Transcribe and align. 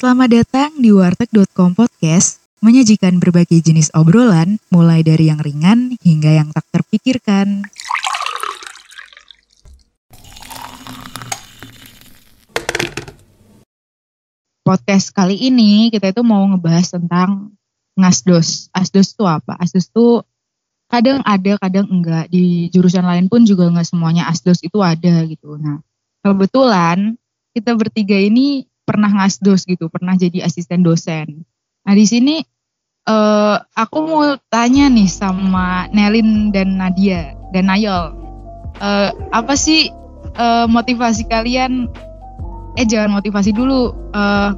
Selamat 0.00 0.32
datang 0.32 0.80
di 0.80 0.96
warteg.com 0.96 1.76
podcast, 1.76 2.40
menyajikan 2.64 3.20
berbagai 3.20 3.60
jenis 3.60 3.92
obrolan, 3.92 4.56
mulai 4.72 5.04
dari 5.04 5.28
yang 5.28 5.36
ringan 5.36 5.92
hingga 6.00 6.40
yang 6.40 6.48
tak 6.56 6.64
terpikirkan. 6.72 7.68
Podcast 14.64 15.12
kali 15.12 15.36
ini 15.36 15.92
kita 15.92 16.16
itu 16.16 16.24
mau 16.24 16.48
ngebahas 16.48 16.96
tentang 16.96 17.52
ngasdos. 17.92 18.72
Asdos 18.72 19.12
itu 19.12 19.28
apa? 19.28 19.52
Asdos 19.60 19.92
itu 19.92 20.24
kadang 20.88 21.20
ada, 21.28 21.60
kadang 21.60 21.84
enggak. 21.92 22.32
Di 22.32 22.72
jurusan 22.72 23.04
lain 23.04 23.28
pun 23.28 23.44
juga 23.44 23.68
enggak 23.68 23.92
semuanya 23.92 24.32
asdos 24.32 24.64
itu 24.64 24.80
ada 24.80 25.28
gitu. 25.28 25.60
Nah, 25.60 25.84
kebetulan 26.24 27.20
kita 27.52 27.76
bertiga 27.76 28.16
ini 28.16 28.69
pernah 28.90 29.06
ngasdos 29.06 29.70
gitu, 29.70 29.86
pernah 29.86 30.18
jadi 30.18 30.42
asisten 30.42 30.82
dosen. 30.82 31.46
Nah 31.86 31.94
di 31.94 32.02
sini 32.10 32.42
uh, 33.06 33.62
aku 33.78 33.98
mau 34.02 34.34
tanya 34.50 34.90
nih 34.90 35.06
sama 35.06 35.86
Nelin 35.94 36.50
dan 36.50 36.74
Nadia 36.74 37.38
dan 37.54 37.70
Nayol, 37.70 38.18
uh, 38.82 39.14
apa 39.30 39.54
sih 39.54 39.94
uh, 40.34 40.66
motivasi 40.66 41.30
kalian? 41.30 41.86
Eh 42.74 42.86
jangan 42.86 43.14
motivasi 43.22 43.54
dulu, 43.54 43.94
uh, 44.10 44.50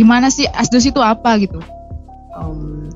gimana 0.00 0.32
sih 0.32 0.48
asdos 0.56 0.88
itu 0.88 1.04
apa 1.04 1.36
gitu? 1.36 1.60
Um, 2.32 2.88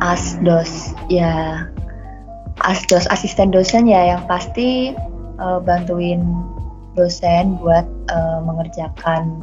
asdos 0.00 0.96
ya 1.12 1.64
asdos 2.64 3.08
asisten 3.08 3.52
dosen 3.52 3.88
ya 3.88 4.16
yang 4.16 4.22
pasti 4.28 4.92
uh, 5.40 5.60
bantuin 5.60 6.20
dosen 6.92 7.56
buat 7.56 7.88
uh, 8.12 8.44
mengerjakan 8.44 9.40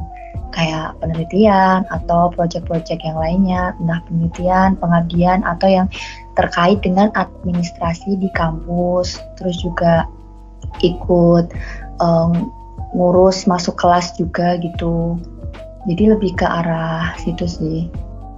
kayak 0.50 0.98
penelitian 1.02 1.86
atau 1.94 2.34
proyek-proyek 2.34 3.00
yang 3.06 3.18
lainnya, 3.18 3.64
entah 3.78 4.02
penelitian, 4.10 4.76
pengabdian 4.82 5.46
atau 5.46 5.68
yang 5.70 5.88
terkait 6.34 6.82
dengan 6.82 7.14
administrasi 7.14 8.18
di 8.18 8.30
kampus, 8.34 9.20
terus 9.38 9.58
juga 9.62 10.10
ikut 10.82 11.52
um, 12.02 12.50
ngurus 12.94 13.46
masuk 13.46 13.78
kelas 13.78 14.18
juga 14.18 14.58
gitu. 14.62 15.20
Jadi 15.88 16.04
lebih 16.12 16.36
ke 16.36 16.46
arah 16.46 17.14
situ 17.22 17.46
sih. 17.46 17.80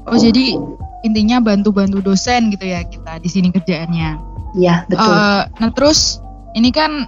Oh, 0.09 0.17
jadi 0.17 0.58
intinya 1.02 1.42
bantu-bantu 1.42 2.02
dosen 2.02 2.54
gitu 2.54 2.66
ya 2.66 2.86
kita 2.86 3.22
di 3.22 3.30
sini 3.30 3.50
kerjaannya. 3.50 4.17
Iya 4.58 4.86
betul. 4.92 5.14
Uh, 5.16 5.44
nah 5.64 5.70
terus 5.73 6.20
ini 6.54 6.70
kan 6.70 7.08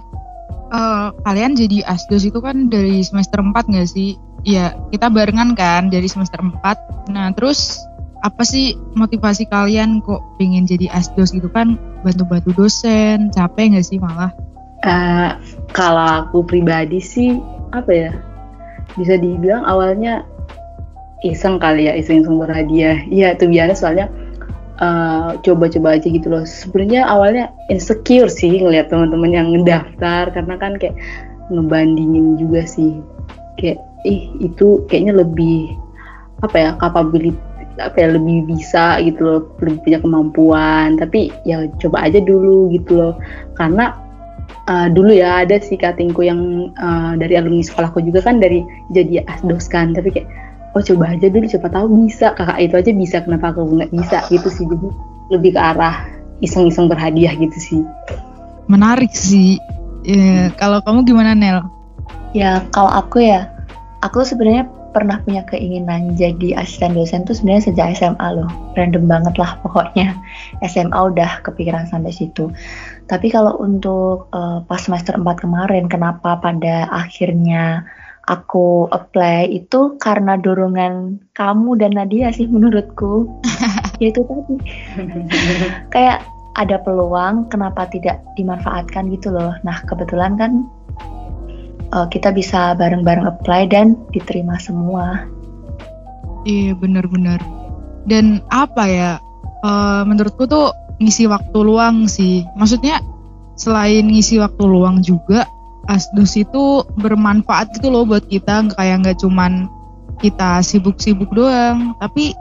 uh, 0.72 1.12
kalian 1.28 1.54
jadi 1.54 1.84
asdos 1.86 2.24
itu 2.24 2.40
kan 2.40 2.72
dari 2.72 3.04
semester 3.04 3.38
4 3.38 3.52
nggak 3.70 3.88
sih? 3.88 4.16
Iya, 4.44 4.76
kita 4.92 5.08
barengan 5.08 5.56
kan 5.56 5.88
dari 5.88 6.04
semester 6.04 6.36
4. 6.40 7.08
Nah, 7.08 7.32
terus 7.32 7.80
apa 8.24 8.44
sih 8.44 8.76
motivasi 8.96 9.48
kalian 9.48 10.00
kok 10.04 10.20
pengen 10.40 10.64
jadi 10.64 10.88
asdos 10.92 11.32
gitu 11.32 11.48
kan 11.52 11.76
bantu-bantu 12.04 12.52
dosen, 12.56 13.32
capek 13.32 13.76
nggak 13.76 13.84
sih 13.84 14.00
malah? 14.00 14.32
Uh, 14.84 15.36
kalau 15.72 16.28
aku 16.28 16.44
pribadi 16.44 17.00
sih 17.00 17.40
apa 17.72 17.88
ya 17.88 18.12
bisa 19.00 19.16
dibilang 19.16 19.64
awalnya 19.64 20.28
iseng 21.24 21.56
kali 21.56 21.88
ya 21.88 21.96
iseng-iseng 21.96 22.36
berhadiah. 22.36 23.00
Iya 23.08 23.32
itu 23.32 23.48
biasa 23.48 23.72
soalnya 23.80 24.12
coba 24.76 25.40
coba-coba 25.70 25.96
aja 25.96 26.08
gitu 26.12 26.28
loh. 26.28 26.44
Sebenarnya 26.44 27.08
awalnya 27.08 27.48
insecure 27.72 28.28
sih 28.28 28.60
ngeliat 28.60 28.92
teman-teman 28.92 29.32
yang 29.32 29.48
ngedaftar 29.56 30.36
karena 30.36 30.54
kan 30.60 30.76
kayak 30.76 30.96
ngebandingin 31.48 32.36
juga 32.36 32.68
sih 32.68 33.00
kayak 33.56 33.80
ih 34.04 34.30
itu 34.38 34.84
kayaknya 34.86 35.24
lebih 35.24 35.74
apa 36.44 36.56
ya 36.60 36.70
capability 36.76 37.40
apa 37.74 37.96
ya 37.98 38.14
lebih 38.14 38.46
bisa 38.46 39.02
gitu 39.02 39.20
loh 39.26 39.40
lebih 39.58 39.82
punya 39.82 39.98
kemampuan. 39.98 40.94
Tapi 40.94 41.34
ya 41.42 41.66
coba 41.82 42.06
aja 42.06 42.22
dulu 42.22 42.70
gitu 42.70 43.00
loh. 43.00 43.14
Karena 43.58 43.96
uh, 44.70 44.86
dulu 44.92 45.10
ya 45.10 45.42
ada 45.42 45.58
sih 45.58 45.74
katingku 45.74 46.22
yang 46.22 46.70
uh, 46.78 47.18
dari 47.18 47.34
alumni 47.34 47.64
sekolahku 47.64 47.98
juga 48.06 48.22
kan 48.22 48.38
dari 48.38 48.62
jadi 48.94 49.26
asdos 49.26 49.66
kan 49.66 49.90
tapi 49.90 50.14
kayak 50.14 50.28
oh 50.78 50.82
coba 50.82 51.18
aja 51.18 51.26
dulu 51.26 51.50
siapa 51.50 51.66
tahu 51.66 52.06
bisa. 52.06 52.30
Kakak 52.38 52.62
itu 52.62 52.74
aja 52.78 52.90
bisa 52.94 53.16
kenapa 53.26 53.50
aku 53.50 53.66
nggak 53.66 53.90
bisa 53.90 54.22
gitu 54.30 54.48
sih. 54.52 54.64
Jadi 54.70 54.88
lebih 55.34 55.50
ke 55.56 55.60
arah 55.60 56.06
iseng-iseng 56.44 56.86
berhadiah 56.86 57.34
gitu 57.34 57.58
sih. 57.58 57.82
Menarik 58.70 59.10
sih. 59.10 59.58
Ya, 60.04 60.52
kalau 60.60 60.84
kamu 60.84 61.08
gimana 61.08 61.32
Nel? 61.32 61.64
Ya 62.36 62.60
kalau 62.74 62.92
aku 62.92 63.24
ya 63.24 63.53
aku 64.04 64.20
sebenarnya 64.20 64.68
pernah 64.92 65.18
punya 65.24 65.42
keinginan 65.48 66.14
jadi 66.14 66.60
asisten 66.60 66.94
dosen 66.94 67.26
tuh 67.26 67.34
sebenarnya 67.34 67.72
sejak 67.72 67.86
SMA 67.98 68.28
loh. 68.36 68.46
Random 68.78 69.10
banget 69.10 69.34
lah 69.40 69.58
pokoknya. 69.64 70.14
SMA 70.70 70.94
udah 70.94 71.42
kepikiran 71.42 71.88
sampai 71.88 72.12
situ. 72.12 72.52
Tapi 73.10 73.32
kalau 73.32 73.56
untuk 73.58 74.30
uh, 74.30 74.62
pas 74.68 74.78
semester 74.78 75.16
4 75.16 75.24
kemarin 75.42 75.90
kenapa 75.90 76.38
pada 76.38 76.86
akhirnya 76.92 77.82
aku 78.30 78.88
apply 78.92 79.50
itu 79.50 79.98
karena 80.00 80.40
dorongan 80.40 81.20
kamu 81.36 81.76
dan 81.80 81.96
Nadia 81.96 82.30
sih 82.30 82.46
menurutku. 82.46 83.26
Yaitu 84.04 84.22
tadi. 84.22 84.56
Kayak 85.94 86.22
ada 86.54 86.78
peluang 86.86 87.50
kenapa 87.50 87.90
tidak 87.90 88.22
dimanfaatkan 88.38 89.10
gitu 89.10 89.34
loh. 89.34 89.58
Nah, 89.66 89.82
kebetulan 89.90 90.38
kan 90.38 90.70
uh, 91.92 92.06
kita 92.08 92.32
bisa 92.32 92.72
bareng-bareng 92.78 93.26
apply 93.26 93.68
dan 93.68 93.98
diterima 94.14 94.56
semua. 94.56 95.26
Iya 96.48 96.76
benar-benar. 96.76 97.40
Dan 98.08 98.40
apa 98.52 98.84
ya? 98.88 99.12
Uh, 99.64 100.04
menurutku 100.04 100.44
tuh 100.44 100.72
ngisi 101.00 101.24
waktu 101.28 101.58
luang 101.60 102.06
sih. 102.06 102.44
Maksudnya 102.56 103.00
selain 103.56 104.06
ngisi 104.08 104.38
waktu 104.38 104.64
luang 104.64 105.00
juga 105.00 105.48
asdos 105.86 106.34
itu 106.36 106.84
bermanfaat 106.96 107.76
gitu 107.76 107.92
loh 107.92 108.08
buat 108.08 108.24
kita 108.26 108.72
kayak 108.76 109.04
nggak 109.04 109.18
cuman 109.20 109.68
kita 110.20 110.64
sibuk-sibuk 110.64 111.28
doang 111.34 111.92
tapi 112.00 112.32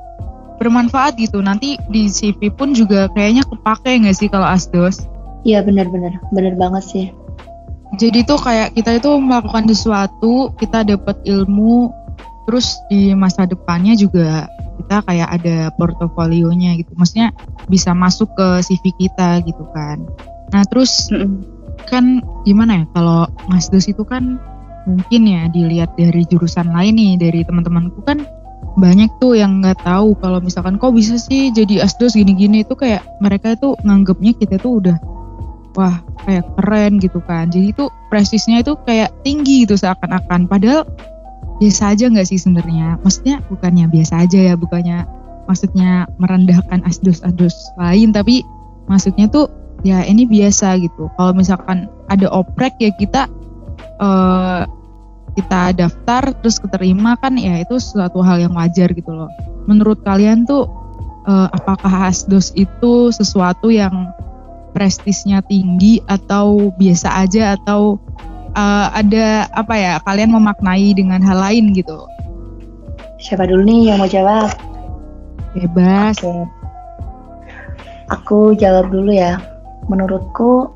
bermanfaat 0.62 1.20
gitu 1.20 1.44
nanti 1.44 1.76
di 1.92 2.08
CV 2.08 2.54
pun 2.54 2.72
juga 2.72 3.12
kayaknya 3.12 3.44
kepake 3.44 3.92
nggak 4.06 4.16
sih 4.16 4.30
kalau 4.32 4.48
asdos 4.48 5.06
iya 5.44 5.60
benar-benar 5.60 6.18
benar 6.32 6.54
banget 6.56 6.84
sih 6.88 7.06
jadi 7.94 8.26
tuh 8.26 8.42
kayak 8.42 8.74
kita 8.74 8.98
itu 8.98 9.10
melakukan 9.22 9.70
sesuatu 9.70 10.50
kita 10.58 10.82
dapat 10.82 11.18
ilmu 11.26 11.94
terus 12.50 12.76
di 12.92 13.14
masa 13.16 13.48
depannya 13.48 13.96
juga 13.96 14.50
kita 14.84 15.06
kayak 15.06 15.30
ada 15.40 15.58
portofolionya 15.78 16.76
gitu. 16.82 16.92
Maksudnya 16.98 17.32
bisa 17.70 17.94
masuk 17.94 18.34
ke 18.34 18.48
CV 18.66 18.84
kita 18.98 19.46
gitu 19.46 19.64
kan. 19.72 20.02
Nah 20.52 20.64
terus 20.68 21.08
kan 21.88 22.22
gimana 22.44 22.84
ya 22.84 22.86
kalau 22.92 23.30
Mas 23.48 23.70
Dos 23.70 23.88
itu 23.88 24.04
kan 24.04 24.42
mungkin 24.84 25.24
ya 25.24 25.48
dilihat 25.48 25.96
dari 25.96 26.28
jurusan 26.28 26.74
lain 26.74 27.00
nih 27.00 27.14
dari 27.16 27.40
teman-temanku 27.48 28.04
kan 28.04 28.28
banyak 28.74 29.08
tuh 29.22 29.38
yang 29.38 29.62
nggak 29.62 29.80
tahu 29.86 30.18
kalau 30.20 30.42
misalkan 30.42 30.82
kok 30.82 30.92
bisa 30.92 31.16
sih 31.16 31.54
jadi 31.54 31.86
asdos 31.86 32.18
gini-gini. 32.18 32.66
Itu 32.66 32.74
kayak 32.76 33.06
mereka 33.22 33.54
itu 33.56 33.78
nganggapnya 33.86 34.34
kita 34.36 34.58
tuh 34.60 34.82
udah 34.84 34.98
wah 35.74 36.02
kayak 36.26 36.46
keren 36.58 37.02
gitu 37.02 37.20
kan. 37.26 37.50
Jadi 37.50 37.74
itu 37.74 37.86
prestisnya 38.10 38.62
itu 38.62 38.78
kayak 38.86 39.14
tinggi 39.26 39.66
gitu 39.66 39.78
seakan-akan. 39.78 40.46
Padahal 40.46 40.86
biasa 41.58 41.94
aja 41.94 42.10
nggak 42.10 42.28
sih 42.30 42.40
sebenarnya? 42.40 42.98
Maksudnya 43.02 43.42
bukannya 43.50 43.86
biasa 43.90 44.26
aja 44.26 44.40
ya 44.54 44.56
bukannya 44.58 45.06
maksudnya 45.44 46.08
merendahkan 46.18 46.82
asdos-asdos 46.88 47.76
lain 47.76 48.16
tapi 48.16 48.48
maksudnya 48.88 49.28
tuh 49.28 49.52
ya 49.84 50.02
ini 50.08 50.24
biasa 50.24 50.80
gitu. 50.80 51.12
Kalau 51.20 51.34
misalkan 51.36 51.92
ada 52.08 52.32
oprek 52.32 52.74
ya 52.80 52.92
kita 52.96 53.28
uh, 54.00 54.64
kita 55.34 55.74
daftar 55.74 56.30
terus 56.40 56.62
keterima 56.62 57.18
kan 57.18 57.36
ya 57.36 57.60
itu 57.60 57.82
suatu 57.82 58.22
hal 58.22 58.40
yang 58.40 58.54
wajar 58.56 58.94
gitu 58.94 59.12
loh. 59.12 59.30
Menurut 59.68 60.00
kalian 60.06 60.46
tuh 60.48 60.70
uh, 61.28 61.50
apakah 61.52 62.08
asdos 62.08 62.54
itu 62.56 63.12
sesuatu 63.12 63.74
yang 63.74 64.14
prestisnya 64.74 65.46
tinggi 65.46 66.02
atau 66.10 66.74
biasa 66.76 67.24
aja 67.24 67.56
atau 67.56 68.02
uh, 68.58 68.88
ada 68.92 69.48
apa 69.54 69.74
ya 69.78 69.94
kalian 70.04 70.34
memaknai 70.34 70.92
dengan 70.98 71.22
hal 71.22 71.38
lain 71.40 71.72
gitu? 71.78 72.10
Siapa 73.22 73.48
dulu 73.48 73.64
nih 73.64 73.94
yang 73.94 73.98
mau 74.02 74.10
jawab? 74.10 74.52
Bebas. 75.56 76.20
Okay. 76.20 76.44
Aku 78.12 78.58
jawab 78.58 78.92
dulu 78.92 79.14
ya. 79.14 79.40
Menurutku 79.88 80.74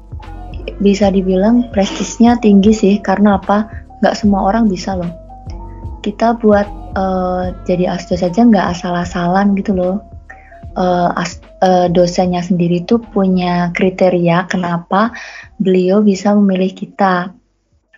bisa 0.79 1.11
dibilang 1.11 1.67
prestisnya 1.73 2.39
tinggi 2.39 2.71
sih 2.71 2.95
karena 3.01 3.35
apa? 3.35 3.67
Gak 3.99 4.15
semua 4.15 4.47
orang 4.47 4.69
bisa 4.69 4.95
loh. 4.95 5.09
Kita 6.05 6.37
buat 6.39 6.69
uh, 6.95 7.51
jadi 7.67 7.97
asdos 7.97 8.21
saja 8.23 8.45
nggak 8.45 8.77
asal-asalan 8.77 9.57
gitu 9.57 9.75
loh 9.75 9.99
uh, 10.77 11.09
as, 11.17 11.41
uh, 11.61 11.87
dosennya 11.89 12.41
sendiri 12.43 12.83
tuh 12.85 13.01
punya 13.01 13.71
kriteria 13.73 14.45
kenapa 14.49 15.13
beliau 15.57 16.01
bisa 16.05 16.33
memilih 16.37 16.73
kita. 16.73 17.33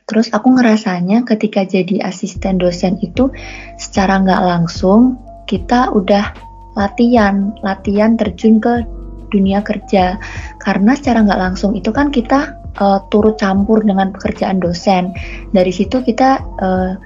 Terus 0.10 0.34
aku 0.34 0.58
ngerasanya 0.58 1.22
ketika 1.28 1.62
jadi 1.68 2.02
asisten 2.02 2.58
dosen 2.58 2.98
itu 3.06 3.30
secara 3.78 4.18
nggak 4.26 4.42
langsung 4.42 5.22
kita 5.46 5.94
udah 5.94 6.34
latihan, 6.74 7.54
latihan 7.62 8.18
terjun 8.18 8.58
ke 8.58 8.86
dunia 9.30 9.62
kerja. 9.62 10.18
Karena 10.58 10.98
secara 10.98 11.22
nggak 11.22 11.42
langsung 11.42 11.78
itu 11.78 11.94
kan 11.94 12.10
kita 12.10 12.58
uh, 12.82 13.06
turut 13.14 13.38
campur 13.38 13.86
dengan 13.86 14.10
pekerjaan 14.10 14.58
dosen. 14.58 15.14
Dari 15.54 15.70
situ 15.70 16.02
kita 16.02 16.42
uh, 16.58 16.98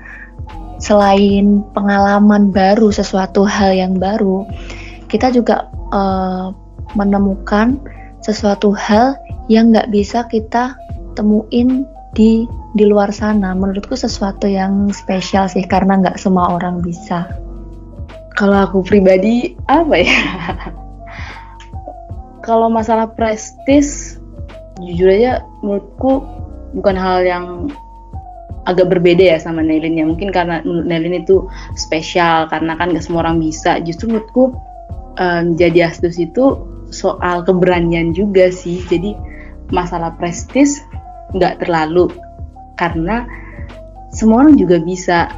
selain 0.79 1.63
pengalaman 1.75 2.56
baru, 2.56 2.91
sesuatu 2.91 3.44
hal 3.44 3.75
yang 3.75 3.99
baru, 3.99 4.47
kita 5.11 5.31
juga 5.31 5.67
uh, 5.94 6.50
menemukan 6.98 7.78
sesuatu 8.25 8.74
hal 8.74 9.13
yang 9.48 9.69
nggak 9.69 9.94
bisa 9.94 10.25
kita 10.28 10.74
temuin 11.13 11.86
di 12.18 12.50
di 12.74 12.84
luar 12.90 13.13
sana. 13.13 13.54
Menurutku 13.54 13.94
sesuatu 13.94 14.50
yang 14.50 14.90
spesial 14.90 15.45
sih 15.45 15.63
karena 15.63 16.01
nggak 16.01 16.18
semua 16.18 16.57
orang 16.57 16.81
bisa. 16.81 17.30
Kalau 18.34 18.66
aku 18.66 18.81
pribadi 18.81 19.54
apa 19.69 19.95
ya? 20.01 20.18
Kalau 22.48 22.68
masalah 22.68 23.13
prestis 23.13 24.18
jujur 24.81 25.07
aja 25.07 25.45
menurutku 25.62 26.25
bukan 26.74 26.98
hal 26.98 27.22
yang 27.24 27.45
agak 28.66 28.90
berbeda 28.90 29.36
ya 29.36 29.38
sama 29.38 29.62
Nelin 29.62 30.01
ya. 30.01 30.06
Mungkin 30.07 30.34
karena 30.34 30.66
menurut 30.66 30.88
Nelin 30.90 31.24
itu 31.24 31.45
spesial 31.78 32.50
karena 32.50 32.75
kan 32.75 32.92
gak 32.92 33.06
semua 33.06 33.28
orang 33.28 33.40
bisa. 33.40 33.80
Justru 33.86 34.12
menurutku 34.12 34.57
um, 35.19 35.54
jadi 35.57 35.89
astus 35.89 36.18
itu 36.21 36.57
soal 36.94 37.42
keberanian 37.42 38.13
juga 38.13 38.54
sih. 38.54 38.81
Jadi 38.86 39.18
masalah 39.74 40.13
prestis 40.18 40.80
nggak 41.33 41.65
terlalu 41.65 42.13
karena 42.77 43.25
semua 44.13 44.45
orang 44.45 44.56
juga 44.57 44.77
bisa. 44.81 45.30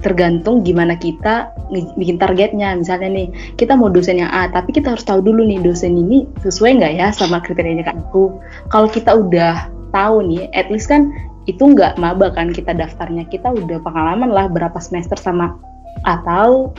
Tergantung 0.00 0.64
gimana 0.64 0.96
kita 0.96 1.52
bikin 1.68 2.16
targetnya. 2.16 2.72
Misalnya 2.72 3.12
nih 3.12 3.28
kita 3.60 3.76
mau 3.76 3.92
dosen 3.92 4.24
yang 4.24 4.32
A 4.32 4.48
tapi 4.48 4.72
kita 4.72 4.96
harus 4.96 5.04
tahu 5.04 5.20
dulu 5.20 5.44
nih 5.44 5.60
dosen 5.60 5.92
ini 5.92 6.24
sesuai 6.40 6.80
nggak 6.80 6.92
ya 6.96 7.12
sama 7.12 7.36
kriterianya 7.44 7.84
kan 7.84 8.00
aku 8.08 8.32
kalau 8.72 8.88
kita 8.88 9.12
udah 9.12 9.68
tahu 9.92 10.24
nih 10.24 10.48
at 10.56 10.72
least 10.72 10.88
kan 10.88 11.12
itu 11.44 11.60
nggak 11.60 12.00
maba 12.00 12.32
kan 12.32 12.48
kita 12.48 12.72
daftarnya. 12.72 13.28
Kita 13.28 13.52
udah 13.52 13.76
pengalaman 13.84 14.32
lah 14.32 14.48
berapa 14.48 14.80
semester 14.80 15.20
sama 15.20 15.52
atau 16.08 16.72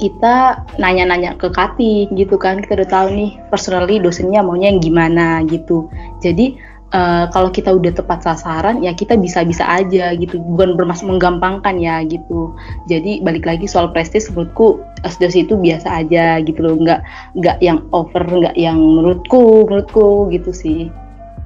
kita 0.00 0.64
nanya-nanya 0.80 1.36
ke 1.36 1.48
Kati 1.52 2.08
gitu 2.14 2.36
kan 2.40 2.60
kita 2.62 2.82
udah 2.82 2.88
tahu 2.88 3.06
nih 3.12 3.30
personally 3.52 4.00
dosennya 4.00 4.40
maunya 4.40 4.72
yang 4.72 4.80
gimana 4.80 5.44
gitu. 5.48 5.90
Jadi 6.24 6.56
uh, 6.92 7.26
kalau 7.32 7.48
kita 7.50 7.72
udah 7.72 7.92
tepat 7.92 8.24
sasaran 8.24 8.84
ya 8.84 8.92
kita 8.94 9.18
bisa-bisa 9.18 9.64
aja 9.66 10.12
gitu. 10.16 10.38
Bukan 10.40 10.78
bermaksud 10.78 11.08
menggampangkan 11.08 11.80
ya 11.80 12.04
gitu. 12.06 12.54
Jadi 12.86 13.20
balik 13.24 13.48
lagi 13.48 13.66
soal 13.66 13.90
prestis 13.90 14.28
menurutku 14.30 14.80
asdos 15.02 15.34
itu 15.34 15.58
biasa 15.58 16.04
aja 16.04 16.38
gitu 16.44 16.60
loh. 16.62 16.76
Nggak 16.78 17.00
nggak 17.36 17.56
yang 17.60 17.84
over 17.90 18.22
nggak 18.22 18.56
yang 18.56 18.78
menurutku 18.78 19.66
menurutku 19.68 20.30
gitu 20.30 20.52
sih. 20.54 20.88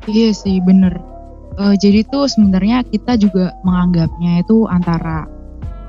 Iya 0.06 0.30
sih 0.36 0.62
bener. 0.62 0.94
Uh, 1.56 1.72
jadi 1.72 2.04
tuh 2.12 2.28
sebenarnya 2.28 2.84
kita 2.84 3.16
juga 3.16 3.56
menganggapnya 3.64 4.44
itu 4.44 4.68
antara 4.68 5.24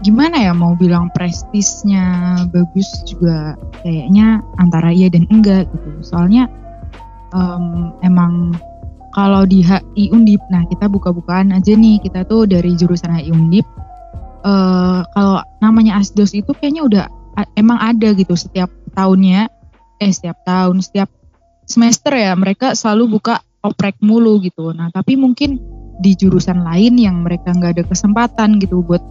gimana 0.06 0.38
ya 0.38 0.54
mau 0.54 0.78
bilang 0.78 1.10
prestisnya 1.14 2.38
bagus 2.54 2.86
juga 3.10 3.58
kayaknya 3.82 4.46
antara 4.62 4.94
iya 4.94 5.10
dan 5.10 5.26
enggak 5.34 5.66
gitu 5.74 5.90
soalnya 6.06 6.46
um, 7.34 7.94
emang 8.06 8.54
kalau 9.18 9.50
di 9.50 9.66
HI 9.66 10.14
Undip, 10.14 10.46
nah 10.54 10.62
kita 10.70 10.86
buka-bukaan 10.86 11.50
aja 11.50 11.74
nih, 11.74 11.98
kita 12.06 12.22
tuh 12.30 12.46
dari 12.46 12.78
jurusan 12.78 13.10
HI 13.18 13.34
Undip. 13.34 13.66
Uh, 14.46 15.02
kalau 15.18 15.42
namanya 15.58 15.98
asdos 15.98 16.38
itu 16.38 16.54
kayaknya 16.54 16.86
udah 16.86 17.04
emang 17.58 17.82
ada 17.82 18.14
gitu 18.14 18.38
setiap 18.38 18.70
tahunnya, 18.94 19.50
eh 19.98 20.14
setiap 20.14 20.38
tahun, 20.46 20.86
setiap 20.86 21.10
semester 21.66 22.14
ya 22.14 22.38
mereka 22.38 22.78
selalu 22.78 23.18
buka 23.18 23.42
oprek 23.66 23.98
mulu 24.06 24.38
gitu. 24.38 24.70
Nah 24.70 24.94
tapi 24.94 25.18
mungkin 25.18 25.58
di 25.98 26.14
jurusan 26.14 26.62
lain 26.62 27.02
yang 27.02 27.26
mereka 27.26 27.58
nggak 27.58 27.82
ada 27.82 27.84
kesempatan 27.90 28.62
gitu 28.62 28.86
buat 28.86 29.02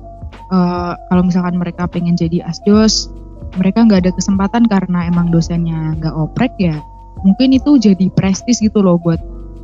uh, 0.53 0.95
kalau 1.11 1.23
misalkan 1.25 1.57
mereka 1.57 1.89
pengen 1.89 2.15
jadi 2.15 2.45
asdos, 2.47 3.11
mereka 3.57 3.85
nggak 3.85 4.09
ada 4.09 4.13
kesempatan 4.15 4.65
karena 4.69 5.07
emang 5.09 5.31
dosennya 5.31 5.97
nggak 6.01 6.15
oprek 6.15 6.53
ya. 6.59 6.79
Mungkin 7.25 7.57
itu 7.57 7.81
jadi 7.81 8.07
prestis 8.13 8.61
gitu 8.61 8.85
loh 8.85 9.01
buat 9.01 9.19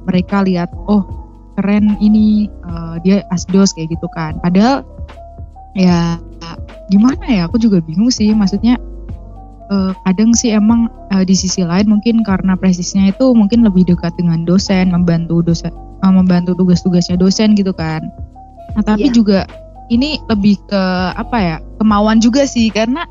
mereka 0.09 0.43
lihat 0.43 0.73
oh 0.89 1.05
keren 1.55 2.01
ini 2.01 2.49
uh, 2.65 2.97
dia 3.05 3.23
asdos 3.31 3.77
kayak 3.77 3.93
gitu 3.93 4.09
kan 4.17 4.41
padahal 4.41 4.83
ya 5.77 6.17
gimana 6.93 7.25
ya 7.25 7.43
aku 7.49 7.57
juga 7.57 7.81
bingung 7.81 8.13
sih 8.13 8.37
maksudnya 8.37 8.77
uh, 9.73 9.97
kadang 10.05 10.37
sih 10.37 10.53
emang 10.53 10.93
uh, 11.09 11.25
di 11.25 11.33
sisi 11.33 11.65
lain 11.65 11.89
mungkin 11.89 12.21
karena 12.21 12.53
presisnya 12.59 13.09
itu 13.09 13.33
mungkin 13.33 13.65
lebih 13.65 13.89
dekat 13.89 14.13
dengan 14.21 14.45
dosen 14.45 14.93
membantu 14.93 15.41
dosen 15.41 15.73
uh, 16.05 16.13
membantu 16.13 16.53
tugas-tugasnya 16.53 17.17
dosen 17.17 17.57
gitu 17.57 17.73
kan 17.73 18.05
nah 18.77 18.85
tapi 18.85 19.09
yeah. 19.09 19.17
juga 19.17 19.39
ini 19.93 20.17
lebih 20.33 20.57
ke 20.65 20.83
apa 21.13 21.37
ya 21.37 21.57
kemauan 21.77 22.19
juga 22.19 22.49
sih 22.49 22.73
karena 22.73 23.05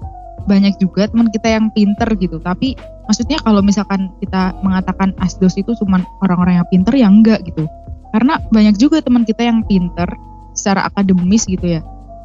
banyak 0.50 0.74
juga 0.82 1.06
teman 1.06 1.30
kita 1.30 1.48
yang 1.54 1.70
pinter 1.70 2.10
gitu. 2.18 2.42
Tapi 2.42 2.74
maksudnya 3.06 3.38
kalau 3.46 3.62
misalkan 3.62 4.10
kita 4.18 4.58
mengatakan 4.66 5.14
asdos 5.22 5.54
itu 5.58 5.78
cuma 5.78 6.02
orang-orang 6.26 6.62
yang 6.62 6.68
pinter 6.74 6.94
ya 6.98 7.08
enggak 7.08 7.46
gitu. 7.46 7.70
Karena 8.12 8.42
banyak 8.50 8.76
juga 8.82 9.00
teman 9.00 9.24
kita 9.24 9.46
yang 9.46 9.62
pinter 9.70 10.10
secara 10.58 10.90
akademis 10.90 11.46
gitu 11.46 11.80
ya. 11.80 11.82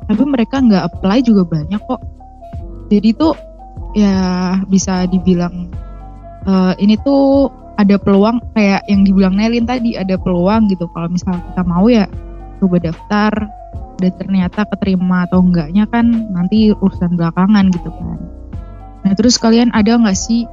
Tapi 0.09 0.23
mereka 0.25 0.59
nggak 0.59 0.83
apply 0.97 1.21
juga 1.21 1.45
banyak 1.47 1.81
kok. 1.85 2.01
Jadi 2.89 3.09
tuh 3.15 3.35
ya 3.93 4.57
bisa 4.71 5.05
dibilang 5.11 5.69
uh, 6.49 6.73
ini 6.81 6.97
tuh 7.05 7.51
ada 7.77 8.01
peluang 8.01 8.41
kayak 8.57 8.81
yang 8.89 9.05
dibilang 9.05 9.37
Nelin 9.37 9.69
tadi 9.69 9.95
ada 9.95 10.17
peluang 10.17 10.73
gitu. 10.73 10.89
Kalau 10.97 11.13
misalnya 11.13 11.45
kita 11.53 11.63
mau 11.69 11.87
ya 11.93 12.09
coba 12.57 12.81
daftar 12.81 13.33
dan 13.97 14.13
ternyata 14.21 14.69
keterima 14.69 15.25
atau 15.29 15.41
enggaknya 15.41 15.89
kan 15.89 16.29
nanti 16.33 16.73
urusan 16.77 17.17
belakangan 17.17 17.73
gitu 17.73 17.91
kan. 17.91 18.19
Nah 19.07 19.13
terus 19.17 19.41
kalian 19.41 19.73
ada 19.73 19.97
nggak 19.97 20.19
sih 20.19 20.45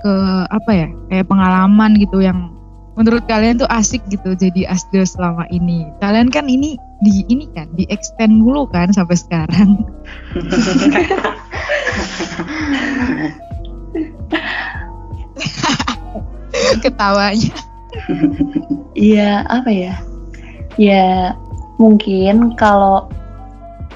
ke 0.00 0.14
apa 0.52 0.70
ya 0.70 0.88
kayak 1.10 1.28
pengalaman 1.28 1.96
gitu 1.96 2.20
yang 2.20 2.52
menurut 2.94 3.26
kalian 3.26 3.58
tuh 3.58 3.66
asik 3.70 4.02
gitu 4.06 4.38
jadi 4.38 4.70
asdos 4.70 5.18
selama 5.18 5.46
ini. 5.50 5.90
Kalian 5.98 6.30
kan 6.30 6.46
ini 6.46 6.78
di 7.02 7.26
ini 7.26 7.50
kan 7.52 7.66
di 7.74 7.84
extend 7.90 8.40
dulu 8.40 8.70
kan 8.70 8.94
sampai 8.94 9.18
sekarang. 9.18 9.82
Ketawanya. 16.82 17.54
Iya 18.94 19.42
apa 19.50 19.70
ya? 19.70 19.94
Ya 20.78 21.34
mungkin 21.80 22.54
kalau 22.54 23.08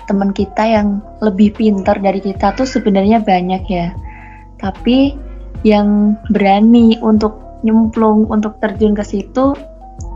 teman 0.08 0.32
kita 0.32 0.64
yang 0.64 1.04
lebih 1.20 1.52
pintar 1.52 2.00
dari 2.00 2.18
kita 2.18 2.56
tuh 2.56 2.64
sebenarnya 2.64 3.20
banyak 3.20 3.62
ya. 3.68 3.92
Tapi 4.58 5.14
yang 5.62 6.16
berani 6.32 6.96
untuk 7.04 7.60
nyemplung 7.66 8.30
untuk 8.30 8.56
terjun 8.62 8.94
ke 8.94 9.04
situ 9.04 9.52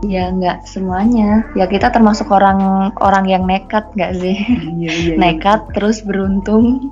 ya 0.07 0.33
nggak 0.33 0.65
semuanya. 0.65 1.45
Ya 1.53 1.69
kita 1.69 1.93
termasuk 1.93 2.33
orang 2.33 2.91
orang 2.99 3.29
yang 3.29 3.45
nekat 3.45 3.87
nggak 3.93 4.13
sih? 4.17 4.35
Iya, 4.35 4.91
iya, 4.91 4.91
iya. 4.91 5.15
nekat 5.21 5.69
terus 5.77 6.01
beruntung. 6.03 6.91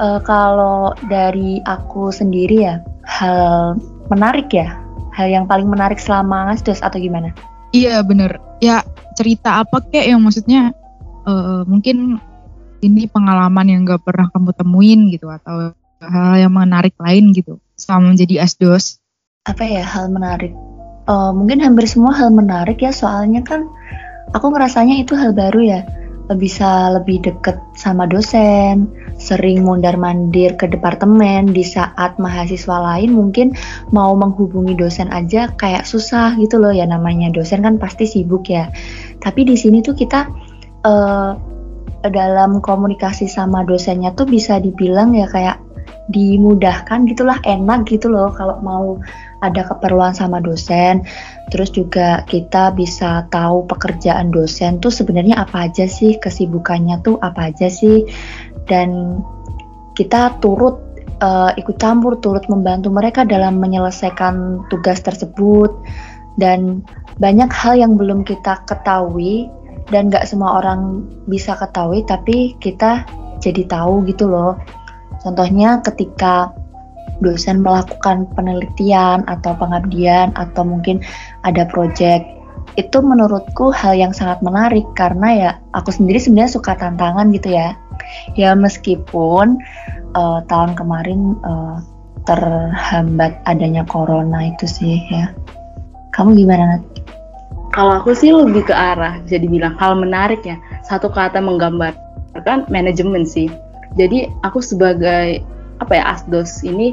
uh, 0.00 0.22
kalau 0.22 0.94
dari 1.10 1.60
aku 1.66 2.14
sendiri 2.14 2.64
ya 2.64 2.74
hal 3.04 3.76
menarik 4.08 4.48
ya, 4.54 4.78
hal 5.12 5.28
yang 5.28 5.44
paling 5.44 5.66
menarik 5.68 5.98
selama 5.98 6.48
ngasdos 6.48 6.80
atau 6.80 6.96
gimana? 6.96 7.34
Iya 7.70 8.02
bener. 8.02 8.42
Ya 8.58 8.82
cerita 9.14 9.62
apa 9.62 9.82
kek 9.84 10.06
yang 10.06 10.20
maksudnya 10.22 10.74
uh, 11.26 11.62
mungkin 11.66 12.18
ini 12.80 13.04
pengalaman 13.06 13.66
yang 13.68 13.80
gak 13.84 14.02
pernah 14.04 14.32
kamu 14.32 14.56
temuin 14.56 15.00
gitu 15.12 15.28
atau 15.28 15.76
hal 16.00 16.32
yang 16.40 16.52
menarik 16.52 16.96
lain 16.96 17.36
gitu 17.36 17.60
selama 17.76 18.16
menjadi 18.16 18.44
asdos? 18.44 18.98
Apa 19.44 19.64
ya 19.64 19.84
hal 19.84 20.08
menarik? 20.08 20.52
Uh, 21.04 21.32
mungkin 21.32 21.60
hampir 21.60 21.84
semua 21.88 22.16
hal 22.16 22.32
menarik 22.32 22.80
ya 22.80 22.92
soalnya 22.92 23.44
kan 23.44 23.66
aku 24.32 24.52
ngerasanya 24.52 25.00
itu 25.00 25.12
hal 25.18 25.34
baru 25.34 25.60
ya 25.60 25.80
bisa 26.38 26.94
lebih 26.94 27.22
deket 27.26 27.58
sama 27.74 28.06
dosen, 28.06 28.86
sering 29.18 29.66
mundar-mandir 29.66 30.54
ke 30.54 30.70
departemen 30.70 31.50
di 31.50 31.66
saat 31.66 32.16
mahasiswa 32.22 32.76
lain 32.78 33.14
mungkin 33.14 33.54
mau 33.90 34.14
menghubungi 34.14 34.78
dosen 34.78 35.10
aja 35.10 35.50
kayak 35.58 35.82
susah 35.86 36.38
gitu 36.38 36.62
loh 36.62 36.70
ya 36.70 36.86
namanya 36.86 37.34
dosen 37.34 37.66
kan 37.66 37.76
pasti 37.80 38.06
sibuk 38.06 38.46
ya. 38.46 38.70
Tapi 39.18 39.42
di 39.42 39.58
sini 39.58 39.82
tuh 39.82 39.98
kita 39.98 40.30
uh, 40.86 41.32
dalam 42.08 42.64
komunikasi 42.64 43.28
sama 43.28 43.66
dosennya 43.66 44.16
tuh 44.16 44.24
bisa 44.24 44.56
dibilang 44.56 45.12
ya 45.12 45.28
kayak 45.28 45.60
dimudahkan 46.10 47.06
gitulah 47.06 47.38
enak 47.46 47.86
gitu 47.86 48.10
loh 48.10 48.34
kalau 48.34 48.58
mau 48.62 48.98
ada 49.40 49.66
keperluan 49.66 50.12
sama 50.12 50.38
dosen 50.40 51.04
terus 51.48 51.72
juga 51.72 52.22
kita 52.28 52.72
bisa 52.76 53.26
tahu 53.32 53.66
pekerjaan 53.66 54.30
dosen 54.32 54.78
tuh 54.78 54.92
sebenarnya 54.92 55.40
apa 55.40 55.68
aja 55.68 55.88
sih 55.88 56.20
kesibukannya 56.20 57.00
tuh 57.02 57.16
apa 57.20 57.52
aja 57.52 57.72
sih 57.72 58.06
dan 58.68 59.20
kita 59.98 60.38
turut 60.38 60.90
uh, 61.20 61.52
ikut 61.54 61.76
campur 61.76 62.18
turut 62.18 62.44
membantu 62.48 62.88
mereka 62.88 63.22
dalam 63.22 63.60
menyelesaikan 63.60 64.66
tugas 64.72 65.04
tersebut. 65.04 65.70
Dan 66.40 66.80
banyak 67.20 67.52
hal 67.52 67.76
yang 67.76 68.00
belum 68.00 68.24
kita 68.24 68.64
ketahui 68.64 69.52
dan 69.92 70.08
gak 70.08 70.24
semua 70.24 70.62
orang 70.62 71.04
bisa 71.28 71.52
ketahui 71.52 72.00
tapi 72.08 72.56
kita 72.64 73.04
jadi 73.44 73.68
tahu 73.68 74.08
gitu 74.08 74.30
loh. 74.30 74.56
Contohnya 75.20 75.84
ketika 75.84 76.56
dosen 77.20 77.62
melakukan 77.64 78.28
penelitian 78.34 79.24
atau 79.28 79.56
pengabdian 79.56 80.32
atau 80.36 80.64
mungkin 80.64 81.00
ada 81.44 81.68
proyek 81.68 82.40
itu 82.78 82.98
menurutku 83.02 83.74
hal 83.74 83.98
yang 83.98 84.14
sangat 84.14 84.38
menarik 84.46 84.86
karena 84.94 85.28
ya 85.34 85.50
aku 85.74 85.90
sendiri 85.90 86.22
sebenarnya 86.22 86.54
suka 86.54 86.72
tantangan 86.78 87.32
gitu 87.34 87.52
ya. 87.54 87.74
Ya 88.38 88.54
meskipun 88.54 89.58
uh, 90.14 90.40
tahun 90.46 90.78
kemarin 90.78 91.36
uh, 91.42 91.82
terhambat 92.28 93.36
adanya 93.48 93.82
corona 93.88 94.54
itu 94.54 94.66
sih 94.68 95.02
ya. 95.10 95.34
Kamu 96.14 96.36
gimana 96.36 96.78
Nat? 96.78 96.82
Kalau 97.70 98.02
aku 98.02 98.14
sih 98.18 98.34
lebih 98.34 98.66
ke 98.66 98.74
arah 98.74 99.22
bisa 99.22 99.38
dibilang 99.38 99.78
hal 99.78 99.94
menarik 99.94 100.42
ya. 100.42 100.58
Satu 100.82 101.06
kata 101.06 101.38
menggambarkan 101.38 102.66
manajemen 102.66 103.22
sih. 103.22 103.46
Jadi 103.94 104.30
aku 104.46 104.62
sebagai 104.62 105.42
apa 105.80 105.92
ya 105.96 106.04
asdos 106.14 106.60
ini 106.62 106.92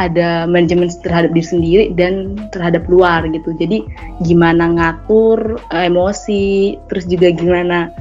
ada 0.00 0.48
manajemen 0.48 0.88
terhadap 1.04 1.36
diri 1.36 1.44
sendiri 1.44 1.84
dan 1.92 2.40
terhadap 2.56 2.88
luar 2.88 3.20
gitu. 3.28 3.52
Jadi 3.60 3.84
gimana 4.24 4.72
ngatur 4.72 5.60
uh, 5.68 5.84
emosi, 5.84 6.80
terus 6.88 7.04
juga 7.04 7.28
gimana 7.36 7.92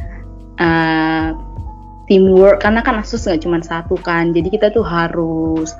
uh, 0.63 1.35
teamwork 2.07 2.63
karena 2.63 2.79
kan 2.79 3.03
asus 3.03 3.27
nggak 3.27 3.43
cuma 3.43 3.59
satu 3.59 3.99
kan. 3.99 4.31
Jadi 4.31 4.47
kita 4.47 4.71
tuh 4.71 4.87
harus 4.87 5.75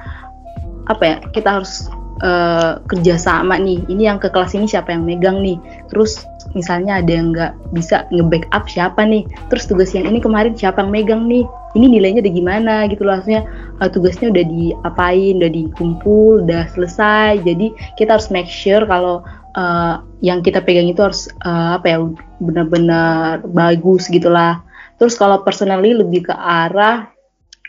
apa 0.92 1.04
ya? 1.08 1.18
Kita 1.32 1.64
harus 1.64 1.88
uh, 2.20 2.84
kerja 2.92 3.16
sama 3.16 3.56
nih. 3.56 3.88
Ini 3.88 4.12
yang 4.12 4.20
ke 4.20 4.28
kelas 4.28 4.60
ini 4.60 4.68
siapa 4.68 4.92
yang 4.92 5.08
megang 5.08 5.40
nih. 5.40 5.56
Terus 5.88 6.28
misalnya 6.52 7.00
ada 7.00 7.12
yang 7.16 7.32
nggak 7.32 7.56
bisa 7.72 8.04
nge-backup 8.12 8.68
siapa 8.68 9.08
nih. 9.08 9.24
Terus 9.48 9.72
tugas 9.72 9.96
yang 9.96 10.04
ini 10.04 10.20
kemarin 10.20 10.52
siapa 10.52 10.84
yang 10.84 10.92
megang 10.92 11.32
nih 11.32 11.48
ini 11.78 11.86
nilainya 12.00 12.26
udah 12.26 12.34
gimana 12.34 12.74
gitu 12.90 13.06
loh. 13.06 13.20
Maksudnya 13.22 13.44
uh, 13.78 13.90
tugasnya 13.90 14.34
udah 14.34 14.46
diapain 14.46 15.34
udah 15.38 15.52
dikumpul 15.52 16.46
udah 16.46 16.66
selesai. 16.74 17.42
Jadi 17.46 17.74
kita 18.00 18.18
harus 18.18 18.34
make 18.34 18.50
sure 18.50 18.86
kalau 18.90 19.22
uh, 19.54 20.02
yang 20.26 20.42
kita 20.42 20.64
pegang 20.64 20.90
itu 20.90 21.02
harus 21.04 21.30
uh, 21.46 21.78
apa 21.78 21.86
ya 21.86 21.98
benar-benar 22.42 23.46
bagus 23.54 24.10
gitulah. 24.10 24.62
Terus 24.98 25.16
kalau 25.16 25.46
personally 25.46 25.96
lebih 25.96 26.28
ke 26.28 26.36
arah 26.36 27.08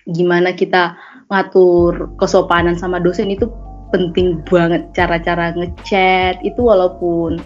gimana 0.09 0.57
kita 0.57 0.97
ngatur 1.31 2.11
kesopanan 2.19 2.75
sama 2.75 2.99
dosen 2.99 3.31
itu 3.31 3.47
penting 3.95 4.43
banget. 4.49 4.91
Cara-cara 4.97 5.55
ngechat 5.55 6.43
itu 6.43 6.59
walaupun 6.63 7.39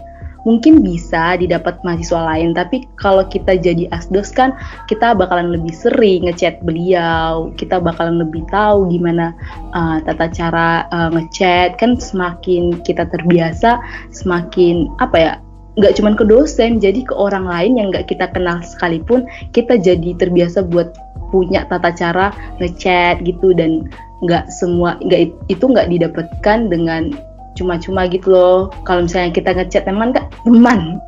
mungkin 0.44 0.84
bisa 0.84 1.40
didapat 1.40 1.80
mahasiswa 1.82 2.20
lain 2.20 2.52
tapi 2.52 2.84
kalau 3.00 3.24
kita 3.26 3.56
jadi 3.56 3.88
asdos 3.90 4.30
kan 4.30 4.52
kita 4.86 5.16
bakalan 5.16 5.52
lebih 5.52 5.72
sering 5.72 6.28
ngechat 6.28 6.60
beliau 6.60 7.52
kita 7.56 7.80
bakalan 7.80 8.20
lebih 8.20 8.44
tahu 8.52 8.88
gimana 8.92 9.32
uh, 9.72 9.98
tata 10.04 10.28
cara 10.30 10.86
uh, 10.90 11.10
ngechat. 11.12 11.76
Kan 11.80 11.96
semakin 11.96 12.80
kita 12.82 13.08
terbiasa 13.08 13.80
semakin 14.12 14.90
apa 14.98 15.16
ya 15.16 15.32
nggak 15.74 15.98
cuma 15.98 16.14
ke 16.14 16.22
dosen 16.22 16.78
jadi 16.78 17.02
ke 17.02 17.14
orang 17.18 17.50
lain 17.50 17.74
yang 17.74 17.88
nggak 17.90 18.06
kita 18.06 18.30
kenal 18.30 18.62
sekalipun 18.62 19.26
kita 19.50 19.74
jadi 19.74 20.14
terbiasa 20.14 20.62
buat 20.70 20.94
punya 21.34 21.66
tata 21.66 21.90
cara 21.90 22.30
ngechat 22.62 23.22
gitu. 23.26 23.54
Dan 23.54 23.90
nggak 24.22 24.48
semua 24.48 24.96
nggak 25.02 25.34
itu 25.50 25.64
nggak 25.64 25.90
didapatkan 25.90 26.58
dengan 26.70 27.12
cuma-cuma 27.54 28.06
gitu 28.11 28.34
loh. 28.34 28.58
Kalau 28.84 29.06
misalnya 29.06 29.34
kita 29.34 29.50
ngechat 29.54 29.87
teman 29.87 30.14
kan 30.14 30.28
teman. 30.42 30.99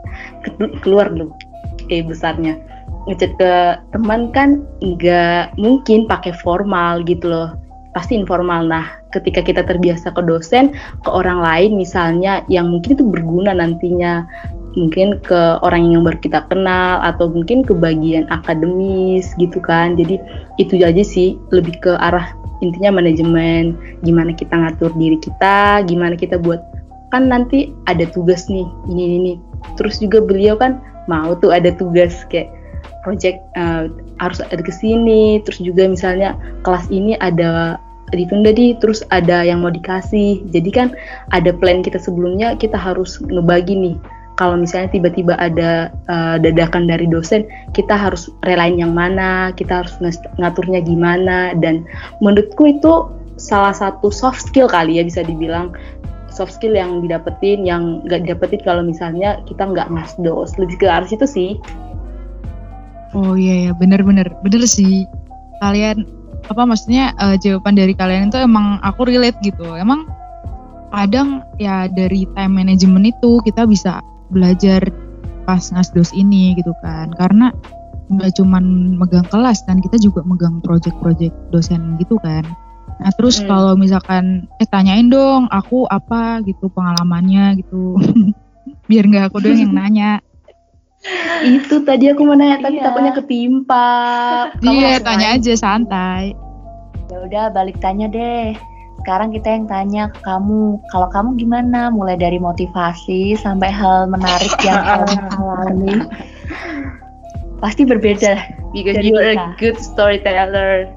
Keluar 0.83 1.11
dulu. 1.11 1.35
Eh 1.91 2.03
besarnya. 2.03 2.59
Ngechat 3.07 3.39
ke 3.39 3.53
teman 3.95 4.35
kan 4.35 4.67
nggak 4.83 5.55
mungkin 5.59 6.11
pakai 6.11 6.35
formal 6.43 7.03
gitu 7.07 7.31
loh. 7.31 7.49
Pasti 7.95 8.19
informal. 8.19 8.67
Nah 8.67 8.87
ketika 9.15 9.41
kita 9.41 9.63
terbiasa 9.65 10.13
ke 10.13 10.23
dosen 10.27 10.77
ke 11.03 11.11
orang 11.11 11.41
lain 11.41 11.81
misalnya 11.81 12.45
yang 12.51 12.71
mungkin 12.71 12.99
itu 12.99 13.05
berguna 13.05 13.55
nantinya. 13.55 14.27
Mungkin 14.77 15.25
ke 15.25 15.57
orang 15.65 15.89
yang 15.89 16.05
baru 16.05 16.21
kita 16.21 16.45
kenal 16.53 17.01
atau 17.01 17.33
mungkin 17.33 17.65
ke 17.65 17.73
bagian 17.73 18.29
akademis 18.29 19.33
gitu 19.41 19.57
kan. 19.57 19.97
Jadi 19.97 20.21
itu 20.61 20.77
aja 20.85 21.01
sih. 21.01 21.41
Lebih 21.49 21.81
ke 21.81 21.93
arah 21.97 22.37
intinya 22.65 23.01
manajemen 23.03 23.77
gimana 24.01 24.33
kita 24.33 24.55
ngatur 24.57 24.93
diri 24.97 25.19
kita 25.21 25.85
gimana 25.85 26.17
kita 26.17 26.41
buat 26.41 26.61
kan 27.15 27.31
nanti 27.31 27.71
ada 27.87 28.03
tugas 28.11 28.51
nih 28.51 28.67
ini 28.91 29.03
ini, 29.23 29.33
terus 29.79 30.03
juga 30.03 30.19
beliau 30.19 30.59
kan 30.59 30.83
mau 31.07 31.39
tuh 31.39 31.55
ada 31.55 31.71
tugas 31.71 32.27
kayak 32.27 32.51
project 33.07 33.39
uh, 33.55 33.87
harus 34.19 34.43
ada 34.43 34.59
ke 34.59 34.75
sini. 34.75 35.39
Terus 35.47 35.63
juga 35.63 35.87
misalnya 35.87 36.35
kelas 36.67 36.91
ini 36.91 37.15
ada 37.23 37.79
ditunda 38.11 38.51
di 38.51 38.75
terus 38.83 39.07
ada 39.15 39.47
yang 39.47 39.63
mau 39.63 39.71
dikasih. 39.71 40.43
Jadi 40.51 40.71
kan 40.75 40.89
ada 41.31 41.55
plan 41.55 41.87
kita 41.87 42.03
sebelumnya 42.03 42.59
kita 42.59 42.75
harus 42.75 43.23
ngebagi 43.23 43.79
nih 43.79 43.97
kalau 44.37 44.61
misalnya 44.61 44.93
tiba-tiba 44.93 45.33
ada 45.41 45.89
uh, 46.13 46.37
dadakan 46.37 46.85
dari 46.85 47.09
dosen, 47.09 47.49
kita 47.73 47.97
harus 47.97 48.29
relain 48.45 48.77
yang 48.77 48.93
mana, 48.93 49.51
kita 49.57 49.81
harus 49.85 49.97
ngaturnya 50.37 50.85
gimana, 50.85 51.57
dan 51.57 51.89
menurutku 52.21 52.69
itu 52.69 53.09
salah 53.41 53.73
satu 53.73 54.13
soft 54.13 54.45
skill 54.45 54.69
kali 54.69 55.01
ya 55.01 55.05
bisa 55.05 55.25
dibilang 55.25 55.73
soft 56.29 56.53
skill 56.53 56.77
yang 56.77 57.01
didapetin, 57.01 57.65
yang 57.65 58.05
nggak 58.05 58.29
didapetin 58.29 58.61
kalau 58.61 58.85
misalnya 58.85 59.41
kita 59.49 59.65
nggak 59.65 59.89
ngasdos, 59.89 60.53
lebih 60.61 60.77
ke 60.77 60.87
arah 60.89 61.09
itu 61.09 61.25
sih. 61.25 61.57
Oh 63.17 63.33
iya 63.33 63.69
ya, 63.69 63.73
bener-bener, 63.73 64.29
bener 64.45 64.69
sih. 64.69 65.09
Kalian 65.65 66.05
apa 66.53 66.63
maksudnya 66.69 67.17
uh, 67.17 67.41
jawaban 67.41 67.81
dari 67.81 67.97
kalian 67.97 68.29
itu 68.29 68.37
emang 68.37 68.77
aku 68.85 69.09
relate 69.09 69.41
gitu. 69.41 69.65
Emang 69.73 70.05
kadang 70.93 71.41
ya 71.57 71.89
dari 71.89 72.29
time 72.37 72.53
management 72.53 73.17
itu 73.17 73.41
kita 73.49 73.65
bisa 73.65 74.05
belajar 74.31 74.83
pas 75.47 75.63
ngasdos 75.71 76.11
ini 76.13 76.59
gitu 76.59 76.75
kan. 76.83 77.15
Karena 77.15 77.55
nggak 78.07 78.39
cuman 78.39 78.95
megang 78.95 79.27
kelas 79.31 79.67
kan 79.67 79.83
kita 79.83 79.99
juga 79.99 80.23
megang 80.23 80.63
project-project 80.63 81.35
dosen 81.51 81.99
gitu 81.99 82.19
kan. 82.23 82.47
Nah 83.03 83.11
terus 83.19 83.43
hmm. 83.43 83.47
kalau 83.51 83.73
misalkan 83.75 84.47
eh 84.63 84.69
tanyain 84.69 85.11
dong 85.11 85.51
aku 85.51 85.87
apa? 85.91 86.43
gitu 86.47 86.71
pengalamannya 86.71 87.63
gitu. 87.63 87.99
Biar 88.91 89.05
nggak 89.07 89.35
aku 89.35 89.43
doang 89.43 89.59
yang 89.59 89.75
nanya. 89.81 90.13
Itu 91.47 91.87
tadi 91.87 92.11
aku 92.11 92.27
mau 92.27 92.35
nanya 92.35 92.59
tapi 92.59 92.83
iya. 92.83 92.85
takutnya 92.91 93.13
ketimpa. 93.15 93.91
Iya 94.63 94.99
tanya 95.03 95.27
aja 95.39 95.53
santai. 95.55 96.35
Ya 97.07 97.19
udah 97.23 97.45
balik 97.55 97.79
tanya 97.79 98.11
deh 98.11 98.76
sekarang 99.07 99.31
kita 99.31 99.55
yang 99.55 99.71
tanya 99.71 100.11
ke 100.11 100.19
kamu, 100.27 100.83
kalau 100.91 101.07
kamu 101.15 101.39
gimana? 101.39 101.95
Mulai 101.95 102.19
dari 102.19 102.43
motivasi 102.43 103.39
sampai 103.39 103.71
hal 103.71 104.11
menarik 104.11 104.51
yang 104.67 104.83
kamu 105.31 105.47
alami. 105.47 105.95
Pasti 107.63 107.87
berbeda. 107.87 108.35
Because 108.75 109.07
you 109.07 109.15
are 109.15 109.39
a 109.39 109.55
good 109.63 109.79
storyteller. 109.79 110.91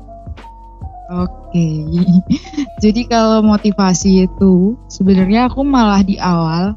Oke, 1.14 1.30
okay. 1.54 1.86
jadi 2.84 3.06
kalau 3.06 3.46
motivasi 3.46 4.26
itu 4.26 4.74
sebenarnya 4.90 5.46
aku 5.46 5.62
malah 5.62 6.02
di 6.02 6.18
awal 6.18 6.74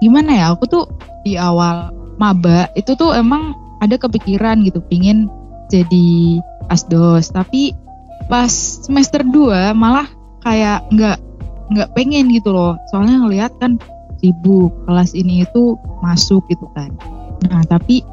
gimana 0.00 0.32
ya? 0.32 0.56
Aku 0.56 0.64
tuh 0.64 0.88
di 1.20 1.36
awal 1.36 1.92
maba 2.16 2.72
itu 2.80 2.96
tuh 2.96 3.12
emang 3.12 3.52
ada 3.84 4.00
kepikiran 4.00 4.64
gitu, 4.64 4.80
pingin 4.88 5.28
jadi 5.68 6.40
asdos. 6.72 7.28
Tapi 7.28 7.76
pas 8.32 8.48
semester 8.88 9.20
2 9.20 9.76
malah 9.76 10.21
kayak 10.42 10.84
nggak 10.94 11.18
nggak 11.72 11.90
pengen 11.96 12.30
gitu 12.30 12.52
loh. 12.52 12.76
Soalnya 12.92 13.26
ngelihat 13.26 13.52
kan 13.58 13.80
sibuk 14.20 14.70
kelas 14.86 15.16
ini 15.16 15.42
itu 15.42 15.74
masuk 16.04 16.44
gitu 16.52 16.66
kan. 16.76 16.92
Nah 17.48 17.62
tapi 17.66 18.06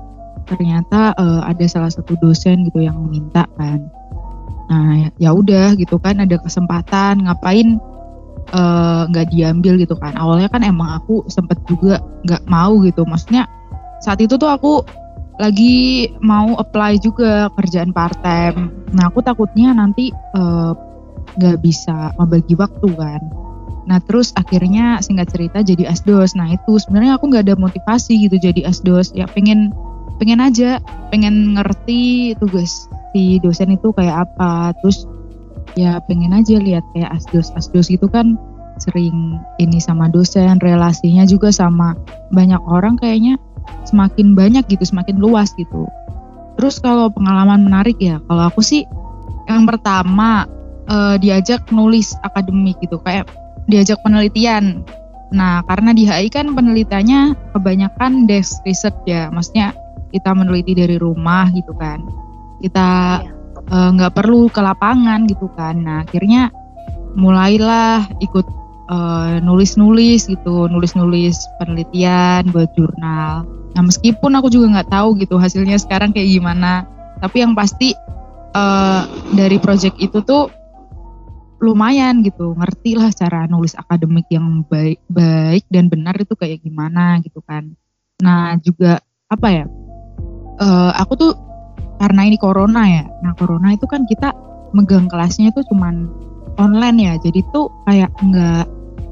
ternyata 0.49 1.13
uh, 1.17 1.45
ada 1.45 1.65
salah 1.69 1.93
satu 1.93 2.17
dosen 2.17 2.65
gitu 2.65 2.81
yang 2.81 2.97
minta 3.09 3.45
kan. 3.59 3.85
Nah 4.69 5.09
ya 5.17 5.33
udah 5.33 5.77
gitu 5.77 5.97
kan 6.01 6.21
ada 6.21 6.37
kesempatan 6.37 7.25
ngapain 7.25 7.81
eh, 8.53 9.01
nggak 9.09 9.25
uh, 9.25 9.31
diambil 9.33 9.81
gitu 9.81 9.97
kan. 9.97 10.13
Awalnya 10.13 10.49
kan 10.49 10.61
emang 10.61 11.01
aku 11.01 11.25
sempet 11.25 11.57
juga 11.65 11.97
nggak 12.25 12.45
mau 12.45 12.77
gitu. 12.85 13.01
Maksudnya 13.01 13.49
saat 14.05 14.21
itu 14.21 14.37
tuh 14.37 14.49
aku 14.49 14.85
lagi 15.39 16.11
mau 16.19 16.59
apply 16.59 16.99
juga 16.99 17.47
kerjaan 17.55 17.95
part 17.95 18.19
time 18.19 18.75
nah 18.91 19.07
aku 19.07 19.23
takutnya 19.23 19.71
nanti 19.71 20.11
uh, 20.35 20.75
nggak 21.39 21.63
bisa 21.63 22.11
membagi 22.19 22.53
waktu 22.59 22.87
kan. 22.99 23.21
Nah 23.89 23.97
terus 24.05 24.35
akhirnya 24.37 25.01
singkat 25.01 25.31
cerita 25.33 25.63
jadi 25.65 25.89
asdos 25.89 26.37
nah 26.37 26.45
itu 26.51 26.77
sebenarnya 26.77 27.17
aku 27.17 27.31
nggak 27.31 27.49
ada 27.49 27.55
motivasi 27.57 28.29
gitu 28.29 28.37
jadi 28.37 28.69
asdos 28.69 29.15
ya 29.15 29.25
pengen 29.31 29.73
pengen 30.19 30.43
aja 30.43 30.83
pengen 31.09 31.55
ngerti 31.55 32.35
tugas 32.37 32.91
si 33.15 33.39
dosen 33.39 33.73
itu 33.73 33.89
kayak 33.95 34.29
apa. 34.29 34.75
Terus 34.83 35.07
ya 35.73 35.97
pengen 36.05 36.35
aja 36.35 36.59
lihat 36.59 36.83
kayak 36.93 37.17
asdos 37.17 37.49
asdos 37.55 37.89
itu 37.89 38.05
kan 38.11 38.37
sering 38.79 39.39
ini 39.59 39.79
sama 39.79 40.07
dosen 40.07 40.59
relasinya 40.63 41.27
juga 41.27 41.51
sama 41.51 41.99
banyak 42.31 42.59
orang 42.63 42.95
kayaknya 42.95 43.35
semakin 43.83 44.35
banyak 44.35 44.63
gitu 44.67 44.85
semakin 44.87 45.19
luas 45.19 45.51
gitu. 45.55 45.87
Terus 46.59 46.79
kalau 46.83 47.07
pengalaman 47.11 47.63
menarik 47.63 47.95
ya 47.99 48.19
kalau 48.27 48.51
aku 48.51 48.59
sih 48.59 48.83
yang 49.47 49.65
pertama 49.65 50.45
uh, 50.89 51.15
diajak 51.21 51.69
nulis 51.69 52.17
akademik 52.25 52.75
gitu 52.81 52.97
kayak 53.05 53.29
diajak 53.69 54.01
penelitian. 54.01 54.81
Nah 55.29 55.61
karena 55.69 55.93
di 55.93 56.09
HI 56.09 56.27
kan 56.33 56.57
penelitiannya 56.57 57.53
kebanyakan 57.53 58.25
desk 58.25 58.65
research 58.65 58.97
ya 59.05 59.29
maksudnya 59.29 59.77
kita 60.09 60.33
meneliti 60.33 60.73
dari 60.73 60.97
rumah 60.97 61.53
gitu 61.53 61.71
kan. 61.77 62.01
Kita 62.59 63.21
iya. 63.21 63.31
eh, 63.69 63.89
nggak 63.93 64.11
uh, 64.11 64.15
perlu 64.17 64.49
ke 64.49 64.57
lapangan 64.57 65.29
gitu 65.29 65.45
kan. 65.53 65.85
Nah 65.85 66.01
akhirnya 66.01 66.49
mulailah 67.13 68.09
ikut 68.25 68.45
uh, 68.89 69.37
nulis-nulis 69.45 70.25
gitu 70.25 70.65
nulis-nulis 70.65 71.37
penelitian 71.61 72.49
buat 72.49 72.73
jurnal. 72.73 73.45
Nah 73.77 73.81
meskipun 73.85 74.33
aku 74.33 74.49
juga 74.49 74.81
nggak 74.81 74.89
tahu 74.89 75.13
gitu 75.21 75.37
hasilnya 75.37 75.77
sekarang 75.77 76.09
kayak 76.09 76.41
gimana 76.41 76.89
tapi 77.21 77.45
yang 77.45 77.53
pasti 77.53 77.93
uh, 78.57 79.05
dari 79.37 79.61
project 79.61 79.93
itu 80.01 80.25
tuh 80.25 80.49
lumayan 81.59 82.23
gitu 82.23 82.55
ngerti 82.55 82.95
lah 82.95 83.11
cara 83.11 83.45
nulis 83.45 83.75
akademik 83.75 84.27
yang 84.31 84.63
baik 84.67 85.03
baik 85.11 85.67
dan 85.67 85.91
benar 85.91 86.15
itu 86.15 86.33
kayak 86.35 86.63
gimana 86.63 87.19
gitu 87.19 87.43
kan. 87.43 87.75
Nah 88.23 88.55
juga 88.63 89.03
apa 89.29 89.47
ya 89.51 89.65
uh, 90.59 90.91
aku 90.97 91.13
tuh 91.15 91.33
karena 91.99 92.25
ini 92.25 92.39
corona 92.39 92.83
ya 92.87 93.03
nah 93.21 93.35
corona 93.35 93.75
itu 93.75 93.85
kan 93.85 94.07
kita 94.07 94.31
megang 94.73 95.05
kelasnya 95.09 95.51
itu 95.51 95.61
cuman 95.69 96.07
online 96.59 96.97
ya 96.99 97.13
jadi 97.19 97.41
tuh 97.51 97.71
kayak 97.87 98.11
nggak 98.19 98.65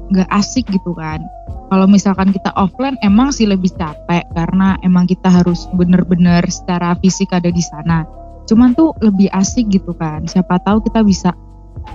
nggak 0.08 0.28
asik 0.32 0.64
gitu 0.72 0.96
kan. 0.96 1.20
Kalau 1.68 1.84
misalkan 1.84 2.32
kita 2.32 2.48
offline 2.56 2.96
emang 3.04 3.28
sih 3.28 3.44
lebih 3.44 3.68
capek 3.76 4.24
karena 4.32 4.80
emang 4.80 5.04
kita 5.04 5.28
harus 5.28 5.68
bener-bener 5.76 6.40
secara 6.48 6.96
fisik 6.96 7.28
ada 7.36 7.52
di 7.52 7.60
sana. 7.60 8.08
Cuman 8.48 8.72
tuh 8.72 8.96
lebih 9.04 9.28
asik 9.36 9.68
gitu 9.68 9.92
kan 9.92 10.24
siapa 10.24 10.56
tahu 10.64 10.80
kita 10.88 11.04
bisa 11.04 11.36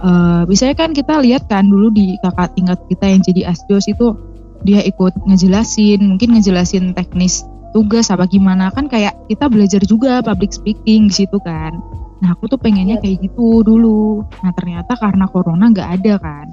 uh, 0.01 0.41
biasanya 0.47 0.73
kan 0.73 0.95
kita 0.95 1.21
lihat 1.21 1.45
kan 1.45 1.67
dulu 1.69 1.93
di 1.93 2.17
kakak 2.23 2.55
tingkat 2.57 2.79
kita 2.89 3.05
yang 3.05 3.21
jadi 3.21 3.41
asdos 3.53 3.85
itu 3.85 4.17
dia 4.63 4.79
ikut 4.81 5.13
ngejelasin 5.27 5.99
mungkin 6.01 6.39
ngejelasin 6.39 6.95
teknis 6.95 7.43
tugas 7.75 8.07
apa 8.13 8.29
gimana. 8.29 8.71
Kan 8.71 8.87
kayak 8.87 9.13
kita 9.27 9.51
belajar 9.51 9.81
juga 9.83 10.23
public 10.23 10.55
speaking 10.55 11.11
di 11.11 11.13
situ 11.13 11.37
kan. 11.43 11.75
Nah 12.23 12.31
aku 12.31 12.47
tuh 12.47 12.61
pengennya 12.61 12.97
iya. 12.97 13.03
kayak 13.03 13.17
gitu 13.27 13.65
dulu. 13.67 14.23
Nah 14.45 14.51
ternyata 14.55 14.95
karena 14.95 15.27
corona 15.27 15.67
nggak 15.67 15.89
ada 15.99 16.13
kan. 16.21 16.47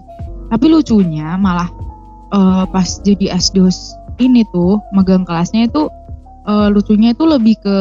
Tapi 0.51 0.67
lucunya 0.67 1.39
malah 1.39 1.71
uh, 2.35 2.67
pas 2.67 2.99
jadi 3.07 3.39
asdos 3.39 3.95
ini 4.19 4.43
tuh 4.51 4.83
megang 4.91 5.23
kelasnya 5.23 5.71
itu 5.71 5.87
uh, 6.51 6.69
lucunya 6.73 7.15
itu 7.15 7.23
lebih 7.23 7.55
ke 7.63 7.77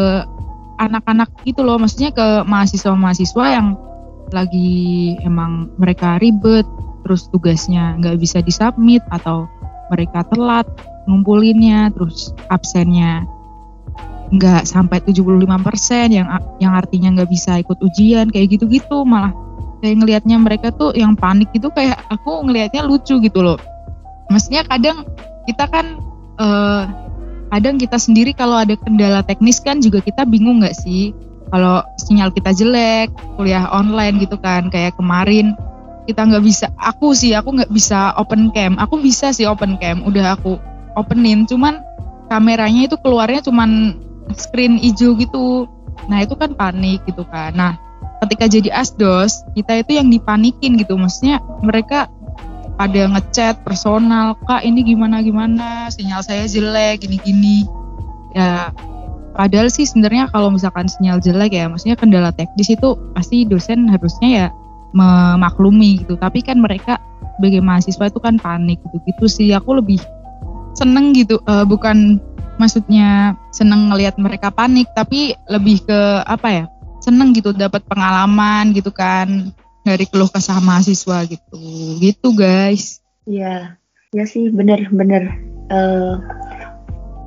anak-anak 0.78 1.34
gitu 1.44 1.66
loh. 1.66 1.82
Maksudnya 1.82 2.14
ke 2.14 2.46
mahasiswa-mahasiswa 2.46 3.46
yang 3.50 3.74
lagi 4.32 5.16
emang 5.26 5.74
mereka 5.78 6.18
ribet 6.22 6.66
terus 7.04 7.28
tugasnya 7.32 7.98
nggak 7.98 8.20
bisa 8.22 8.44
disubmit 8.44 9.02
atau 9.10 9.50
mereka 9.90 10.22
telat 10.30 10.68
ngumpulinnya 11.10 11.90
terus 11.96 12.32
absennya 12.54 13.26
nggak 14.30 14.70
sampai 14.70 15.02
75% 15.02 15.42
yang 16.14 16.30
yang 16.62 16.74
artinya 16.78 17.10
nggak 17.18 17.30
bisa 17.34 17.58
ikut 17.58 17.82
ujian 17.82 18.30
kayak 18.30 18.58
gitu-gitu. 18.58 19.02
Malah 19.02 19.34
kayak 19.82 20.06
ngelihatnya 20.06 20.38
mereka 20.38 20.70
tuh 20.70 20.94
yang 20.94 21.18
panik 21.18 21.50
itu 21.58 21.68
kayak 21.74 21.98
aku 22.14 22.46
ngelihatnya 22.46 22.86
lucu 22.86 23.18
gitu 23.18 23.42
loh. 23.42 23.58
Maksudnya 24.30 24.62
kadang 24.70 25.10
kita 25.50 25.66
kan 25.66 25.98
uh, 26.38 26.86
kadang 27.50 27.82
kita 27.82 27.98
sendiri 27.98 28.38
kalau 28.38 28.62
ada 28.62 28.78
kendala 28.78 29.26
teknis 29.26 29.58
kan 29.58 29.82
juga 29.82 30.06
kita 30.06 30.22
bingung 30.30 30.62
nggak 30.62 30.78
sih 30.78 31.10
kalau 31.50 31.82
sinyal 31.98 32.30
kita 32.30 32.54
jelek 32.54 33.10
kuliah 33.38 33.66
online 33.74 34.22
gitu 34.22 34.38
kan 34.38 34.70
kayak 34.70 34.94
kemarin 34.98 35.58
kita 36.06 36.26
nggak 36.26 36.42
bisa 36.42 36.74
aku 36.78 37.14
sih 37.14 37.38
aku 37.38 37.54
nggak 37.54 37.70
bisa 37.70 38.18
open 38.18 38.50
cam. 38.50 38.78
Aku 38.82 38.98
bisa 38.98 39.30
sih 39.30 39.46
open 39.46 39.78
cam 39.78 40.02
udah 40.02 40.34
aku 40.38 40.58
openin. 40.98 41.46
Cuman 41.46 41.82
kameranya 42.30 42.90
itu 42.90 42.98
keluarnya 42.98 43.46
cuman 43.46 43.98
screen 44.34 44.82
hijau 44.82 45.14
gitu. 45.18 45.70
Nah 46.10 46.26
itu 46.26 46.34
kan 46.34 46.58
panik 46.58 47.06
gitu 47.06 47.22
kan. 47.30 47.54
Nah 47.54 47.78
ketika 48.26 48.50
jadi 48.50 48.74
asdos 48.74 49.46
kita 49.54 49.86
itu 49.86 50.02
yang 50.02 50.10
dipanikin 50.10 50.82
gitu. 50.82 50.98
Maksudnya 50.98 51.46
mereka 51.62 52.10
pada 52.74 53.06
ngechat 53.06 53.62
personal 53.62 54.34
kak 54.50 54.66
ini 54.66 54.82
gimana 54.82 55.22
gimana? 55.22 55.94
Sinyal 55.94 56.26
saya 56.26 56.50
jelek 56.50 57.06
gini 57.06 57.18
gini 57.22 57.58
ya 58.34 58.74
padahal 59.40 59.72
sih 59.72 59.88
sebenarnya 59.88 60.28
kalau 60.36 60.52
misalkan 60.52 60.92
sinyal 60.92 61.24
jelek 61.24 61.56
ya 61.56 61.72
maksudnya 61.72 61.96
kendala 61.96 62.36
teknis 62.36 62.68
itu 62.68 63.00
pasti 63.16 63.48
dosen 63.48 63.88
harusnya 63.88 64.28
ya 64.28 64.48
memaklumi 64.92 66.04
gitu. 66.04 66.20
Tapi 66.20 66.44
kan 66.44 66.60
mereka 66.60 67.00
sebagai 67.40 67.64
mahasiswa 67.64 68.12
itu 68.12 68.20
kan 68.20 68.36
panik 68.36 68.84
gitu 68.84 68.98
gitu 69.08 69.26
sih. 69.32 69.56
Aku 69.56 69.80
lebih 69.80 70.04
seneng 70.76 71.16
gitu 71.16 71.40
uh, 71.48 71.64
bukan 71.64 72.20
maksudnya 72.60 73.40
seneng 73.56 73.88
ngelihat 73.88 74.20
mereka 74.20 74.52
panik 74.52 74.92
tapi 74.92 75.32
lebih 75.48 75.80
ke 75.88 76.00
apa 76.28 76.48
ya 76.52 76.66
seneng 77.00 77.32
gitu 77.32 77.56
dapat 77.56 77.80
pengalaman 77.88 78.76
gitu 78.76 78.92
kan 78.92 79.56
dari 79.88 80.04
keluh 80.04 80.28
kesah 80.28 80.60
mahasiswa 80.60 81.24
gitu. 81.32 81.60
Gitu 82.04 82.28
guys. 82.36 83.00
Iya. 83.24 83.80
Ya 84.10 84.26
sih 84.26 84.50
bener-bener 84.52 85.38
uh, 85.72 86.18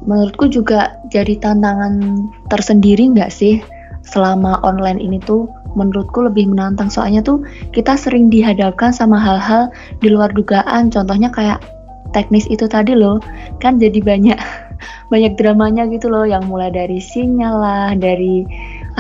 menurutku 0.07 0.51
juga 0.51 0.99
jadi 1.09 1.39
tantangan 1.39 2.27
tersendiri 2.51 3.11
nggak 3.15 3.31
sih 3.31 3.63
selama 4.03 4.59
online 4.67 4.99
ini 4.99 5.19
tuh? 5.23 5.47
Menurutku 5.73 6.21
lebih 6.21 6.53
menantang 6.53 6.93
soalnya 6.93 7.25
tuh 7.25 7.41
kita 7.73 7.97
sering 7.97 8.29
dihadapkan 8.29 8.93
sama 8.93 9.17
hal-hal 9.17 9.73
di 10.05 10.13
luar 10.13 10.29
dugaan. 10.35 10.93
Contohnya 10.93 11.33
kayak 11.33 11.65
teknis 12.13 12.45
itu 12.53 12.69
tadi 12.69 12.93
loh 12.93 13.17
kan 13.65 13.81
jadi 13.81 13.97
banyak 14.05 14.37
banyak 15.13 15.33
dramanya 15.41 15.89
gitu 15.89 16.13
loh 16.13 16.29
yang 16.29 16.45
mulai 16.45 16.69
dari 16.69 17.01
sinyal 17.01 17.57
lah 17.57 17.89
dari 17.97 18.45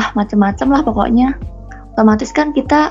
ah 0.00 0.08
macem-macem 0.16 0.72
lah 0.72 0.80
pokoknya. 0.80 1.36
Otomatis 1.92 2.32
kan 2.32 2.56
kita 2.56 2.88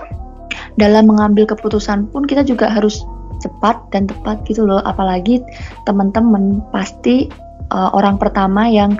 dalam 0.78 1.10
mengambil 1.10 1.50
keputusan 1.50 2.06
pun 2.14 2.30
kita 2.30 2.46
juga 2.46 2.70
harus 2.70 3.02
cepat 3.42 3.82
dan 3.90 4.06
tepat 4.06 4.46
gitu 4.46 4.62
loh. 4.62 4.86
Apalagi 4.86 5.42
teman-teman 5.90 6.62
pasti 6.70 7.34
uh, 7.72 7.90
orang 7.96 8.20
pertama 8.20 8.68
yang 8.68 9.00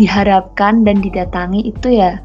diharapkan 0.00 0.82
dan 0.82 1.04
didatangi 1.04 1.68
itu 1.68 2.00
ya 2.00 2.18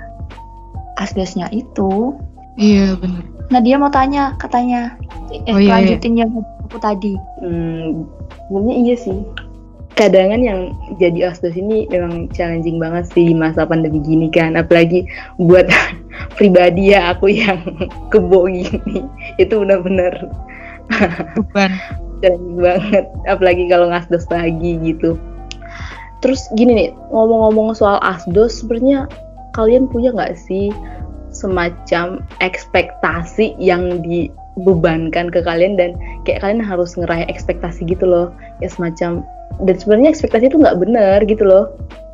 asdosnya 1.00 1.52
itu. 1.52 2.16
Iya 2.56 2.96
benar. 3.00 3.24
Nah 3.52 3.60
dia 3.60 3.76
mau 3.76 3.92
tanya 3.92 4.36
katanya 4.40 4.96
eh 5.32 5.56
oh, 5.56 5.60
iya, 5.60 5.80
lanjutin 5.80 6.16
iya. 6.16 6.28
yang 6.28 6.32
aku 6.68 6.78
tadi. 6.80 7.14
Hmm, 7.44 8.08
sebenarnya 8.48 8.76
iya 8.80 8.96
sih. 8.96 9.20
Kadangan 9.92 10.40
yang 10.40 10.72
jadi 11.04 11.36
asdos 11.36 11.54
ini 11.60 11.84
memang 11.92 12.32
challenging 12.32 12.80
banget 12.80 13.12
sih 13.12 13.36
masa 13.36 13.68
pandemi 13.68 14.00
gini 14.00 14.32
kan. 14.32 14.56
Apalagi 14.56 15.08
buat 15.36 15.68
pribadi 16.40 16.96
ya 16.96 17.16
aku 17.16 17.32
yang 17.32 17.60
kebo 18.12 18.48
gini. 18.48 19.04
Itu 19.40 19.64
benar-benar 19.64 20.32
beban. 21.36 21.72
challenging 22.24 22.60
banget. 22.60 23.06
Apalagi 23.28 23.64
kalau 23.68 23.92
ngasdos 23.92 24.28
pagi 24.28 24.80
gitu 24.80 25.20
terus 26.22 26.46
gini 26.54 26.72
nih 26.78 26.90
ngomong-ngomong 27.10 27.74
soal 27.74 27.98
asdos 28.06 28.62
sebenarnya 28.62 29.10
kalian 29.58 29.90
punya 29.90 30.14
nggak 30.16 30.38
sih 30.38 30.72
semacam 31.32 32.22
ekspektasi 32.44 33.56
yang 33.58 34.04
dibebankan 34.04 35.32
ke 35.32 35.40
kalian 35.42 35.80
dan 35.80 35.96
kayak 36.28 36.44
kalian 36.44 36.62
harus 36.62 36.94
ngeraih 37.00 37.26
ekspektasi 37.32 37.88
gitu 37.88 38.04
loh? 38.06 38.28
Ya 38.60 38.68
semacam 38.68 39.24
dan 39.64 39.76
sebenarnya 39.80 40.10
ekspektasi 40.12 40.52
itu 40.52 40.60
nggak 40.60 40.80
benar 40.80 41.24
gitu 41.26 41.44
loh. 41.44 41.72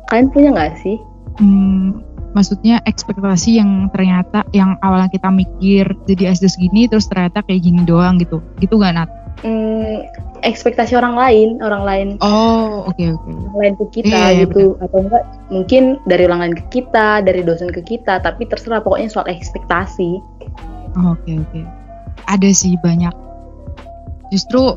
Kalian 0.08 0.30
punya 0.32 0.54
nggak 0.54 0.78
sih? 0.80 0.96
Hmm, 1.38 2.00
maksudnya 2.32 2.80
ekspektasi 2.86 3.58
yang 3.58 3.90
ternyata 3.92 4.46
yang 4.54 4.78
awalnya 4.80 5.10
kita 5.12 5.28
mikir 5.28 5.84
jadi 6.08 6.32
asdos 6.32 6.56
gini 6.56 6.88
terus 6.88 7.10
ternyata 7.10 7.42
kayak 7.44 7.66
gini 7.66 7.82
doang 7.84 8.16
gitu. 8.22 8.40
Gitu 8.62 8.78
nggak 8.78 8.94
Nat? 8.96 9.10
Hmm, 9.38 10.02
ekspektasi 10.42 10.98
orang 10.98 11.14
lain 11.14 11.48
orang 11.62 11.82
lain. 11.86 12.08
Oh 12.18 12.90
oke 12.90 12.98
okay, 12.98 13.14
oke. 13.14 13.22
Okay. 13.22 13.34
orang 13.38 13.58
lain 13.62 13.74
ke 13.78 13.86
kita 14.02 14.10
yeah, 14.10 14.30
iya, 14.34 14.42
gitu. 14.46 14.74
yeah, 14.74 14.84
atau 14.86 14.98
enggak 15.06 15.24
mungkin 15.46 15.82
dari 16.10 16.22
orang 16.26 16.40
lain 16.42 16.54
ke 16.58 16.64
kita 16.74 17.22
dari 17.22 17.40
dosen 17.46 17.70
ke 17.70 17.82
kita 17.86 18.18
tapi 18.18 18.50
terserah 18.50 18.82
pokoknya 18.82 19.06
soal 19.06 19.30
ekspektasi. 19.30 20.18
Oh, 20.98 21.14
oke 21.14 21.22
okay, 21.22 21.38
oke. 21.38 21.50
Okay. 21.54 21.64
ada 22.26 22.50
sih 22.50 22.74
banyak. 22.82 23.14
Justru 24.34 24.74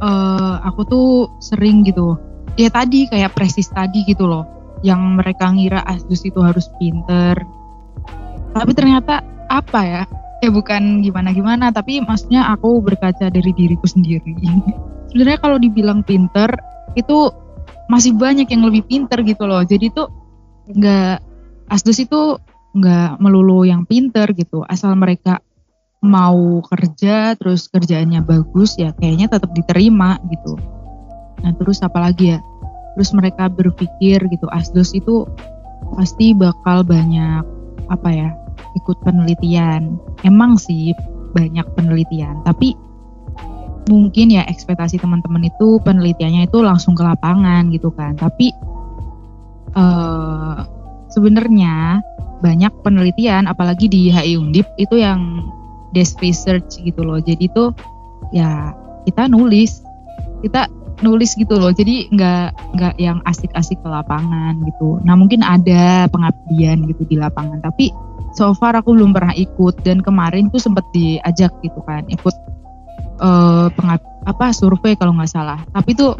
uh, 0.00 0.54
aku 0.64 0.80
tuh 0.88 1.08
sering 1.44 1.84
gitu. 1.84 2.16
Ya 2.56 2.72
tadi 2.72 3.06
kayak 3.12 3.36
presis 3.36 3.68
tadi 3.70 4.02
gitu 4.08 4.24
loh. 4.24 4.48
Yang 4.80 5.20
mereka 5.20 5.52
ngira 5.52 5.84
Asdus 5.84 6.24
itu 6.24 6.40
harus 6.40 6.66
pinter. 6.80 7.36
Tapi 8.56 8.72
ternyata 8.72 9.20
apa 9.52 9.80
ya 9.84 10.02
ya 10.38 10.50
bukan 10.54 11.02
gimana-gimana 11.02 11.74
tapi 11.74 11.98
maksudnya 11.98 12.46
aku 12.54 12.78
berkaca 12.78 13.30
dari 13.30 13.50
diriku 13.54 13.86
sendiri. 13.86 14.34
Sebenarnya 15.10 15.40
kalau 15.40 15.58
dibilang 15.58 16.04
pinter 16.04 16.52
itu 16.94 17.32
masih 17.88 18.12
banyak 18.14 18.46
yang 18.52 18.62
lebih 18.68 18.84
pinter 18.86 19.24
gitu 19.24 19.48
loh. 19.48 19.64
Jadi 19.64 19.88
tuh 19.90 20.08
nggak 20.68 21.24
Asdus 21.68 22.00
itu 22.00 22.36
nggak 22.76 23.20
melulu 23.20 23.64
yang 23.64 23.84
pinter 23.88 24.28
gitu. 24.36 24.64
Asal 24.68 24.96
mereka 24.96 25.40
mau 25.98 26.62
kerja 26.62 27.34
terus 27.34 27.66
kerjaannya 27.66 28.22
bagus 28.22 28.78
ya 28.78 28.94
kayaknya 28.94 29.32
tetap 29.32 29.50
diterima 29.56 30.20
gitu. 30.30 30.54
Nah 31.42 31.52
terus 31.56 31.82
apalagi 31.82 32.36
ya? 32.36 32.38
Terus 32.94 33.10
mereka 33.14 33.46
berpikir 33.46 34.26
gitu 34.26 34.46
asdos 34.50 34.90
itu 34.94 35.26
pasti 35.94 36.34
bakal 36.34 36.82
banyak 36.82 37.42
apa 37.88 38.08
ya 38.10 38.28
ikut 38.76 38.96
penelitian. 39.02 39.98
Emang 40.22 40.56
sih 40.60 40.92
banyak 41.32 41.66
penelitian. 41.76 42.40
Tapi 42.44 42.74
mungkin 43.88 44.28
ya 44.28 44.44
ekspektasi 44.44 45.00
teman-teman 45.00 45.48
itu 45.48 45.80
penelitiannya 45.82 46.46
itu 46.46 46.60
langsung 46.60 46.92
ke 46.92 47.02
lapangan 47.02 47.72
gitu 47.72 47.88
kan. 47.92 48.14
Tapi 48.14 48.52
uh, 49.74 50.64
sebenarnya 51.08 52.04
banyak 52.38 52.70
penelitian 52.86 53.50
apalagi 53.50 53.90
di 53.90 54.12
HI 54.12 54.38
Undip 54.38 54.68
itu 54.78 55.00
yang 55.00 55.50
desk 55.96 56.20
research 56.20 56.78
gitu 56.84 57.02
loh. 57.02 57.18
Jadi 57.18 57.48
tuh 57.50 57.72
ya 58.30 58.76
kita 59.08 59.26
nulis. 59.26 59.82
Kita 60.44 60.70
nulis 61.02 61.34
gitu 61.34 61.58
loh. 61.58 61.72
Jadi 61.72 62.12
nggak 62.12 62.76
nggak 62.78 62.94
yang 63.00 63.18
asik-asik 63.26 63.80
ke 63.80 63.88
lapangan 63.88 64.60
gitu. 64.68 65.00
Nah 65.02 65.14
mungkin 65.16 65.42
ada 65.42 66.06
pengabdian 66.12 66.86
gitu 66.86 67.02
di 67.08 67.16
lapangan. 67.18 67.64
Tapi 67.64 67.90
so 68.34 68.52
far 68.56 68.76
aku 68.76 68.94
belum 68.96 69.12
pernah 69.16 69.34
ikut 69.36 69.80
dan 69.84 70.00
kemarin 70.04 70.52
tuh 70.52 70.60
sempat 70.60 70.84
diajak 70.92 71.52
gitu 71.64 71.80
kan 71.84 72.04
ikut 72.08 72.34
uh, 73.22 73.68
pengab 73.74 74.00
apa 74.28 74.52
survei 74.52 74.94
kalau 74.94 75.16
nggak 75.16 75.30
salah. 75.30 75.60
Tapi 75.72 75.96
tuh 75.96 76.14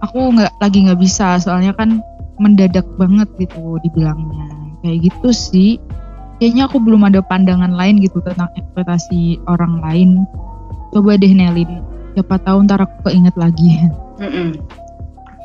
aku 0.00 0.18
nggak 0.36 0.52
lagi 0.60 0.78
nggak 0.88 1.00
bisa 1.00 1.36
soalnya 1.40 1.76
kan 1.76 2.00
mendadak 2.40 2.86
banget 2.96 3.28
gitu 3.36 3.76
dibilangnya. 3.84 4.48
Kayak 4.80 5.12
gitu 5.12 5.28
sih. 5.30 5.70
Kayaknya 6.40 6.72
aku 6.72 6.80
belum 6.80 7.04
ada 7.04 7.20
pandangan 7.20 7.76
lain 7.76 8.00
gitu 8.00 8.24
tentang 8.24 8.48
ekspektasi 8.56 9.44
orang 9.44 9.84
lain. 9.84 10.24
Coba 10.90 11.20
deh 11.20 11.30
Nelin 11.36 11.84
siapa 12.16 12.42
tahu 12.42 12.66
ntar 12.66 12.82
aku 12.82 13.10
keinget 13.10 13.34
lagi. 13.38 13.86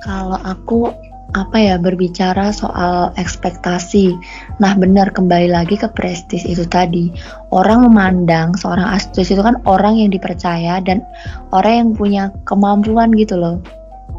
Kalau 0.01 0.39
aku 0.41 0.93
apa 1.35 1.59
ya 1.59 1.75
berbicara 1.75 2.55
soal 2.55 3.11
ekspektasi. 3.19 4.15
Nah 4.63 4.71
benar 4.79 5.11
kembali 5.11 5.51
lagi 5.51 5.75
ke 5.75 5.91
prestis 5.91 6.47
itu 6.47 6.63
tadi. 6.63 7.11
Orang 7.51 7.83
memandang 7.83 8.55
seorang 8.55 8.95
astros 8.95 9.27
itu 9.27 9.43
kan 9.43 9.59
orang 9.67 9.99
yang 9.99 10.15
dipercaya 10.15 10.79
dan 10.79 11.03
orang 11.51 11.73
yang 11.75 11.89
punya 11.91 12.23
kemampuan 12.47 13.11
gitu 13.19 13.35
loh. 13.35 13.59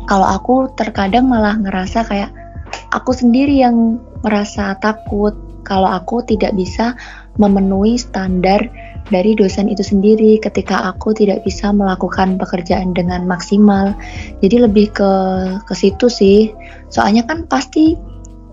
Kalau 0.06 0.28
aku 0.28 0.68
terkadang 0.76 1.26
malah 1.26 1.56
ngerasa 1.56 2.04
kayak 2.04 2.30
aku 2.92 3.16
sendiri 3.16 3.64
yang 3.64 3.96
merasa 4.20 4.76
takut 4.78 5.32
kalau 5.66 5.88
aku 5.88 6.22
tidak 6.22 6.54
bisa 6.54 6.94
memenuhi 7.40 7.98
standar 7.98 8.60
dari 9.10 9.38
dosen 9.38 9.70
itu 9.70 9.82
sendiri 9.86 10.42
ketika 10.42 10.90
aku 10.90 11.14
tidak 11.14 11.46
bisa 11.46 11.70
melakukan 11.70 12.38
pekerjaan 12.38 12.90
dengan 12.90 13.22
maksimal. 13.26 13.94
Jadi 14.42 14.66
lebih 14.66 14.90
ke 14.90 15.12
ke 15.62 15.74
situ 15.74 16.10
sih. 16.10 16.50
Soalnya 16.90 17.22
kan 17.26 17.46
pasti 17.46 17.94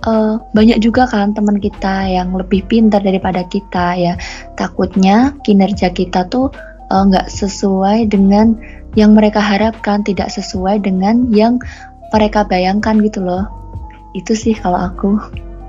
uh, 0.05 0.37
banyak 0.53 0.77
juga 0.83 1.09
kan 1.09 1.33
teman 1.33 1.57
kita 1.57 2.05
yang 2.05 2.33
lebih 2.37 2.61
pintar 2.69 3.01
daripada 3.01 3.41
kita 3.49 3.97
ya. 3.97 4.13
Takutnya 4.59 5.33
kinerja 5.41 5.89
kita 5.89 6.29
tuh 6.29 6.53
eh, 6.93 7.03
nggak 7.09 7.27
uh, 7.27 7.33
sesuai 7.33 8.13
dengan 8.13 8.53
yang 8.93 9.17
mereka 9.17 9.41
harapkan, 9.41 10.05
tidak 10.05 10.29
sesuai 10.29 10.85
dengan 10.85 11.33
yang 11.33 11.57
mereka 12.13 12.45
bayangkan 12.45 13.01
gitu 13.01 13.25
loh. 13.25 13.49
Itu 14.13 14.37
sih 14.37 14.53
kalau 14.53 14.77
aku. 14.77 15.17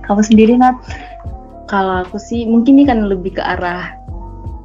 Kamu 0.04 0.20
sendiri 0.20 0.60
Nat? 0.60 0.76
Kalau 1.64 2.04
aku 2.04 2.20
sih 2.20 2.44
mungkin 2.44 2.76
ini 2.76 2.84
kan 2.84 3.08
lebih 3.08 3.40
ke 3.40 3.42
arah 3.42 4.03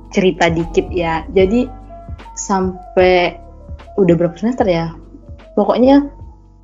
cerita 0.10 0.50
dikit 0.50 0.88
ya. 0.90 1.26
Jadi 1.34 1.70
sampai 2.36 3.38
udah 4.00 4.14
berapa 4.16 4.36
semester 4.38 4.66
ya? 4.66 4.94
Pokoknya 5.54 6.08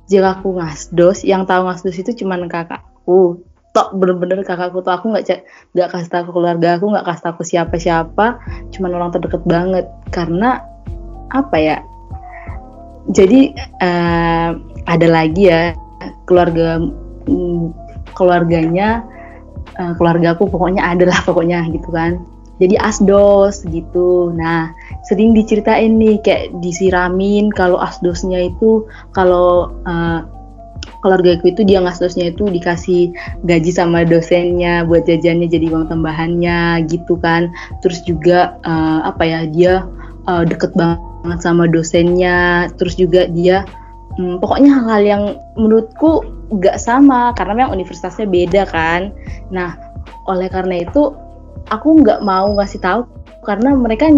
jika 0.06 0.38
aku 0.40 0.56
ngasdos, 0.56 1.26
yang 1.26 1.44
tahu 1.44 1.66
ngasdos 1.66 1.98
itu 1.98 2.24
cuman 2.24 2.46
kakakku. 2.46 3.42
Tok 3.74 3.92
bener-bener 4.00 4.40
kakakku 4.46 4.80
tuh 4.80 4.94
aku 4.94 5.12
nggak 5.12 5.44
nggak 5.76 5.88
kasih 5.92 6.10
tahu 6.10 6.40
keluarga 6.40 6.80
aku, 6.80 6.94
nggak 6.94 7.06
kasih 7.06 7.22
tahu 7.28 7.42
siapa-siapa, 7.44 8.26
cuman 8.72 8.90
orang 8.94 9.10
terdekat 9.12 9.42
banget. 9.44 9.84
Karena 10.14 10.62
apa 11.34 11.56
ya? 11.58 11.76
Jadi 13.12 13.54
uh, 13.82 14.50
ada 14.86 15.06
lagi 15.06 15.50
ya 15.50 15.74
keluarga 16.26 16.82
mm, 17.26 17.64
keluarganya 18.14 19.04
uh, 19.78 19.92
keluarga 19.98 20.34
aku 20.34 20.50
pokoknya 20.50 20.82
adalah 20.82 21.18
pokoknya 21.26 21.66
gitu 21.70 21.90
kan 21.90 22.22
jadi 22.56 22.80
asdos 22.80 23.64
gitu. 23.68 24.32
Nah 24.32 24.72
sering 25.04 25.36
diceritain 25.36 26.00
nih 26.00 26.20
kayak 26.24 26.56
disiramin 26.64 27.52
kalau 27.52 27.76
asdosnya 27.80 28.48
itu 28.48 28.84
kalau 29.12 29.76
uh, 29.84 30.24
keluarga 31.04 31.38
aku 31.38 31.52
itu 31.52 31.62
dia 31.62 31.78
ngasdosnya 31.82 32.34
itu 32.34 32.48
dikasih 32.48 33.12
gaji 33.46 33.70
sama 33.70 34.02
dosennya 34.02 34.82
buat 34.88 35.06
jajannya 35.06 35.46
jadi 35.46 35.70
uang 35.72 35.92
tambahannya 35.92 36.86
gitu 36.88 37.20
kan. 37.20 37.52
Terus 37.84 38.02
juga 38.02 38.56
uh, 38.64 39.06
apa 39.06 39.22
ya 39.22 39.40
dia 39.46 39.86
uh, 40.26 40.44
deket 40.46 40.72
banget 40.74 41.38
sama 41.44 41.68
dosennya. 41.68 42.70
Terus 42.80 42.96
juga 42.96 43.28
dia 43.30 43.62
hmm, 44.16 44.40
pokoknya 44.40 44.70
hal-hal 44.82 45.02
yang 45.04 45.22
menurutku 45.54 46.24
gak 46.62 46.78
sama 46.78 47.34
karena 47.34 47.62
memang 47.66 47.78
universitasnya 47.78 48.26
beda 48.26 48.66
kan. 48.70 49.12
Nah 49.52 49.76
oleh 50.26 50.50
karena 50.50 50.82
itu 50.82 51.14
aku 51.70 52.02
nggak 52.02 52.22
mau 52.22 52.52
ngasih 52.56 52.80
tahu 52.82 53.06
karena 53.46 53.74
mereka 53.78 54.10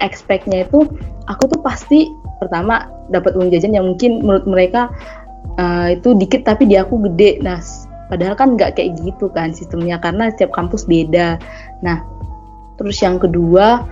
expectnya 0.00 0.64
itu 0.64 0.88
aku 1.28 1.42
tuh 1.48 1.60
pasti 1.60 2.08
pertama 2.40 2.88
dapat 3.12 3.36
uang 3.36 3.52
jajan 3.52 3.76
yang 3.76 3.84
mungkin 3.92 4.24
menurut 4.24 4.48
mereka 4.48 4.88
uh, 5.60 5.92
itu 5.92 6.16
dikit 6.16 6.48
tapi 6.48 6.64
di 6.64 6.80
aku 6.80 6.96
gede. 7.12 7.44
Nah 7.44 7.60
padahal 8.08 8.34
kan 8.34 8.56
nggak 8.56 8.80
kayak 8.80 8.96
gitu 9.04 9.28
kan 9.30 9.52
sistemnya 9.52 10.00
karena 10.00 10.32
setiap 10.32 10.56
kampus 10.56 10.88
beda. 10.88 11.36
Nah 11.84 12.00
terus 12.80 12.96
yang 13.04 13.20
kedua 13.20 13.84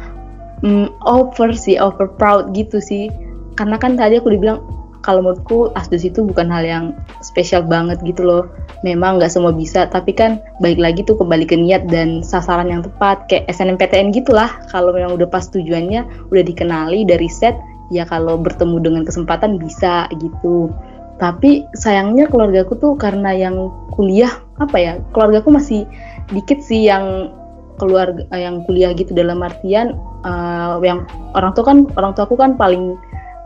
um, 0.64 0.88
over 1.04 1.52
sih 1.52 1.76
over 1.76 2.08
proud 2.16 2.56
gitu 2.56 2.80
sih. 2.80 3.12
Karena 3.60 3.76
kan 3.76 3.98
tadi 3.98 4.16
aku 4.16 4.32
dibilang 4.32 4.64
kalau 5.02 5.22
menurutku 5.22 5.70
asdos 5.78 6.02
itu 6.02 6.20
bukan 6.26 6.50
hal 6.50 6.64
yang 6.66 6.84
spesial 7.22 7.62
banget 7.64 7.98
gitu 8.02 8.26
loh. 8.26 8.44
Memang 8.82 9.18
nggak 9.18 9.30
semua 9.30 9.54
bisa 9.54 9.86
tapi 9.90 10.14
kan 10.14 10.42
baik 10.62 10.78
lagi 10.78 11.02
tuh 11.06 11.18
kembali 11.18 11.46
ke 11.46 11.54
niat 11.58 11.86
dan 11.90 12.22
sasaran 12.22 12.70
yang 12.70 12.82
tepat 12.82 13.26
kayak 13.30 13.46
SNMPTN 13.50 14.10
gitulah. 14.14 14.50
Kalau 14.70 14.90
memang 14.90 15.14
udah 15.18 15.28
pas 15.30 15.46
tujuannya 15.50 16.30
udah 16.30 16.42
dikenali 16.44 17.06
dari 17.06 17.30
set 17.30 17.54
ya 17.88 18.04
kalau 18.04 18.36
bertemu 18.38 18.76
dengan 18.82 19.02
kesempatan 19.06 19.56
bisa 19.56 20.10
gitu. 20.18 20.70
Tapi 21.18 21.66
sayangnya 21.74 22.30
keluargaku 22.30 22.78
tuh 22.78 22.94
karena 22.94 23.34
yang 23.34 23.74
kuliah 23.90 24.30
apa 24.62 24.76
ya 24.78 24.92
keluargaku 25.10 25.50
masih 25.50 25.82
dikit 26.30 26.62
sih 26.62 26.86
yang 26.86 27.34
keluarga 27.78 28.26
yang 28.34 28.66
kuliah 28.66 28.90
gitu 28.92 29.14
dalam 29.14 29.42
artian 29.42 29.94
uh, 30.26 30.82
yang 30.82 31.06
orang 31.34 31.54
tua 31.54 31.64
kan 31.64 31.78
orang 31.94 32.12
tua 32.12 32.26
aku 32.26 32.34
kan 32.34 32.58
paling 32.58 32.98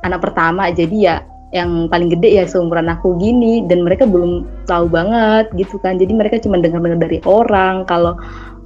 anak 0.03 0.25
pertama 0.25 0.73
jadi 0.73 0.97
ya 0.97 1.17
yang 1.53 1.87
paling 1.93 2.09
gede 2.09 2.41
ya 2.41 2.45
seumuran 2.49 2.89
aku 2.89 3.21
gini 3.21 3.61
dan 3.69 3.85
mereka 3.85 4.09
belum 4.09 4.49
tahu 4.65 4.89
banget 4.89 5.53
gitu 5.57 5.77
kan. 5.85 6.01
Jadi 6.01 6.13
mereka 6.17 6.41
cuma 6.41 6.57
dengar-dengar 6.59 7.01
dari 7.01 7.21
orang 7.29 7.85
kalau 7.85 8.17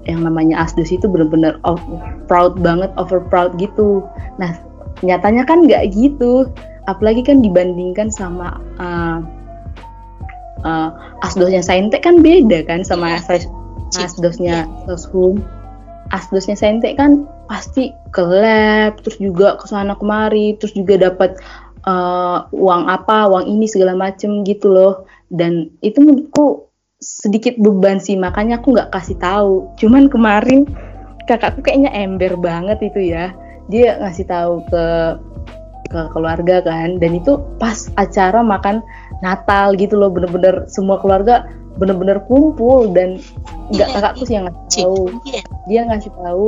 yang 0.07 0.23
namanya 0.23 0.63
asdos 0.63 0.95
itu 0.95 1.11
benar-benar 1.11 1.59
proud 2.31 2.55
banget 2.63 2.95
over 2.95 3.19
proud 3.27 3.59
gitu. 3.59 4.07
Nah 4.39 4.55
nyatanya 5.03 5.43
kan 5.43 5.67
nggak 5.67 5.91
gitu. 5.93 6.47
Apalagi 6.87 7.27
kan 7.27 7.43
dibandingkan 7.43 8.15
sama 8.15 8.63
uh, 8.79 9.19
uh, 10.63 10.91
asdosnya 11.27 11.61
saintek 11.61 12.07
kan 12.07 12.23
beda 12.23 12.63
kan 12.67 12.87
sama 12.87 13.19
iya. 13.19 13.43
asdosnya 13.99 14.71
soshum 14.87 15.43
asdosnya 16.15 16.55
saintek 16.55 16.95
kan 16.95 17.27
pasti 17.51 17.95
ke 18.11 18.23
lab 18.23 18.99
terus 19.03 19.19
juga 19.19 19.59
ke 19.59 19.67
sana 19.71 19.95
kemari 19.99 20.59
terus 20.59 20.75
juga 20.75 21.11
dapat 21.11 21.39
uh, 21.87 22.51
uang 22.53 22.83
apa, 22.91 23.31
uang 23.31 23.47
ini 23.49 23.71
segala 23.71 23.97
macem 23.97 24.43
gitu 24.43 24.71
loh. 24.71 24.95
Dan 25.31 25.73
itu 25.81 25.99
menurutku 26.03 26.71
sedikit 27.01 27.57
beban 27.57 28.03
sih, 28.03 28.19
makanya 28.19 28.61
aku 28.61 28.77
nggak 28.77 28.93
kasih 28.93 29.17
tahu. 29.19 29.71
Cuman 29.81 30.11
kemarin 30.11 30.67
kakakku 31.27 31.63
kayaknya 31.65 31.91
ember 31.95 32.39
banget 32.39 32.79
itu 32.83 33.15
ya. 33.15 33.35
dia 33.67 33.99
ngasih 33.99 34.31
tahu 34.31 34.63
ke 34.71 34.87
ke 35.91 36.01
keluarga 36.15 36.63
kan 36.63 36.99
dan 36.99 37.19
itu 37.19 37.39
pas 37.59 37.91
acara 37.99 38.43
makan 38.43 38.83
Natal 39.23 39.75
gitu 39.79 39.99
loh 39.99 40.11
bener-bener 40.11 40.67
semua 40.71 40.99
keluarga 41.01 41.47
bener-bener 41.77 42.21
kumpul 42.27 42.91
dan 42.93 43.21
nggak 43.73 43.89
iya, 43.91 43.95
kakakku 43.95 44.23
sih 44.25 44.35
yang 44.39 44.49
ngasih 44.49 44.87
tahu 44.87 45.03
iya. 45.29 45.43
dia 45.69 45.81
ngasih 45.87 46.11
tahu 46.15 46.47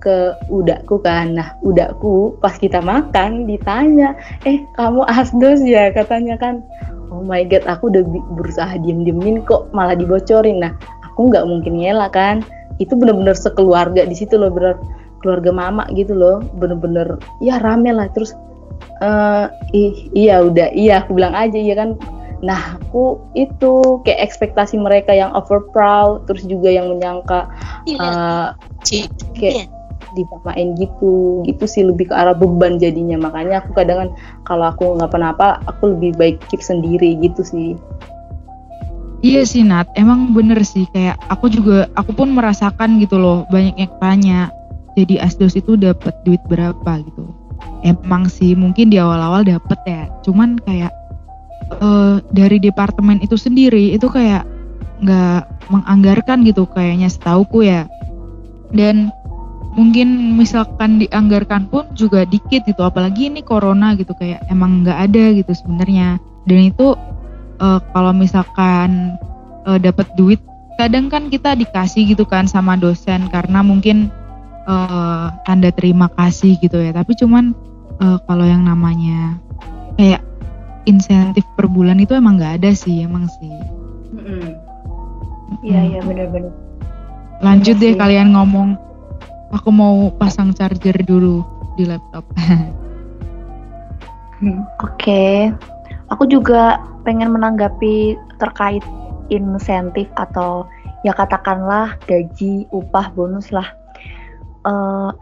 ke 0.00 0.34
udakku 0.48 0.98
kan. 1.04 1.36
Nah 1.36 1.54
udakku 1.60 2.40
pas 2.40 2.56
kita 2.56 2.80
makan 2.80 3.44
ditanya 3.44 4.16
eh 4.48 4.64
kamu 4.74 5.04
asdos 5.06 5.60
ya? 5.62 5.92
Katanya 5.92 6.40
kan. 6.40 6.64
Oh 7.12 7.20
my 7.22 7.44
god 7.46 7.66
aku 7.68 7.92
udah 7.92 8.02
berusaha 8.34 8.80
diem-diemin 8.80 9.44
kok 9.44 9.68
malah 9.76 9.94
dibocorin. 9.94 10.64
Nah 10.64 10.72
aku 11.04 11.28
nggak 11.28 11.46
mungkin 11.46 11.78
nyela 11.78 12.08
kan. 12.08 12.42
Itu 12.80 12.96
bener-bener 12.96 13.36
sekeluarga 13.36 14.08
di 14.08 14.16
situ 14.16 14.40
loh 14.40 14.48
bener 14.48 14.80
keluarga 15.20 15.52
mama 15.52 15.84
gitu 15.92 16.16
loh. 16.16 16.40
Bener-bener 16.56 17.20
ya 17.44 17.60
rame 17.60 17.92
lah. 17.92 18.08
Terus 18.16 18.32
uh, 19.04 19.52
ih, 19.76 20.08
iya 20.16 20.40
udah 20.40 20.72
iya 20.72 21.04
aku 21.04 21.12
bilang 21.12 21.36
aja 21.36 21.60
iya 21.60 21.76
kan. 21.76 22.00
Nah 22.40 22.80
aku 22.80 23.20
itu 23.36 24.00
kayak 24.00 24.32
ekspektasi 24.32 24.80
mereka 24.80 25.12
yang 25.12 25.28
over 25.36 25.60
proud 25.76 26.24
terus 26.24 26.48
juga 26.48 26.72
yang 26.72 26.88
menyangka 26.88 27.52
uh, 28.00 28.56
kayak 29.36 29.68
dipamain 30.14 30.74
gitu. 30.76 31.42
Gitu 31.46 31.64
sih 31.66 31.82
lebih 31.86 32.10
ke 32.10 32.14
arah 32.14 32.34
beban 32.34 32.78
jadinya. 32.80 33.20
Makanya 33.20 33.64
aku 33.64 33.76
kadang 33.76 33.98
kan 34.06 34.10
kalau 34.46 34.70
aku 34.70 34.84
nggak 34.98 35.10
apa-apa 35.10 35.62
aku 35.70 35.96
lebih 35.96 36.16
baik 36.18 36.36
keep 36.50 36.62
sendiri 36.62 37.18
gitu 37.20 37.42
sih. 37.42 37.78
Iya 39.20 39.44
sih 39.44 39.60
Nat, 39.60 39.84
emang 40.00 40.32
bener 40.32 40.64
sih. 40.64 40.88
Kayak 40.96 41.20
aku 41.28 41.52
juga 41.52 41.92
aku 41.92 42.16
pun 42.16 42.32
merasakan 42.32 42.96
gitu 43.04 43.20
loh 43.20 43.44
banyak 43.52 43.76
yang 43.76 43.92
tanya 44.00 44.40
jadi 44.96 45.22
asdos 45.22 45.54
itu 45.54 45.76
dapat 45.76 46.16
duit 46.24 46.40
berapa? 46.48 47.04
gitu. 47.04 47.30
Emang 47.84 48.28
sih 48.28 48.56
mungkin 48.56 48.92
di 48.92 49.00
awal-awal 49.00 49.44
dapat 49.44 49.78
ya, 49.88 50.08
cuman 50.24 50.60
kayak 50.64 50.92
uh, 51.80 52.20
dari 52.32 52.60
departemen 52.60 53.20
itu 53.24 53.36
sendiri 53.36 53.92
itu 53.96 54.08
kayak 54.08 54.44
nggak 55.00 55.48
menganggarkan 55.72 56.44
gitu 56.44 56.68
kayaknya 56.72 57.08
setauku 57.08 57.64
ya. 57.64 57.88
Dan 58.72 59.12
mungkin 59.70 60.34
misalkan 60.34 60.98
dianggarkan 60.98 61.70
pun 61.70 61.86
juga 61.94 62.26
dikit 62.26 62.66
gitu 62.66 62.82
apalagi 62.82 63.30
ini 63.30 63.40
corona 63.46 63.94
gitu 63.94 64.10
kayak 64.18 64.42
emang 64.50 64.82
nggak 64.82 64.98
ada 65.10 65.24
gitu 65.36 65.52
sebenarnya. 65.54 66.18
Dan 66.48 66.74
itu 66.74 66.98
uh, 67.62 67.78
kalau 67.94 68.10
misalkan 68.10 69.14
uh, 69.68 69.78
dapat 69.78 70.10
duit 70.18 70.40
kadang 70.74 71.12
kan 71.12 71.28
kita 71.28 71.54
dikasih 71.54 72.08
gitu 72.16 72.24
kan 72.24 72.48
sama 72.48 72.74
dosen 72.74 73.28
karena 73.28 73.60
mungkin 73.60 74.08
uh, 74.64 75.30
tanda 75.46 75.70
terima 75.70 76.10
kasih 76.18 76.58
gitu 76.58 76.80
ya. 76.82 76.90
Tapi 76.90 77.14
cuman 77.14 77.54
uh, 78.02 78.18
kalau 78.26 78.48
yang 78.48 78.66
namanya 78.66 79.38
kayak 79.94 80.24
insentif 80.88 81.44
per 81.54 81.68
bulan 81.68 82.00
itu 82.00 82.16
emang 82.16 82.40
nggak 82.40 82.64
ada 82.64 82.70
sih 82.74 83.04
emang 83.04 83.28
sih. 83.38 83.54
Iya 85.60 85.80
iya 85.94 86.00
benar-benar. 86.02 86.52
Lanjut 87.44 87.76
deh 87.78 87.94
sih. 87.94 88.00
kalian 88.00 88.32
ngomong 88.34 88.89
aku 89.50 89.68
mau 89.70 90.10
pasang 90.18 90.54
charger 90.54 90.96
dulu 91.06 91.42
di 91.78 91.86
laptop 91.86 92.24
oke 92.38 92.58
okay. 94.80 95.50
aku 96.10 96.26
juga 96.26 96.78
pengen 97.04 97.34
menanggapi 97.34 98.14
terkait 98.38 98.82
insentif 99.30 100.10
atau 100.18 100.66
ya 101.06 101.16
katakanlah 101.16 101.96
gaji, 102.04 102.68
upah, 102.74 103.12
bonus 103.16 103.48
lah. 103.54 103.66
Uh, 104.68 105.14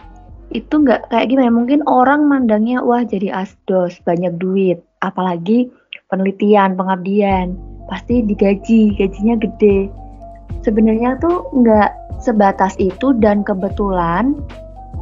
itu 0.50 0.80
nggak 0.80 1.12
kayak 1.12 1.28
gimana? 1.30 1.52
Mungkin 1.52 1.84
orang 1.86 2.26
mandangnya 2.26 2.82
wah 2.82 3.04
jadi 3.04 3.30
asdos 3.30 4.00
banyak 4.02 4.40
duit, 4.40 4.82
apalagi 5.04 5.70
penelitian, 6.08 6.74
pengabdian 6.74 7.54
pasti 7.86 8.24
digaji, 8.24 8.96
gajinya 8.96 9.36
gede. 9.38 9.92
Sebenarnya 10.62 11.16
tuh 11.22 11.48
nggak 11.54 12.20
sebatas 12.20 12.74
itu 12.82 13.14
dan 13.18 13.46
kebetulan 13.46 14.34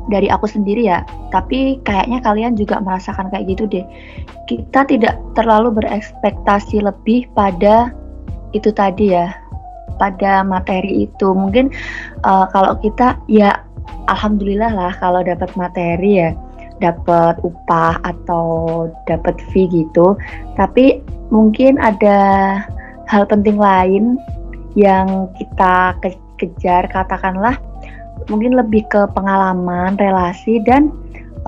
dari 0.07 0.31
aku 0.31 0.47
sendiri 0.47 0.87
ya, 0.87 1.03
tapi 1.35 1.83
kayaknya 1.83 2.23
kalian 2.23 2.55
juga 2.55 2.79
merasakan 2.79 3.27
kayak 3.35 3.57
gitu 3.57 3.67
deh. 3.67 3.87
Kita 4.47 4.87
tidak 4.87 5.19
terlalu 5.35 5.75
berekspektasi 5.83 6.85
lebih 6.85 7.27
pada 7.35 7.91
itu 8.55 8.71
tadi 8.71 9.11
ya, 9.17 9.35
pada 9.99 10.47
materi 10.47 11.11
itu. 11.11 11.35
Mungkin 11.35 11.75
uh, 12.23 12.47
kalau 12.55 12.79
kita 12.79 13.19
ya 13.27 13.59
alhamdulillah 14.07 14.71
lah 14.71 14.93
kalau 15.03 15.27
dapat 15.27 15.51
materi 15.59 16.23
ya, 16.23 16.31
dapat 16.79 17.41
upah 17.43 17.99
atau 18.07 18.87
dapat 19.11 19.41
fee 19.51 19.67
gitu. 19.67 20.15
Tapi 20.55 21.03
mungkin 21.35 21.83
ada 21.83 22.63
hal 23.11 23.27
penting 23.27 23.59
lain 23.59 24.23
yang 24.77 25.33
kita 25.41 25.97
kejar 26.37 26.85
katakanlah 26.93 27.57
mungkin 28.29 28.55
lebih 28.55 28.85
ke 28.93 29.09
pengalaman, 29.17 29.97
relasi 29.97 30.61
dan 30.69 30.93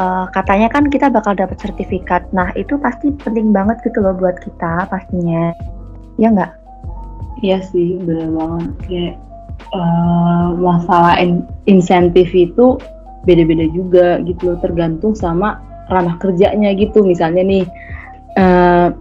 uh, 0.01 0.25
katanya 0.33 0.73
kan 0.73 0.89
kita 0.89 1.13
bakal 1.13 1.37
dapat 1.37 1.61
sertifikat. 1.61 2.25
Nah 2.33 2.49
itu 2.57 2.81
pasti 2.81 3.13
penting 3.21 3.53
banget 3.53 3.77
gitu 3.85 4.01
loh 4.01 4.17
buat 4.17 4.41
kita 4.41 4.89
pastinya, 4.89 5.53
ya 6.17 6.33
nggak? 6.33 6.53
Iya 7.45 7.61
sih, 7.69 8.01
benar 8.01 8.33
banget. 8.33 8.71
Kayak 8.89 9.15
uh, 9.77 10.57
masalah 10.57 11.21
in 11.21 11.45
insentif 11.69 12.33
itu 12.33 12.81
beda-beda 13.29 13.69
juga 13.77 14.25
gitu 14.25 14.57
loh, 14.57 14.59
tergantung 14.65 15.13
sama 15.13 15.61
ranah 15.93 16.17
kerjanya 16.17 16.73
gitu. 16.73 17.05
Misalnya 17.05 17.45
nih. 17.45 17.65
Uh, 18.39 18.95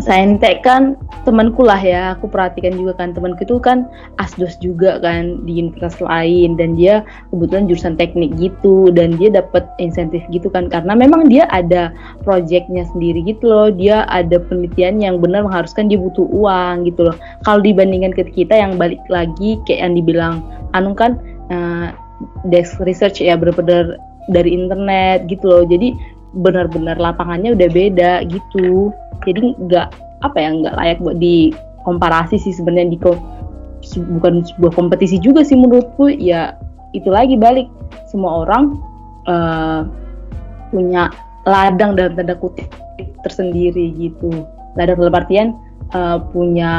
Saintek 0.00 0.64
kan 0.64 0.96
temanku 1.28 1.62
lah 1.62 1.78
ya, 1.78 2.16
aku 2.16 2.26
perhatikan 2.26 2.74
juga 2.74 2.96
kan 2.98 3.12
temanku 3.12 3.44
itu 3.44 3.60
kan 3.60 3.84
asdos 4.16 4.56
juga 4.58 4.98
kan 4.98 5.44
di 5.44 5.60
universitas 5.60 6.00
lain. 6.00 6.56
Dan 6.56 6.74
dia 6.74 7.04
kebetulan 7.30 7.68
jurusan 7.68 7.94
teknik 8.00 8.34
gitu. 8.40 8.88
Dan 8.90 9.20
dia 9.20 9.30
dapat 9.30 9.68
insentif 9.78 10.24
gitu 10.32 10.48
kan. 10.48 10.72
Karena 10.72 10.96
memang 10.96 11.28
dia 11.28 11.44
ada 11.52 11.94
proyeknya 12.26 12.88
sendiri 12.90 13.22
gitu 13.22 13.46
loh, 13.46 13.68
dia 13.68 14.08
ada 14.08 14.40
penelitian 14.40 14.98
yang 15.04 15.20
benar 15.20 15.44
mengharuskan 15.44 15.86
dia 15.86 16.00
butuh 16.00 16.26
uang 16.32 16.88
gitu 16.88 17.12
loh. 17.12 17.16
Kalau 17.44 17.60
dibandingkan 17.60 18.16
ke 18.16 18.26
kita 18.32 18.56
yang 18.56 18.80
balik 18.80 19.00
lagi 19.12 19.60
kayak 19.68 19.86
yang 19.86 19.94
dibilang 19.94 20.34
Anung 20.70 20.94
kan 20.94 21.18
uh, 21.50 21.90
desk 22.46 22.78
research 22.86 23.18
ya 23.18 23.34
benar-benar 23.34 23.98
dari 24.30 24.54
internet 24.54 25.26
gitu 25.26 25.50
loh, 25.50 25.62
jadi 25.66 25.90
benar-benar 26.34 26.96
lapangannya 26.98 27.58
udah 27.58 27.68
beda 27.70 28.12
gitu. 28.30 28.94
Jadi 29.26 29.58
nggak 29.58 29.88
apa 30.20 30.36
ya 30.36 30.48
nggak 30.54 30.74
layak 30.76 30.98
buat 31.02 31.16
dikomparasi 31.18 32.36
sih 32.38 32.54
sebenarnya 32.54 32.94
di 32.94 32.98
bukan 34.20 34.44
sebuah 34.44 34.72
kompetisi 34.76 35.18
juga 35.18 35.42
sih 35.42 35.58
menurutku. 35.58 36.10
Ya 36.10 36.56
itu 36.94 37.10
lagi 37.10 37.34
balik. 37.34 37.66
Semua 38.10 38.46
orang 38.46 38.78
uh, 39.26 39.86
punya 40.70 41.10
ladang 41.46 41.98
dalam 41.98 42.14
tanda 42.14 42.34
kutip 42.38 42.70
tersendiri 43.26 43.94
gitu. 43.98 44.46
Ladang 44.78 45.02
dalam 45.02 45.14
artian 45.18 45.48
uh, 45.92 46.22
punya 46.30 46.72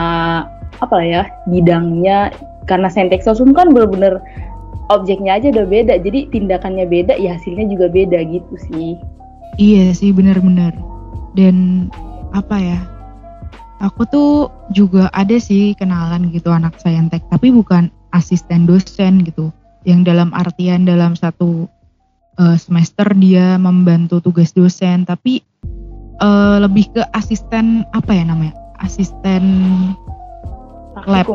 apa 0.79 0.97
ya 1.03 1.27
bidangnya. 1.51 2.31
Karena 2.69 2.87
sentek 2.87 3.25
sosum 3.25 3.51
kan 3.51 3.73
benar-benar 3.73 4.21
objeknya 4.93 5.41
aja 5.41 5.51
udah 5.51 5.65
beda. 5.67 5.99
Jadi 5.99 6.31
tindakannya 6.31 6.87
beda 6.87 7.19
ya 7.19 7.35
hasilnya 7.35 7.67
juga 7.67 7.91
beda 7.91 8.21
gitu 8.31 8.55
sih 8.71 8.95
iya 9.57 9.91
sih 9.91 10.11
benar-benar. 10.11 10.75
Dan 11.35 11.87
apa 12.31 12.55
ya 12.59 12.79
aku 13.83 14.07
tuh 14.07 14.31
juga 14.71 15.11
ada 15.11 15.35
sih 15.41 15.75
kenalan 15.75 16.31
gitu 16.31 16.47
anak 16.51 16.79
saintek 16.79 17.23
tapi 17.27 17.51
bukan 17.51 17.91
asisten 18.15 18.67
dosen 18.67 19.23
gitu. 19.25 19.49
Yang 19.81 20.13
dalam 20.13 20.29
artian 20.37 20.85
dalam 20.85 21.17
satu 21.17 21.65
uh, 22.37 22.57
semester 22.59 23.09
dia 23.17 23.57
membantu 23.57 24.21
tugas 24.21 24.53
dosen 24.53 25.03
tapi 25.09 25.41
uh, 26.21 26.61
lebih 26.61 26.93
ke 26.93 27.01
asisten 27.17 27.83
apa 27.97 28.11
ya 28.13 28.23
namanya 28.29 28.53
asisten 28.81 29.43
lab. 31.09 31.27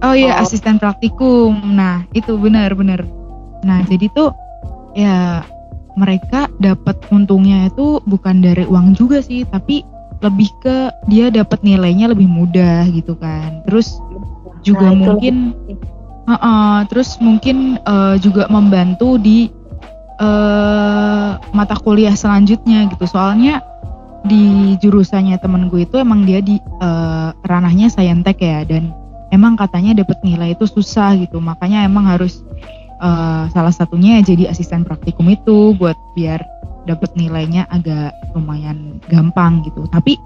Oh 0.00 0.16
iya 0.16 0.40
oh. 0.40 0.42
asisten 0.42 0.80
praktikum. 0.80 1.76
Nah 1.76 2.08
itu 2.16 2.36
benar-benar. 2.40 3.04
Nah 3.60 3.84
jadi 3.84 4.08
tuh 4.16 4.32
ya 4.96 5.44
mereka 5.98 6.46
dapat 6.62 6.96
untungnya 7.10 7.70
itu 7.70 7.98
bukan 8.06 8.42
dari 8.42 8.66
uang 8.66 8.94
juga 8.94 9.22
sih 9.22 9.42
tapi 9.48 9.82
lebih 10.20 10.50
ke 10.60 10.76
dia 11.08 11.32
dapat 11.32 11.64
nilainya 11.64 12.12
lebih 12.12 12.28
mudah 12.28 12.84
gitu 12.92 13.16
kan. 13.16 13.64
Terus 13.64 13.96
juga 14.60 14.92
nah, 14.92 14.96
mungkin 14.96 15.56
uh, 16.28 16.34
uh, 16.36 16.76
terus 16.92 17.16
mungkin 17.18 17.80
uh, 17.88 18.20
juga 18.20 18.44
membantu 18.52 19.16
di 19.16 19.48
uh, 20.20 21.40
mata 21.56 21.76
kuliah 21.80 22.12
selanjutnya 22.12 22.92
gitu. 22.92 23.08
Soalnya 23.08 23.64
di 24.28 24.76
jurusannya 24.84 25.40
temen 25.40 25.72
gue 25.72 25.88
itu 25.88 25.96
emang 25.96 26.28
dia 26.28 26.44
di 26.44 26.60
uh, 26.84 27.32
ranahnya 27.48 27.88
saintek 27.88 28.44
ya 28.44 28.68
dan 28.68 28.92
emang 29.32 29.56
katanya 29.56 30.04
dapat 30.04 30.20
nilai 30.20 30.52
itu 30.52 30.68
susah 30.68 31.16
gitu. 31.16 31.40
Makanya 31.40 31.88
emang 31.88 32.04
harus 32.04 32.44
uh, 33.00 33.48
salah 33.50 33.74
satunya 33.74 34.20
ya 34.20 34.32
jadi 34.36 34.52
asisten 34.52 34.86
praktikum 34.86 35.26
itu 35.32 35.74
buat 35.76 35.96
biar 36.14 36.44
dapat 36.88 37.12
nilainya 37.16 37.68
agak 37.68 38.14
lumayan 38.32 39.00
gampang 39.08 39.60
gitu. 39.66 39.84
Tapi 39.90 40.16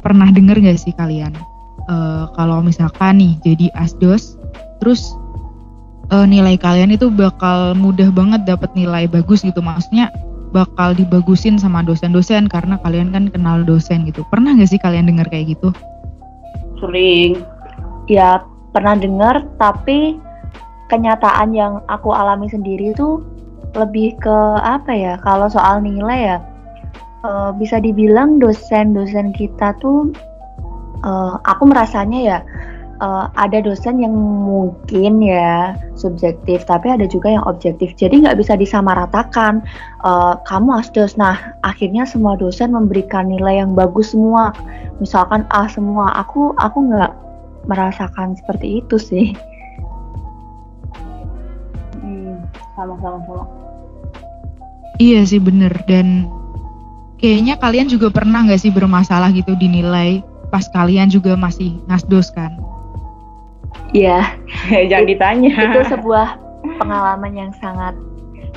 pernah 0.00 0.28
denger 0.32 0.58
gak 0.60 0.80
sih 0.80 0.94
kalian 0.96 1.32
uh, 1.86 2.30
kalau 2.34 2.60
misalkan 2.62 3.22
nih 3.22 3.32
jadi 3.42 3.66
asdos 3.78 4.34
terus 4.82 5.14
uh, 6.10 6.26
nilai 6.26 6.58
kalian 6.58 6.90
itu 6.90 7.06
bakal 7.08 7.72
mudah 7.78 8.10
banget 8.10 8.42
dapat 8.42 8.70
nilai 8.74 9.06
bagus 9.06 9.46
gitu 9.46 9.62
maksudnya 9.62 10.10
bakal 10.52 10.92
dibagusin 10.92 11.56
sama 11.56 11.80
dosen-dosen 11.80 12.44
karena 12.44 12.76
kalian 12.84 13.08
kan 13.08 13.32
kenal 13.32 13.64
dosen 13.64 14.04
gitu. 14.04 14.20
Pernah 14.28 14.52
gak 14.60 14.68
sih 14.68 14.80
kalian 14.80 15.08
dengar 15.08 15.24
kayak 15.32 15.56
gitu? 15.56 15.72
Sering. 16.76 17.40
Ya 18.10 18.44
pernah 18.76 18.98
dengar 19.00 19.48
tapi 19.56 20.20
kenyataan 20.92 21.56
yang 21.56 21.80
aku 21.88 22.12
alami 22.12 22.52
sendiri 22.52 22.92
itu 22.92 23.24
lebih 23.72 24.20
ke 24.20 24.36
apa 24.60 24.92
ya? 24.92 25.14
Kalau 25.24 25.48
soal 25.48 25.80
nilai 25.80 26.36
ya 26.36 26.38
uh, 27.24 27.50
bisa 27.56 27.80
dibilang 27.80 28.36
dosen-dosen 28.36 29.32
kita 29.32 29.72
tuh 29.80 30.12
uh, 31.08 31.40
aku 31.48 31.64
merasanya 31.64 32.20
ya 32.20 32.38
uh, 33.00 33.32
ada 33.40 33.64
dosen 33.64 33.98
yang 34.02 34.12
mungkin 34.14 35.24
ya 35.24 35.74
subjektif 35.96 36.62
tapi 36.68 36.92
ada 36.92 37.08
juga 37.08 37.32
yang 37.32 37.44
objektif. 37.48 37.94
Jadi 37.96 38.26
nggak 38.26 38.38
bisa 38.38 38.54
disamaratakan 38.54 39.64
uh, 40.04 40.36
kamu 40.46 40.84
asdos 40.84 41.16
nah 41.16 41.38
akhirnya 41.64 42.04
semua 42.04 42.36
dosen 42.36 42.76
memberikan 42.76 43.30
nilai 43.32 43.64
yang 43.64 43.72
bagus 43.72 44.12
semua. 44.12 44.52
Misalkan 45.00 45.48
A 45.50 45.66
semua 45.66 46.12
aku 46.14 46.52
aku 46.60 46.92
nggak 46.92 47.12
merasakan 47.66 48.34
seperti 48.34 48.82
itu 48.82 48.98
sih 48.98 49.26
sama-sama 52.82 53.18
sama. 53.24 53.44
Iya 54.98 55.22
sih 55.24 55.38
bener 55.38 55.72
dan 55.86 56.26
kayaknya 57.22 57.54
kalian 57.56 57.86
juga 57.86 58.10
pernah 58.10 58.42
nggak 58.42 58.60
sih 58.60 58.74
bermasalah 58.74 59.30
gitu 59.30 59.54
dinilai 59.56 60.20
pas 60.50 60.68
kalian 60.74 61.08
juga 61.08 61.38
masih 61.38 61.78
ngasdos 61.88 62.34
kan? 62.34 62.58
Iya. 63.96 64.36
Jangan 64.90 65.06
ditanya. 65.08 65.52
Itu 65.54 65.80
sebuah 65.88 66.36
pengalaman 66.82 67.32
yang 67.32 67.52
sangat 67.56 67.96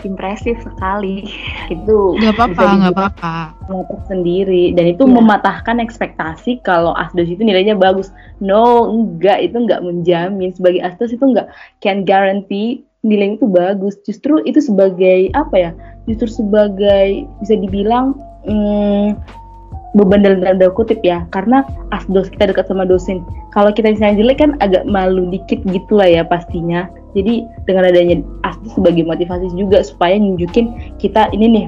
impresif 0.03 0.59
sekali. 0.61 1.25
Itu 1.71 2.19
nggak 2.19 2.35
apa-apa, 2.35 2.63
nggak 2.83 2.93
apa-apa. 2.93 3.35
Ngotot 3.71 4.01
sendiri 4.11 4.75
dan 4.75 4.91
itu 4.91 5.07
ya. 5.07 5.11
mematahkan 5.11 5.79
ekspektasi 5.79 6.59
kalau 6.61 6.91
asdos 6.93 7.31
itu 7.31 7.41
nilainya 7.41 7.79
bagus. 7.79 8.11
No, 8.43 8.91
enggak 8.91 9.39
itu 9.49 9.55
enggak 9.55 9.81
menjamin 9.81 10.51
sebagai 10.51 10.83
asdos 10.83 11.15
itu 11.15 11.23
enggak 11.23 11.47
can 11.79 12.03
guarantee 12.03 12.83
nilai 13.06 13.38
itu 13.38 13.46
bagus. 13.46 13.96
Justru 14.02 14.41
itu 14.50 14.58
sebagai 14.58 15.30
apa 15.38 15.56
ya 15.56 15.72
justru 16.10 16.44
sebagai 16.44 17.30
bisa 17.41 17.54
dibilang 17.58 18.18
hmm, 18.50 19.13
beban 19.96 20.26
dalam 20.26 20.41
tanda 20.41 20.74
kutip 20.74 21.00
ya. 21.06 21.24
Karena 21.30 21.62
asdos 21.94 22.28
kita 22.34 22.50
dekat 22.50 22.65
sama 22.65 22.84
dosen. 22.84 23.22
Kalau 23.54 23.70
kita 23.72 23.94
misalnya 23.94 24.26
jelek 24.26 24.41
kan 24.41 24.52
agak 24.60 24.84
malu 24.89 25.30
dikit 25.30 25.62
gitu 25.70 26.02
lah 26.02 26.10
ya 26.10 26.26
pastinya. 26.26 26.89
Jadi 27.15 27.48
dengan 27.63 27.88
adanya 27.88 28.20
asdos 28.44 28.76
sebagai 28.76 29.08
motivasi 29.08 29.54
juga 29.56 29.86
supaya 29.86 30.20
nunjukin 30.20 30.98
kita 31.00 31.32
ini 31.32 31.48
nih 31.48 31.65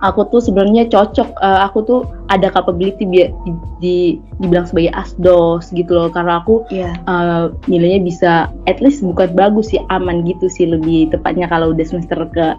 aku 0.00 0.26
tuh 0.32 0.40
sebenarnya 0.40 0.88
cocok 0.88 1.36
uh, 1.40 1.60
aku 1.68 1.78
tuh 1.84 2.00
ada 2.32 2.48
capability 2.48 3.04
biar 3.04 3.28
di, 3.44 3.52
di 3.80 3.96
dibilang 4.40 4.64
sebagai 4.64 4.92
asdos 4.96 5.68
gitu 5.76 5.92
loh 5.92 6.08
karena 6.08 6.40
aku 6.40 6.64
yeah. 6.72 6.96
Iya. 7.04 7.12
uh, 7.12 7.44
nilainya 7.68 8.00
bisa 8.04 8.32
at 8.64 8.80
least 8.80 9.04
bukan 9.04 9.32
bagus 9.36 9.72
sih 9.72 9.80
aman 9.92 10.24
gitu 10.24 10.48
sih 10.48 10.68
lebih 10.68 11.12
tepatnya 11.12 11.46
kalau 11.48 11.76
udah 11.76 11.84
semester 11.84 12.16
ke 12.32 12.56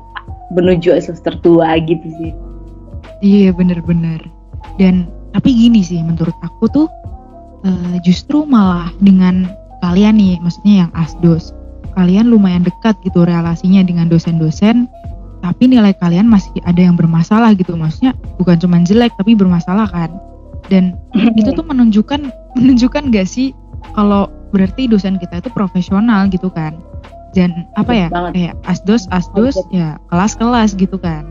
menuju 0.53 0.93
semester 1.01 1.33
tua 1.41 1.81
gitu 1.81 2.07
sih 2.21 2.31
iya 3.25 3.49
bener-bener 3.49 4.21
dan 4.77 5.09
tapi 5.33 5.49
gini 5.49 5.81
sih 5.81 5.99
menurut 6.03 6.35
aku 6.45 6.69
tuh 6.69 6.87
uh, 7.65 7.95
justru 8.05 8.45
malah 8.45 8.93
dengan 9.01 9.49
kalian 9.81 10.21
nih 10.21 10.37
maksudnya 10.45 10.85
yang 10.85 10.91
asdos 10.93 11.57
kalian 11.97 12.31
lumayan 12.31 12.63
dekat 12.63 12.95
gitu 13.03 13.25
relasinya 13.27 13.83
dengan 13.83 14.07
dosen-dosen 14.07 14.87
tapi 15.41 15.67
nilai 15.67 15.91
kalian 15.97 16.29
masih 16.29 16.53
ada 16.63 16.79
yang 16.79 16.95
bermasalah 16.95 17.57
gitu. 17.57 17.73
Maksudnya 17.73 18.13
bukan 18.37 18.61
cuma 18.61 18.77
jelek 18.85 19.11
tapi 19.17 19.33
bermasalah 19.33 19.89
kan. 19.89 20.13
Dan 20.69 20.95
itu 21.35 21.51
tuh 21.51 21.65
menunjukkan 21.65 22.29
menunjukkan 22.57 23.11
gak 23.11 23.27
sih 23.27 23.51
kalau 23.97 24.29
berarti 24.53 24.85
dosen 24.87 25.17
kita 25.17 25.41
itu 25.41 25.49
profesional 25.51 26.29
gitu 26.29 26.47
kan? 26.53 26.77
Dan 27.33 27.65
apa 27.79 27.91
ya 27.95 28.07
kayak 28.11 28.55
asdos 28.67 29.07
asdos 29.09 29.55
ya 29.73 29.97
kelas 30.13 30.37
kelas 30.37 30.77
gitu 30.77 31.01
kan. 31.01 31.25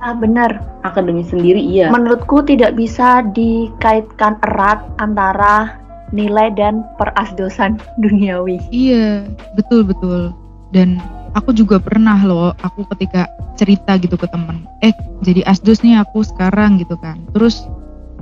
Ah 0.00 0.14
benar. 0.16 0.62
Akademi 0.86 1.26
sendiri 1.26 1.60
iya. 1.60 1.92
Menurutku 1.92 2.40
tidak 2.46 2.78
bisa 2.78 3.26
dikaitkan 3.34 4.38
erat 4.46 4.80
antara 5.02 5.82
nilai 6.14 6.54
dan 6.54 6.86
perasdosan 6.96 7.82
duniawi. 8.02 8.62
Iya 8.70 9.26
betul 9.58 9.82
betul. 9.82 10.30
Dan 10.70 11.02
aku 11.36 11.52
juga 11.52 11.76
pernah 11.76 12.16
loh 12.24 12.56
aku 12.64 12.88
ketika 12.96 13.28
cerita 13.60 14.00
gitu 14.00 14.16
ke 14.16 14.24
temen 14.26 14.64
eh 14.80 14.96
jadi 15.20 15.44
asdos 15.44 15.84
nih 15.84 16.00
aku 16.00 16.24
sekarang 16.24 16.80
gitu 16.80 16.96
kan 16.96 17.20
terus 17.36 17.68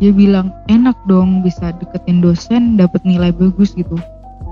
dia 0.03 0.11
bilang 0.11 0.51
enak 0.67 0.99
dong 1.07 1.47
bisa 1.47 1.71
deketin 1.79 2.19
dosen 2.19 2.75
dapat 2.75 3.07
nilai 3.07 3.31
bagus 3.31 3.79
gitu 3.79 3.95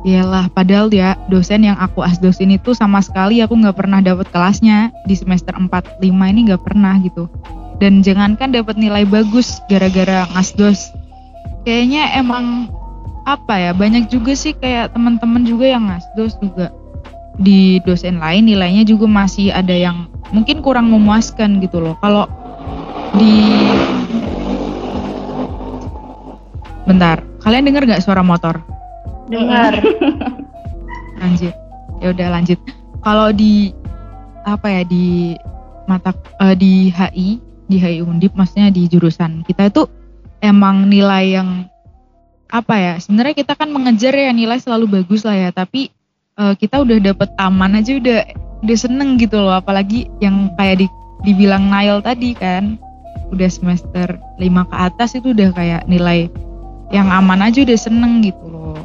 Yalah, 0.03 0.51
padahal 0.51 0.90
ya 0.90 1.14
dosen 1.31 1.62
yang 1.62 1.79
aku 1.79 2.03
asdosin 2.03 2.51
itu 2.51 2.75
sama 2.75 2.98
sekali 2.98 3.38
aku 3.38 3.55
nggak 3.55 3.79
pernah 3.79 4.03
dapat 4.03 4.27
kelasnya 4.35 4.90
di 5.07 5.14
semester 5.14 5.55
4 5.55 6.03
5 6.03 6.03
ini 6.03 6.51
nggak 6.51 6.62
pernah 6.66 6.98
gitu. 7.07 7.31
Dan 7.79 8.03
jangankan 8.03 8.51
dapat 8.51 8.75
nilai 8.83 9.07
bagus 9.07 9.62
gara-gara 9.70 10.27
ngasdos. 10.35 10.90
Kayaknya 11.62 12.18
emang 12.18 12.66
apa 13.22 13.55
ya 13.55 13.70
banyak 13.70 14.11
juga 14.11 14.35
sih 14.35 14.59
kayak 14.59 14.90
teman-teman 14.90 15.46
juga 15.46 15.70
yang 15.70 15.87
ngasdos 15.87 16.35
juga 16.42 16.75
di 17.40 17.81
dosen 17.85 18.21
lain 18.21 18.45
nilainya 18.45 18.85
juga 18.85 19.09
masih 19.09 19.53
ada 19.53 19.73
yang 19.73 20.09
mungkin 20.33 20.61
kurang 20.61 20.92
memuaskan 20.92 21.61
gitu 21.64 21.81
loh. 21.81 21.97
Kalau 22.01 22.29
di 23.16 23.33
Bentar, 26.83 27.23
kalian 27.47 27.71
dengar 27.71 27.87
nggak 27.87 28.03
suara 28.03 28.27
motor? 28.27 28.59
Dengar. 29.31 29.79
lanjut. 31.23 31.55
Ya 32.03 32.11
udah 32.11 32.29
lanjut. 32.35 32.59
Kalau 33.07 33.31
di 33.31 33.71
apa 34.42 34.66
ya 34.66 34.83
di 34.83 35.38
mata 35.87 36.11
uh, 36.42 36.55
di 36.59 36.90
HI, 36.90 37.38
di 37.71 37.77
HI 37.79 38.03
Undip 38.03 38.35
maksudnya 38.35 38.75
di 38.75 38.90
jurusan 38.90 39.47
kita 39.47 39.71
itu 39.71 39.87
emang 40.42 40.90
nilai 40.90 41.38
yang 41.38 41.71
apa 42.51 42.75
ya? 42.75 42.95
Sebenarnya 42.99 43.38
kita 43.38 43.55
kan 43.55 43.71
mengejar 43.71 44.12
ya 44.18 44.35
nilai 44.35 44.59
selalu 44.59 45.01
bagus 45.01 45.23
lah 45.23 45.38
ya, 45.38 45.51
tapi 45.55 45.95
uh, 46.38 46.55
kita 46.57 46.81
udah 46.85 46.99
dapet 47.03 47.29
taman 47.37 47.77
aja 47.77 47.99
udah 47.99 48.21
udah 48.62 48.79
seneng 48.79 49.18
gitu 49.18 49.40
loh. 49.40 49.59
Apalagi 49.59 50.09
yang 50.23 50.53
kayak 50.57 50.85
di, 50.85 50.87
dibilang 51.27 51.68
Nail 51.68 52.01
tadi 52.01 52.33
kan 52.37 52.79
udah 53.33 53.49
semester 53.49 54.21
5 54.37 54.71
ke 54.71 54.77
atas 54.77 55.16
itu 55.16 55.33
udah 55.33 55.51
kayak 55.57 55.83
nilai 55.88 56.29
yang 56.92 57.09
aman 57.09 57.49
aja 57.49 57.64
udah 57.64 57.79
seneng 57.79 58.23
gitu 58.25 58.45
loh. 58.49 58.79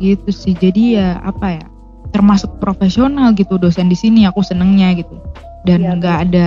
Gitu 0.00 0.28
sih. 0.32 0.54
Jadi 0.56 0.98
ya 0.98 1.20
apa 1.22 1.60
ya 1.60 1.66
termasuk 2.12 2.60
profesional 2.60 3.32
gitu 3.32 3.56
dosen 3.56 3.88
di 3.88 3.96
sini 3.96 4.28
aku 4.28 4.44
senengnya 4.44 4.92
gitu. 4.96 5.16
Dan 5.62 5.86
iya, 5.86 5.94
nggak 5.96 6.18
ya, 6.18 6.24
ada 6.26 6.46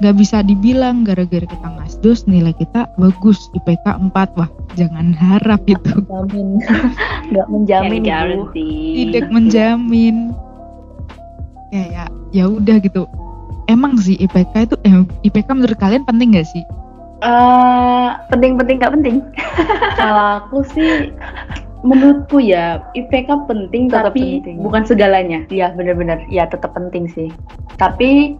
nggak 0.00 0.16
bisa 0.16 0.40
dibilang 0.42 1.04
gara-gara 1.04 1.44
kita 1.44 1.68
ngasdos 1.96 2.28
nilai 2.28 2.52
kita 2.52 2.84
bagus 3.00 3.48
IPK 3.56 4.12
4 4.12 4.12
wah 4.36 4.50
jangan 4.76 5.16
harap 5.16 5.64
itu. 5.64 5.96
Menjamin. 6.04 6.60
Nggak 7.32 7.48
menjamin 7.48 8.02
itu 8.04 8.64
tidak 9.08 9.26
menjamin. 9.32 10.16
Ya 11.72 11.84
ya 11.88 12.04
ya 12.36 12.44
udah 12.52 12.76
gitu. 12.84 13.08
Emang 13.72 13.96
sih 13.96 14.20
IPK 14.20 14.68
itu 14.68 14.76
eh, 14.84 14.92
IPK 15.24 15.48
menurut 15.56 15.80
kalian 15.80 16.04
penting 16.04 16.36
gak 16.36 16.46
sih? 16.46 16.62
Uh, 17.24 18.12
penting 18.28 18.60
penting 18.60 18.76
nggak 18.76 18.92
penting. 18.92 19.16
Kalau 19.98 20.44
aku 20.44 20.68
sih 20.76 21.10
menurutku 21.80 22.44
ya 22.44 22.84
IPK 22.92 23.48
penting 23.48 23.88
tetap 23.88 24.12
tapi 24.12 24.44
penting. 24.44 24.60
bukan 24.60 24.84
segalanya. 24.84 25.42
Iya 25.48 25.72
benar-benar. 25.72 26.28
Ya 26.28 26.44
tetap 26.44 26.76
penting 26.76 27.08
sih. 27.08 27.32
Tapi 27.80 28.36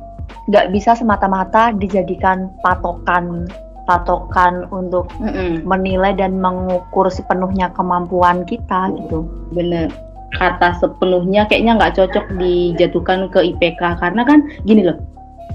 nggak 0.47 0.71
bisa 0.71 0.95
semata-mata 0.95 1.75
dijadikan 1.75 2.51
patokan 2.63 3.51
patokan 3.87 4.67
untuk 4.75 5.07
mm 5.23 5.31
-mm. 5.31 5.53
menilai 5.63 6.13
dan 6.19 6.43
mengukur 6.43 7.07
sepenuhnya 7.07 7.71
kemampuan 7.73 8.43
kita 8.45 8.91
gitu. 8.99 9.25
Bener. 9.55 9.89
Kata 10.35 10.75
sepenuhnya 10.83 11.47
kayaknya 11.47 11.79
nggak 11.79 11.95
cocok 11.95 12.27
dijatuhkan 12.37 13.31
ke 13.31 13.55
IPK 13.55 14.03
karena 14.03 14.27
kan 14.27 14.43
gini 14.67 14.91
loh. 14.91 14.99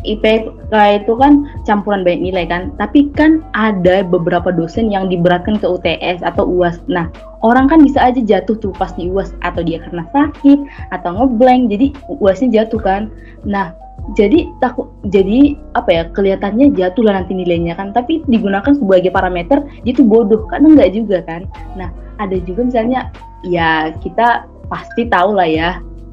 IPK 0.02 0.74
itu 0.74 1.14
kan 1.14 1.46
campuran 1.62 2.02
banyak 2.02 2.26
nilai 2.26 2.50
kan, 2.50 2.74
tapi 2.82 3.14
kan 3.14 3.46
ada 3.54 4.02
beberapa 4.02 4.50
dosen 4.50 4.90
yang 4.90 5.14
diberatkan 5.14 5.62
ke 5.62 5.68
UTS 5.70 6.26
atau 6.26 6.42
UAS. 6.50 6.82
Nah, 6.90 7.06
orang 7.46 7.70
kan 7.70 7.86
bisa 7.86 8.02
aja 8.10 8.18
jatuh 8.18 8.58
tuh 8.58 8.74
pas 8.82 8.90
di 8.98 9.14
UAS 9.14 9.30
atau 9.46 9.62
dia 9.62 9.78
karena 9.78 10.02
sakit 10.10 10.60
atau 10.90 11.10
ngeblank, 11.14 11.70
jadi 11.70 11.94
UASnya 12.18 12.50
jatuh 12.50 12.82
kan. 12.82 13.14
Nah, 13.46 13.78
jadi 14.18 14.50
takut 14.58 14.90
jadi 15.08 15.56
apa 15.78 15.90
ya 15.94 16.04
kelihatannya 16.12 16.74
jatuh 16.74 17.04
lah 17.06 17.22
nanti 17.22 17.38
nilainya 17.38 17.78
kan. 17.78 17.94
Tapi 17.94 18.26
digunakan 18.26 18.74
sebagai 18.74 19.14
parameter 19.14 19.62
itu 19.86 20.02
bodoh 20.02 20.50
karena 20.50 20.68
enggak 20.74 20.92
juga 20.98 21.18
kan. 21.24 21.46
Nah 21.78 21.94
ada 22.18 22.38
juga 22.42 22.66
misalnya 22.66 23.14
ya 23.46 23.94
kita 24.02 24.50
pasti 24.68 25.06
tahu 25.08 25.38
lah 25.38 25.48
ya 25.48 25.70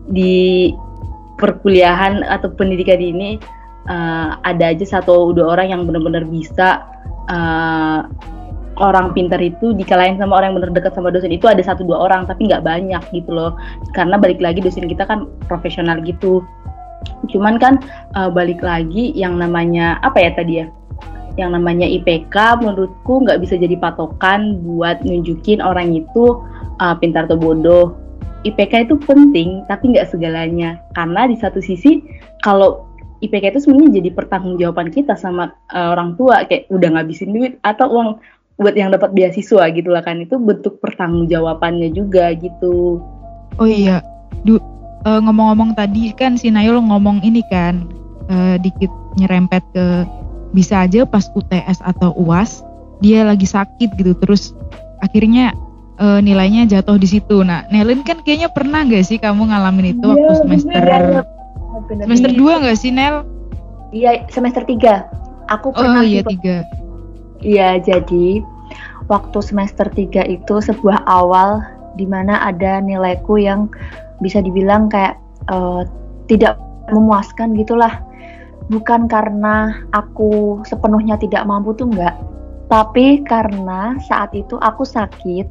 di 0.09 0.73
perkuliahan 1.39 2.27
atau 2.27 2.51
pendidikan 2.53 2.99
ini 2.99 3.39
uh, 3.89 4.37
ada 4.43 4.75
aja 4.75 4.85
satu 4.99 5.33
dua 5.33 5.57
orang 5.59 5.71
yang 5.71 5.83
benar-benar 5.87 6.27
bisa 6.27 6.83
uh, 7.31 8.05
orang 8.79 9.11
pintar 9.11 9.43
itu 9.43 9.75
dikalahin 9.75 10.17
sama 10.19 10.39
orang 10.39 10.55
yang 10.55 10.59
benar 10.63 10.73
dekat 10.75 10.93
sama 10.95 11.11
dosen. 11.11 11.35
Itu 11.35 11.51
ada 11.51 11.61
satu 11.63 11.83
dua 11.83 11.99
orang 12.11 12.27
tapi 12.31 12.47
nggak 12.47 12.63
banyak 12.63 13.03
gitu 13.11 13.31
loh. 13.35 13.59
Karena 13.95 14.19
balik 14.19 14.39
lagi 14.39 14.63
dosen 14.63 14.87
kita 14.87 15.07
kan 15.07 15.27
profesional 15.51 15.99
gitu 16.03 16.43
cuman 17.29 17.59
kan 17.59 17.75
uh, 18.15 18.31
balik 18.31 18.63
lagi 18.63 19.13
yang 19.15 19.37
namanya 19.39 19.99
apa 20.07 20.19
ya 20.23 20.31
tadi 20.35 20.55
ya? 20.65 20.67
Yang 21.39 21.51
namanya 21.55 21.87
IPK 21.87 22.35
menurutku 22.63 23.23
nggak 23.23 23.39
bisa 23.43 23.55
jadi 23.55 23.79
patokan 23.79 24.59
buat 24.63 25.03
nunjukin 25.07 25.63
orang 25.63 25.95
itu 25.95 26.43
uh, 26.83 26.95
pintar 26.99 27.31
atau 27.31 27.39
bodoh. 27.39 27.95
IPK 28.47 28.91
itu 28.91 28.95
penting 29.03 29.63
tapi 29.67 29.95
nggak 29.95 30.11
segalanya. 30.11 30.83
Karena 30.95 31.31
di 31.31 31.39
satu 31.39 31.63
sisi 31.63 32.03
kalau 32.43 32.87
IPK 33.19 33.55
itu 33.55 33.61
sebenarnya 33.67 34.03
jadi 34.03 34.11
pertanggungjawaban 34.15 34.91
kita 34.95 35.15
sama 35.15 35.55
uh, 35.75 35.95
orang 35.95 36.19
tua. 36.19 36.43
Kayak 36.47 36.71
udah 36.71 36.89
ngabisin 36.99 37.35
duit 37.35 37.59
atau 37.63 37.87
uang 37.91 38.09
buat 38.59 38.75
yang 38.75 38.91
dapat 38.91 39.15
beasiswa 39.15 39.71
gitu 39.71 39.91
lah 39.95 40.03
kan. 40.03 40.19
Itu 40.23 40.39
bentuk 40.43 40.83
pertanggungjawabannya 40.83 41.95
juga 41.95 42.35
gitu. 42.35 43.03
Oh 43.59 43.67
iya, 43.67 44.03
du 44.47 44.59
uh, 45.07 45.21
ngomong-ngomong 45.23 45.77
tadi 45.77 46.11
kan 46.17 46.35
si 46.35 46.49
Nayul 46.49 46.81
ngomong 46.83 47.23
ini 47.23 47.45
kan 47.53 47.87
uh, 48.33 48.57
dikit 48.59 48.91
nyerempet 49.19 49.63
ke 49.75 49.87
bisa 50.57 50.89
aja 50.89 51.05
pas 51.05 51.29
UTS 51.37 51.85
atau 51.85 52.17
UAS 52.17 52.65
dia 53.05 53.23
lagi 53.23 53.45
sakit 53.45 53.95
gitu 54.01 54.17
terus 54.17 54.57
akhirnya 55.05 55.55
uh, 55.99 56.19
nilainya 56.23 56.65
jatuh 56.67 56.97
di 56.97 57.07
situ. 57.11 57.43
Nah, 57.43 57.67
Nelin 57.69 58.03
kan 58.07 58.23
kayaknya 58.23 58.49
pernah 58.51 58.87
gak 58.87 59.05
sih 59.07 59.19
kamu 59.21 59.51
ngalamin 59.51 59.99
itu 59.99 60.09
ya, 60.09 60.15
waktu 60.15 60.35
semester 60.47 60.81
bener, 60.83 61.03
bener. 61.87 62.05
semester 62.07 62.31
dua 62.35 62.53
gak 62.63 62.79
sih 62.79 62.91
Nel? 62.95 63.27
Iya 63.93 64.25
semester 64.31 64.63
tiga. 64.65 65.07
Aku 65.51 65.71
oh, 65.73 65.77
pernah. 65.77 66.03
Oh 66.03 66.07
iya 66.07 66.23
tiga. 66.25 66.65
Iya 67.43 67.69
jadi 67.83 68.43
waktu 69.07 69.39
semester 69.41 69.87
tiga 69.91 70.27
itu 70.27 70.59
sebuah 70.59 71.07
awal 71.07 71.63
di 71.99 72.07
mana 72.07 72.39
ada 72.47 72.79
nilaiku 72.79 73.41
yang 73.41 73.67
bisa 74.23 74.43
dibilang 74.43 74.91
kayak 74.91 75.19
uh, 75.51 75.83
tidak 76.27 76.59
memuaskan 76.93 77.55
gitulah. 77.57 78.03
Bukan 78.69 79.09
karena 79.09 79.81
aku 79.97 80.61
sepenuhnya 80.69 81.17
tidak 81.17 81.49
mampu 81.49 81.73
tuh 81.73 81.89
enggak, 81.89 82.21
tapi 82.69 83.25
karena 83.25 83.97
saat 84.05 84.29
itu 84.37 84.61
aku 84.61 84.85
sakit, 84.85 85.49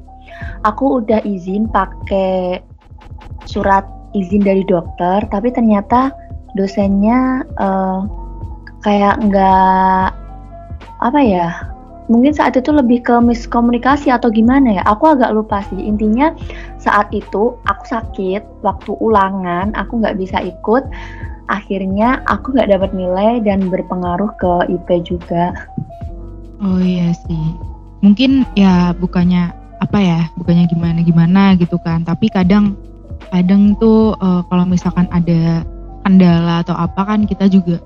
aku 0.61 1.01
udah 1.01 1.26
izin 1.26 1.65
pakai 1.65 2.61
surat 3.49 3.89
izin 4.13 4.45
dari 4.45 4.61
dokter, 4.70 5.26
tapi 5.34 5.49
ternyata 5.49 6.13
dosennya 6.53 7.41
uh, 7.57 8.05
kayak 8.86 9.18
enggak 9.18 10.13
apa 11.01 11.20
ya 11.22 11.49
mungkin 12.07 12.32
saat 12.32 12.55
itu 12.55 12.72
lebih 12.72 13.03
ke 13.03 13.15
miskomunikasi 13.20 14.07
atau 14.07 14.32
gimana 14.32 14.80
ya 14.80 14.84
aku 14.88 15.11
agak 15.11 15.36
lupa 15.36 15.59
sih 15.68 15.84
intinya 15.84 16.32
saat 16.88 17.11
itu 17.11 17.59
aku 17.67 17.83
sakit 17.83 18.63
waktu 18.63 18.95
ulangan 19.03 19.75
aku 19.75 19.99
nggak 19.99 20.15
bisa 20.15 20.39
ikut. 20.39 20.88
Akhirnya 21.51 22.23
aku 22.31 22.55
nggak 22.55 22.71
dapat 22.71 22.91
nilai 22.95 23.43
dan 23.43 23.67
berpengaruh 23.67 24.31
ke 24.39 24.51
IP 24.71 25.03
juga. 25.03 25.51
Oh 26.63 26.79
iya 26.79 27.11
sih. 27.27 27.47
Mungkin 27.99 28.47
ya 28.55 28.95
bukannya 28.95 29.51
apa 29.83 29.99
ya 29.99 30.19
bukannya 30.39 30.71
gimana 30.71 30.99
gimana 31.03 31.43
gitu 31.59 31.75
kan. 31.83 32.07
Tapi 32.07 32.31
kadang 32.31 32.79
kadang 33.31 33.75
tuh 33.79 34.15
uh, 34.23 34.43
kalau 34.47 34.63
misalkan 34.63 35.11
ada 35.11 35.67
kendala 36.07 36.63
atau 36.63 36.75
apa 36.75 37.03
kan 37.03 37.27
kita 37.27 37.51
juga 37.51 37.83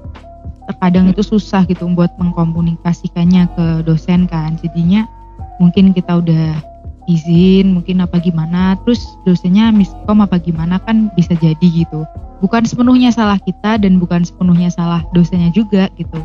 terkadang 0.70 1.10
itu 1.10 1.26
susah 1.26 1.66
gitu 1.66 1.90
buat 1.90 2.14
mengkomunikasikannya 2.22 3.50
ke 3.58 3.66
dosen 3.86 4.30
kan. 4.30 4.58
Jadinya 4.62 5.10
mungkin 5.58 5.94
kita 5.94 6.22
udah 6.22 6.71
izin 7.10 7.78
mungkin 7.78 8.04
apa 8.06 8.22
gimana 8.22 8.78
terus 8.86 9.02
dosennya 9.26 9.74
miskom 9.74 10.22
apa 10.22 10.38
gimana 10.38 10.78
kan 10.84 11.10
bisa 11.18 11.34
jadi 11.38 11.62
gitu. 11.64 12.06
Bukan 12.42 12.66
sepenuhnya 12.66 13.14
salah 13.14 13.38
kita 13.42 13.78
dan 13.78 14.02
bukan 14.02 14.26
sepenuhnya 14.26 14.74
salah 14.74 15.06
dosennya 15.14 15.54
juga 15.54 15.90
gitu. 15.98 16.18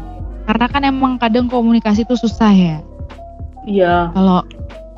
Karena 0.49 0.67
kan 0.69 0.83
emang 0.85 1.21
kadang 1.21 1.49
komunikasi 1.49 2.05
itu 2.07 2.17
susah 2.17 2.53
ya. 2.53 2.79
Iya. 3.67 4.15
Kalau 4.15 4.47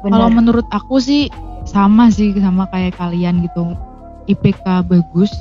kalau 0.07 0.29
menurut 0.31 0.67
aku 0.71 1.03
sih 1.03 1.27
sama 1.67 2.13
sih 2.13 2.35
sama 2.39 2.71
kayak 2.71 2.95
kalian 2.99 3.43
gitu. 3.45 3.75
IPK 4.29 4.85
bagus 4.85 5.33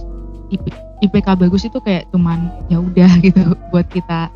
IP, 0.47 0.71
IPK 1.03 1.27
bagus 1.35 1.67
itu 1.67 1.77
kayak 1.83 2.07
cuman 2.09 2.49
ya 2.71 2.79
udah 2.79 3.11
gitu 3.25 3.53
buat 3.69 3.85
kita 3.91 4.31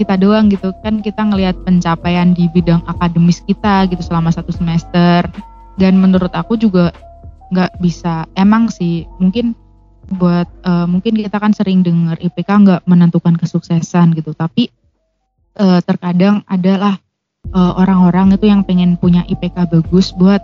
kita 0.00 0.16
doang 0.16 0.48
gitu. 0.48 0.72
Kan 0.80 1.04
kita 1.04 1.20
ngelihat 1.20 1.60
pencapaian 1.68 2.32
di 2.32 2.48
bidang 2.48 2.80
akademis 2.88 3.44
kita 3.44 3.84
gitu 3.92 4.00
selama 4.00 4.32
satu 4.32 4.48
semester. 4.48 5.28
Dan 5.76 6.00
menurut 6.00 6.32
aku 6.32 6.56
juga 6.56 6.96
nggak 7.52 7.76
bisa. 7.84 8.24
Emang 8.32 8.72
sih 8.72 9.04
mungkin 9.20 9.52
buat 10.16 10.48
uh, 10.64 10.88
mungkin 10.88 11.20
kita 11.20 11.36
kan 11.36 11.52
sering 11.52 11.84
dengar 11.84 12.16
IPK 12.18 12.48
nggak 12.48 12.82
menentukan 12.88 13.36
kesuksesan 13.36 14.16
gitu. 14.16 14.32
Tapi 14.32 14.72
uh, 15.60 15.84
terkadang 15.84 16.40
adalah 16.48 16.96
uh, 17.52 17.76
orang-orang 17.76 18.34
itu 18.34 18.48
yang 18.48 18.64
pengen 18.64 18.96
punya 18.96 19.22
IPK 19.28 19.68
bagus 19.68 20.16
buat 20.16 20.40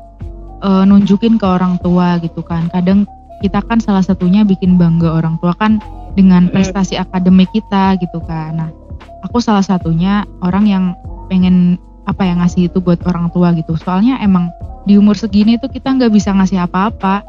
uh, 0.63 0.85
nunjukin 0.85 1.41
ke 1.41 1.47
orang 1.47 1.81
tua 1.81 2.21
gitu 2.21 2.45
kan. 2.45 2.69
Kadang 2.69 3.09
kita 3.41 3.61
kan 3.65 3.81
salah 3.81 4.05
satunya 4.05 4.43
bikin 4.47 4.81
bangga 4.81 5.13
orang 5.13 5.37
tua 5.41 5.53
kan 5.57 5.81
dengan 6.17 6.49
prestasi 6.49 6.97
akademik 6.97 7.53
kita 7.53 8.01
gitu 8.01 8.19
kan. 8.25 8.57
Nah, 8.57 8.71
aku 9.25 9.39
salah 9.43 9.65
satunya 9.65 10.25
orang 10.45 10.65
yang 10.67 10.85
pengen 11.27 11.77
apa 12.07 12.23
ya 12.23 12.39
ngasih 12.39 12.71
itu 12.71 12.79
buat 12.79 13.03
orang 13.05 13.31
tua 13.35 13.51
gitu. 13.59 13.75
Soalnya 13.75 14.23
emang 14.23 14.51
di 14.87 14.95
umur 14.95 15.19
segini 15.19 15.59
tuh 15.59 15.69
kita 15.69 15.91
nggak 15.91 16.15
bisa 16.15 16.31
ngasih 16.31 16.63
apa-apa 16.63 17.27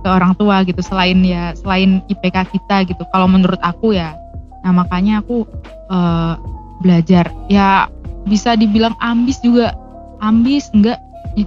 ke 0.00 0.08
orang 0.08 0.32
tua 0.38 0.62
gitu 0.64 0.80
selain 0.80 1.20
ya 1.26 1.52
selain 1.58 2.00
IPK 2.06 2.54
kita 2.54 2.86
gitu. 2.86 3.02
Kalau 3.10 3.26
menurut 3.26 3.58
aku 3.60 3.92
ya. 3.92 4.14
Nah, 4.60 4.72
makanya 4.76 5.24
aku 5.24 5.48
uh, 5.90 6.36
belajar 6.80 7.28
ya 7.50 7.88
bisa 8.28 8.54
dibilang 8.54 8.94
ambis 9.00 9.40
juga 9.40 9.72
ambis 10.20 10.68
enggak 10.76 11.00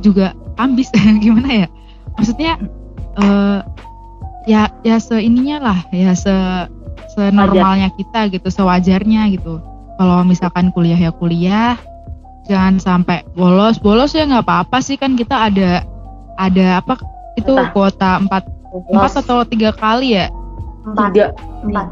juga 0.04 0.36
ambis 0.60 0.92
gimana 1.24 1.66
ya? 1.66 1.68
Maksudnya 2.20 2.60
uh, 3.18 3.64
ya 4.44 4.68
ya 4.84 5.00
seininya 5.00 5.64
lah 5.64 5.80
ya 5.96 6.12
se 6.12 6.34
senormalnya 7.14 7.94
kita 7.96 8.30
gitu 8.34 8.50
sewajarnya 8.50 9.30
gitu. 9.34 9.62
Kalau 9.98 10.26
misalkan 10.26 10.74
kuliah 10.74 10.98
ya 10.98 11.14
kuliah 11.14 11.78
jangan 12.50 12.82
sampai 12.82 13.24
bolos. 13.38 13.80
Bolos 13.80 14.18
ya 14.18 14.26
nggak 14.26 14.46
apa-apa 14.46 14.78
sih 14.84 14.98
kan 14.98 15.16
kita 15.16 15.54
ada 15.54 15.86
ada 16.42 16.82
apa 16.82 16.98
itu 17.38 17.54
Entah. 17.54 17.72
kuota 17.72 18.12
empat 18.20 18.44
empat 18.74 19.12
atau 19.22 19.46
tiga 19.46 19.70
kali 19.74 20.18
ya? 20.18 20.28
Tiga. 20.98 21.32
Empat. 21.64 21.88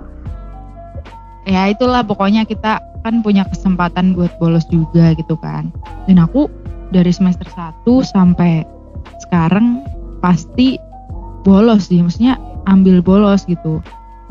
Ya 1.45 1.69
itulah 1.69 2.05
pokoknya 2.05 2.45
kita 2.45 2.81
kan 3.01 3.25
punya 3.25 3.45
kesempatan 3.49 4.13
buat 4.13 4.29
bolos 4.37 4.65
juga 4.69 5.13
gitu 5.17 5.33
kan. 5.41 5.73
Dan 6.05 6.21
aku 6.21 6.49
dari 6.93 7.09
semester 7.09 7.47
1 7.49 7.87
sampai 8.05 8.61
sekarang 9.25 9.81
pasti 10.21 10.77
bolos 11.41 11.89
sih 11.89 12.03
maksudnya 12.03 12.37
ambil 12.69 13.01
bolos 13.01 13.47
gitu 13.49 13.81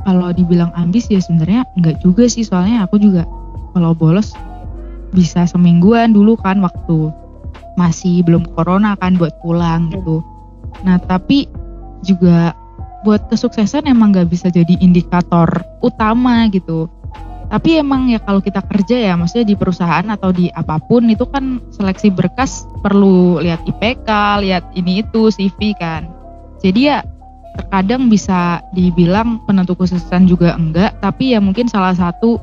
kalau 0.05 0.33
dibilang 0.33 0.73
ambis 0.77 1.09
ya 1.13 1.21
sebenarnya 1.21 1.69
enggak 1.77 2.01
juga 2.01 2.25
sih 2.27 2.45
soalnya 2.47 2.89
aku 2.89 2.97
juga 2.97 3.29
kalau 3.77 3.93
bolos 3.93 4.33
bisa 5.11 5.45
semingguan 5.47 6.15
dulu 6.15 6.39
kan 6.39 6.63
waktu 6.63 7.11
masih 7.75 8.23
belum 8.27 8.47
corona 8.55 8.95
kan 8.99 9.17
buat 9.17 9.35
pulang 9.43 9.91
gitu. 9.95 10.23
Nah 10.87 10.99
tapi 11.03 11.51
juga 12.05 12.55
buat 13.03 13.29
kesuksesan 13.33 13.89
emang 13.89 14.13
nggak 14.13 14.29
bisa 14.29 14.53
jadi 14.53 14.77
indikator 14.81 15.49
utama 15.81 16.47
gitu. 16.53 16.89
Tapi 17.51 17.83
emang 17.83 18.07
ya 18.07 18.23
kalau 18.23 18.39
kita 18.39 18.63
kerja 18.63 19.11
ya 19.11 19.19
maksudnya 19.19 19.51
di 19.51 19.57
perusahaan 19.59 20.07
atau 20.07 20.31
di 20.31 20.47
apa 20.55 20.79
pun 20.79 21.03
itu 21.11 21.27
kan 21.27 21.59
seleksi 21.75 22.15
berkas 22.15 22.63
perlu 22.79 23.43
lihat 23.43 23.67
IPK 23.67 24.09
lihat 24.47 24.65
ini 24.79 25.03
itu 25.03 25.35
CV 25.35 25.75
kan. 25.75 26.07
Jadi 26.63 26.81
ya 26.87 27.03
terkadang 27.61 28.09
bisa 28.09 28.65
dibilang 28.73 29.45
penentu 29.45 29.77
kesuksesan 29.77 30.25
juga 30.25 30.57
enggak 30.57 30.97
tapi 31.05 31.37
ya 31.37 31.41
mungkin 31.45 31.69
salah 31.69 31.93
satu 31.93 32.41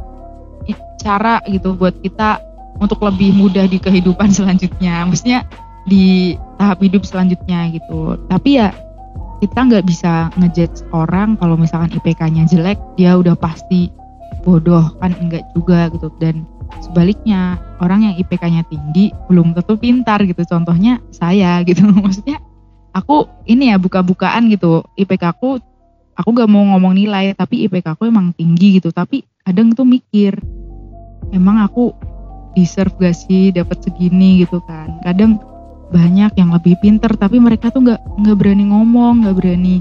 cara 0.98 1.40
gitu 1.50 1.78
buat 1.78 1.94
kita 2.02 2.42
untuk 2.78 3.02
lebih 3.02 3.34
mudah 3.34 3.66
di 3.66 3.82
kehidupan 3.82 4.30
selanjutnya 4.38 5.06
maksudnya 5.10 5.46
di 5.88 6.36
tahap 6.60 6.84
hidup 6.84 7.08
selanjutnya 7.08 7.72
gitu. 7.72 8.20
Tapi 8.28 8.60
ya 8.60 8.76
kita 9.40 9.58
nggak 9.72 9.86
bisa 9.88 10.30
ngejudge 10.36 10.84
orang 10.92 11.40
kalau 11.40 11.56
misalkan 11.56 11.96
IPK-nya 11.96 12.44
jelek 12.52 12.78
dia 13.00 13.16
udah 13.16 13.34
pasti 13.40 13.90
bodoh 14.44 14.92
kan 15.00 15.16
enggak 15.18 15.48
juga 15.56 15.88
gitu. 15.96 16.12
Dan 16.20 16.44
sebaliknya 16.84 17.56
orang 17.80 18.12
yang 18.12 18.14
IPK-nya 18.20 18.68
tinggi 18.68 19.16
belum 19.32 19.56
tentu 19.56 19.80
pintar 19.80 20.20
gitu. 20.28 20.44
Contohnya 20.44 21.00
saya 21.16 21.64
gitu 21.64 21.88
maksudnya 22.04 22.44
aku 22.98 23.30
ini 23.46 23.70
ya 23.70 23.78
buka-bukaan 23.78 24.50
gitu. 24.50 24.82
IPK 24.98 25.24
aku 25.38 25.62
aku 26.18 26.30
gak 26.34 26.50
mau 26.50 26.66
ngomong 26.76 26.98
nilai 26.98 27.38
tapi 27.38 27.70
IPK 27.70 27.94
aku 27.94 28.10
emang 28.10 28.34
tinggi 28.34 28.82
gitu. 28.82 28.90
Tapi 28.90 29.22
kadang 29.46 29.72
tuh 29.78 29.86
mikir 29.86 30.38
emang 31.32 31.62
aku 31.62 31.94
deserve 32.58 32.98
gak 32.98 33.16
sih 33.16 33.54
dapat 33.54 33.78
segini? 33.86 34.42
gitu 34.42 34.58
kan. 34.66 34.98
Kadang 35.06 35.38
banyak 35.88 36.36
yang 36.36 36.52
lebih 36.52 36.76
pinter 36.84 37.14
tapi 37.16 37.40
mereka 37.40 37.72
tuh 37.72 37.80
nggak 37.80 38.02
nggak 38.20 38.36
berani 38.36 38.68
ngomong 38.68 39.24
nggak 39.24 39.40
berani 39.40 39.80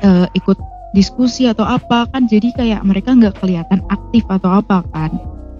uh, 0.00 0.24
ikut 0.32 0.56
diskusi 0.96 1.50
atau 1.50 1.66
apa 1.66 2.06
kan. 2.08 2.30
Jadi 2.30 2.54
kayak 2.54 2.86
mereka 2.86 3.12
nggak 3.12 3.36
kelihatan 3.42 3.82
aktif 3.90 4.24
atau 4.30 4.62
apa 4.62 4.86
kan. 4.94 5.10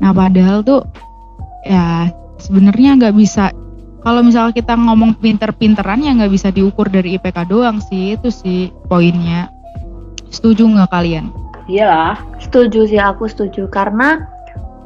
Nah 0.01 0.14
padahal 0.16 0.64
tuh 0.64 0.87
ya 1.66 2.09
sebenarnya 2.41 2.97
nggak 2.97 3.14
bisa 3.14 3.53
kalau 4.01 4.24
misalnya 4.24 4.57
kita 4.57 4.72
ngomong 4.76 5.16
pinter-pinteran 5.20 6.01
ya 6.01 6.16
nggak 6.16 6.32
bisa 6.32 6.48
diukur 6.48 6.88
dari 6.88 7.20
IPK 7.20 7.53
doang 7.53 7.78
sih 7.84 8.16
itu 8.16 8.32
sih 8.32 8.72
poinnya 8.88 9.53
setuju 10.30 10.64
nggak 10.64 10.90
kalian? 10.90 11.28
Iyalah 11.70 12.18
setuju 12.40 12.88
sih 12.88 12.98
aku 12.98 13.28
setuju 13.30 13.68
karena 13.68 14.24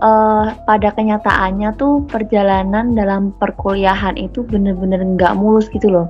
uh, 0.04 0.52
pada 0.66 0.90
kenyataannya 0.92 1.76
tuh 1.78 2.02
perjalanan 2.10 2.92
dalam 2.92 3.30
perkuliahan 3.38 4.18
itu 4.18 4.42
bener-bener 4.44 5.00
nggak 5.16 5.36
mulus 5.38 5.70
gitu 5.70 5.88
loh. 5.88 6.08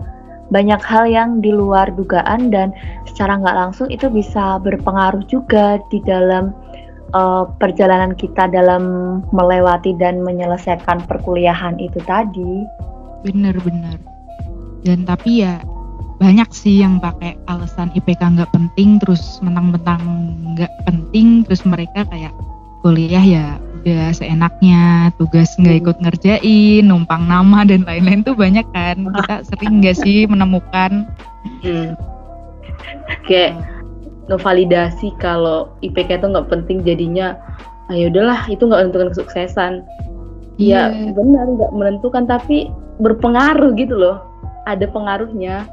Banyak 0.52 0.80
hal 0.84 1.08
yang 1.08 1.40
di 1.40 1.50
luar 1.50 1.90
dugaan 1.92 2.52
dan 2.52 2.70
secara 3.08 3.40
nggak 3.40 3.56
langsung 3.56 3.88
itu 3.88 4.06
bisa 4.08 4.60
berpengaruh 4.60 5.24
juga 5.26 5.80
di 5.88 5.98
dalam 6.04 6.52
uh, 7.16 7.48
perjalanan 7.58 8.12
kita 8.12 8.50
dalam 8.50 8.84
melewati 9.32 9.96
dan 9.96 10.20
menyelesaikan 10.20 11.06
perkuliahan 11.06 11.78
itu 11.80 11.98
tadi. 12.04 12.66
Bener-bener. 13.24 13.98
Dan 14.84 15.08
tapi 15.08 15.40
ya 15.40 15.64
banyak 16.22 16.46
sih 16.54 16.84
yang 16.84 17.02
pakai 17.02 17.34
alasan 17.50 17.90
IPK 17.96 18.38
nggak 18.38 18.52
penting 18.54 19.02
terus 19.02 19.42
mentang-mentang 19.42 20.00
nggak 20.54 20.70
penting 20.86 21.42
terus 21.42 21.66
mereka 21.66 22.06
kayak 22.06 22.30
kuliah 22.86 23.24
ya 23.24 23.46
udah 23.84 24.14
seenaknya 24.16 25.12
tugas 25.20 25.52
nggak 25.60 25.84
ikut 25.84 25.96
ngerjain 26.00 26.84
numpang 26.86 27.28
nama 27.28 27.66
dan 27.68 27.84
lain-lain 27.84 28.24
tuh 28.24 28.32
banyak 28.32 28.64
kan 28.72 28.96
kita 29.10 29.44
sering 29.44 29.82
nggak 29.82 29.96
sih 29.98 30.24
menemukan 30.24 31.04
hmm. 31.60 31.92
kayak 33.28 33.58
ngevalidasi 34.32 35.12
kalau 35.20 35.68
IPK 35.84 36.22
itu 36.22 36.26
nggak 36.32 36.48
penting 36.48 36.80
jadinya 36.80 37.36
ayo 37.92 38.08
ah, 38.08 38.10
udahlah 38.16 38.40
itu 38.48 38.64
nggak 38.64 38.80
menentukan 38.88 39.10
kesuksesan 39.12 39.84
Iya 40.58 40.92
yeah. 40.94 41.12
benar 41.14 41.44
nggak 41.50 41.72
menentukan 41.74 42.24
tapi 42.30 42.70
berpengaruh 43.02 43.74
gitu 43.74 43.94
loh. 43.94 44.22
Ada 44.64 44.86
pengaruhnya. 44.88 45.66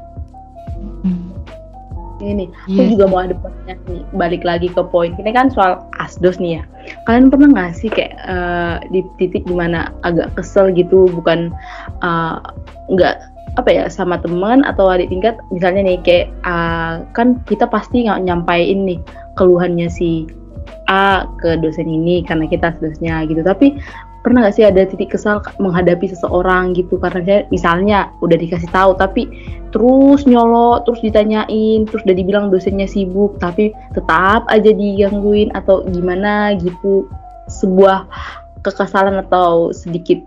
Ini 2.22 2.46
yes. 2.46 2.54
aku 2.70 2.82
iya 2.86 2.90
juga 2.94 3.04
mau 3.10 3.20
ada 3.26 3.34
pertanyaan 3.34 3.78
nih 3.90 4.02
balik 4.14 4.42
lagi 4.46 4.68
ke 4.70 4.82
poin. 4.94 5.10
Ini 5.18 5.30
kan 5.34 5.50
soal 5.50 5.82
asdos 5.98 6.38
nih 6.38 6.62
ya. 6.62 6.62
Kalian 7.10 7.34
pernah 7.34 7.50
nggak 7.50 7.74
sih 7.74 7.90
kayak 7.90 8.14
uh, 8.26 8.78
di 8.94 9.02
titik 9.18 9.42
di 9.42 9.54
mana 9.54 9.90
agak 10.06 10.30
kesel 10.38 10.70
gitu 10.70 11.10
bukan 11.10 11.50
uh, 12.06 12.38
nggak 12.94 13.18
apa 13.58 13.68
ya 13.68 13.84
sama 13.90 14.22
teman 14.22 14.62
atau 14.62 14.86
adik 14.86 15.10
tingkat? 15.10 15.34
Misalnya 15.50 15.82
nih 15.82 15.98
kayak 16.06 16.26
uh, 16.46 17.02
kan 17.10 17.42
kita 17.50 17.66
pasti 17.66 18.06
nggak 18.06 18.22
nyampein 18.22 18.86
nih 18.86 18.98
keluhannya 19.34 19.90
si 19.90 20.30
A 20.90 21.24
ke 21.40 21.56
dosen 21.62 21.88
ini 21.88 22.26
karena 22.26 22.46
kita 22.50 22.74
asdosnya 22.74 23.24
gitu. 23.26 23.40
Tapi 23.40 23.78
pernah 24.22 24.46
gak 24.46 24.54
sih 24.54 24.64
ada 24.66 24.86
titik 24.86 25.14
kesal 25.14 25.42
menghadapi 25.58 26.10
seseorang 26.10 26.76
gitu? 26.76 26.98
Karena 27.00 27.20
saya 27.24 27.40
misalnya 27.50 28.12
udah 28.22 28.38
dikasih 28.38 28.70
tahu 28.70 28.94
tapi 28.94 29.26
terus 29.72 30.28
nyolot 30.28 30.84
terus 30.84 31.00
ditanyain 31.00 31.88
terus 31.88 32.04
udah 32.04 32.16
dibilang 32.16 32.52
dosennya 32.52 32.84
sibuk 32.84 33.40
tapi 33.40 33.72
tetap 33.96 34.44
aja 34.52 34.70
digangguin 34.70 35.50
atau 35.56 35.82
gimana 35.90 36.54
gitu? 36.60 37.08
Sebuah 37.50 38.06
kekesalan 38.62 39.18
atau 39.26 39.74
sedikit 39.74 40.22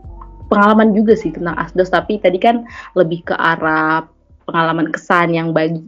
pengalaman 0.52 0.92
juga 0.94 1.16
sih 1.16 1.32
tentang 1.32 1.56
asdos. 1.56 1.90
Tapi 1.90 2.20
tadi 2.20 2.38
kan 2.38 2.68
lebih 2.94 3.24
ke 3.26 3.36
arah 3.38 4.15
pengalaman 4.46 4.94
kesan 4.94 5.34
yang 5.34 5.52
bagi, 5.52 5.82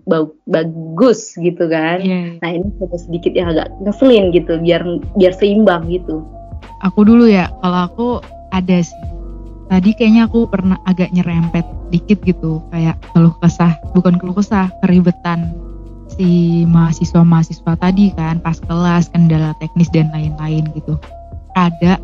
bagus 0.49 1.37
gitu 1.37 1.69
kan. 1.69 2.01
Yeah. 2.01 2.41
Nah 2.41 2.49
ini 2.57 2.67
sedikit 2.97 3.33
yang 3.37 3.53
agak 3.53 3.69
ngeselin 3.85 4.33
gitu 4.33 4.57
biar 4.59 4.81
biar 5.15 5.33
seimbang 5.37 5.85
gitu 5.93 6.25
aku 6.81 7.05
dulu 7.05 7.25
ya 7.29 7.49
kalau 7.63 7.79
aku 7.89 8.07
ada 8.53 8.77
sih 8.81 9.05
tadi 9.67 9.91
kayaknya 9.95 10.29
aku 10.29 10.47
pernah 10.47 10.77
agak 10.87 11.11
nyerempet 11.11 11.65
dikit 11.91 12.19
gitu 12.23 12.63
kayak 12.71 12.99
keluh 13.15 13.33
kesah 13.43 13.75
bukan 13.95 14.19
keluh 14.19 14.35
kesah 14.35 14.71
keribetan 14.83 15.55
si 16.15 16.63
mahasiswa-mahasiswa 16.67 17.73
tadi 17.79 18.15
kan 18.15 18.39
pas 18.39 18.57
kelas 18.63 19.11
kendala 19.11 19.51
teknis 19.59 19.91
dan 19.91 20.07
lain-lain 20.15 20.67
gitu 20.71 20.95
ada 21.55 21.99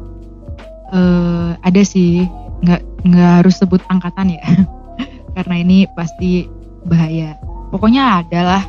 uh, 0.92 1.56
ada 1.64 1.82
sih 1.84 2.28
nggak 2.64 2.84
nggak 3.08 3.32
harus 3.44 3.60
sebut 3.60 3.80
angkatan 3.88 4.36
ya 4.36 4.44
karena 5.34 5.56
ini 5.62 5.86
pasti 5.98 6.48
bahaya. 6.86 7.38
Pokoknya 7.74 8.22
adalah 8.22 8.62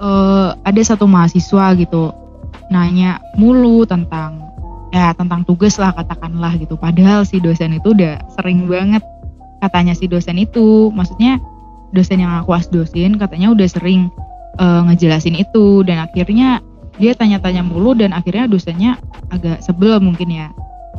uh, 0.00 0.56
ada 0.64 0.80
satu 0.80 1.04
mahasiswa 1.04 1.76
gitu 1.76 2.14
nanya 2.68 3.20
mulu 3.36 3.84
tentang 3.88 4.44
ya 4.92 5.12
tentang 5.12 5.44
tugas 5.44 5.76
lah 5.76 5.92
katakanlah 5.92 6.56
gitu. 6.56 6.76
Padahal 6.76 7.24
si 7.24 7.40
dosen 7.40 7.76
itu 7.76 7.92
udah 7.92 8.20
sering 8.36 8.68
banget 8.68 9.04
katanya 9.60 9.92
si 9.92 10.08
dosen 10.08 10.40
itu. 10.40 10.88
Maksudnya 10.92 11.40
dosen 11.92 12.24
yang 12.24 12.32
aku 12.40 12.56
asdosin 12.56 13.16
katanya 13.20 13.52
udah 13.52 13.68
sering 13.68 14.08
uh, 14.60 14.84
ngejelasin 14.88 15.36
itu. 15.36 15.84
Dan 15.84 16.00
akhirnya 16.08 16.64
dia 16.96 17.12
tanya-tanya 17.14 17.62
mulu 17.62 17.94
dan 17.94 18.16
akhirnya 18.16 18.48
dosennya 18.48 18.96
agak 19.28 19.60
sebel 19.60 20.00
mungkin 20.00 20.32
ya. 20.32 20.48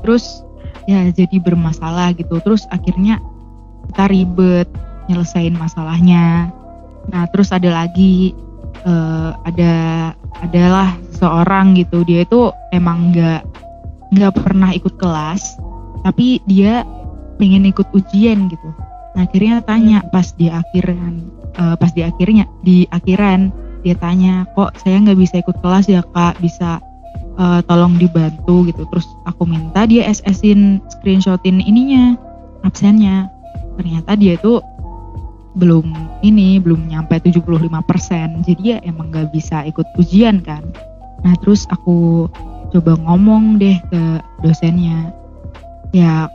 Terus 0.06 0.46
ya 0.86 1.06
jadi 1.10 1.38
bermasalah 1.42 2.14
gitu. 2.18 2.42
Terus 2.42 2.66
akhirnya 2.70 3.18
kita 3.90 4.06
ribet 4.10 4.70
nyelesain 5.10 5.58
masalahnya. 5.58 6.54
Nah 7.10 7.26
terus 7.34 7.50
ada 7.50 7.84
lagi 7.84 8.38
uh, 8.86 9.34
ada 9.44 9.74
adalah 10.46 10.94
seorang 11.18 11.76
gitu. 11.76 12.06
Dia 12.06 12.24
itu 12.24 12.54
emang 12.72 13.12
nggak 13.12 13.42
nggak 14.14 14.34
pernah 14.38 14.70
ikut 14.74 14.96
kelas 15.02 15.58
tapi 16.06 16.40
dia 16.46 16.86
pengen 17.42 17.68
ikut 17.68 17.90
ujian 17.92 18.48
gitu. 18.48 18.70
Nah 19.18 19.26
akhirnya 19.26 19.66
tanya 19.66 20.06
pas 20.14 20.32
di 20.38 20.48
akhiran 20.48 21.26
uh, 21.58 21.76
pas 21.76 21.90
di 21.92 22.06
akhirnya 22.06 22.46
di 22.62 22.86
akhiran 22.94 23.50
dia 23.82 23.96
tanya 23.96 24.44
kok 24.60 24.76
saya 24.80 25.00
nggak 25.00 25.20
bisa 25.20 25.40
ikut 25.40 25.58
kelas 25.64 25.88
ya 25.88 26.04
kak? 26.14 26.38
Bisa 26.44 26.80
uh, 27.40 27.60
tolong 27.66 27.96
dibantu? 27.96 28.68
Gitu. 28.68 28.84
Terus 28.92 29.08
aku 29.26 29.48
minta 29.48 29.88
dia 29.88 30.06
SS-in 30.08 30.84
screenshotin 30.92 31.64
ininya 31.64 32.16
absennya. 32.68 33.32
Ternyata 33.80 34.20
dia 34.20 34.36
itu 34.36 34.60
belum 35.60 35.92
ini 36.24 36.58
belum 36.64 36.88
nyampe 36.88 37.20
75% 37.20 38.48
jadi 38.48 38.64
ya 38.64 38.78
emang 38.88 39.12
nggak 39.12 39.36
bisa 39.36 39.68
ikut 39.68 39.86
ujian 40.00 40.40
kan. 40.40 40.64
Nah 41.22 41.36
terus 41.44 41.68
aku 41.68 42.28
coba 42.72 42.96
ngomong 43.04 43.60
deh 43.60 43.76
ke 43.92 44.04
dosennya. 44.40 45.12
Ya 45.92 46.32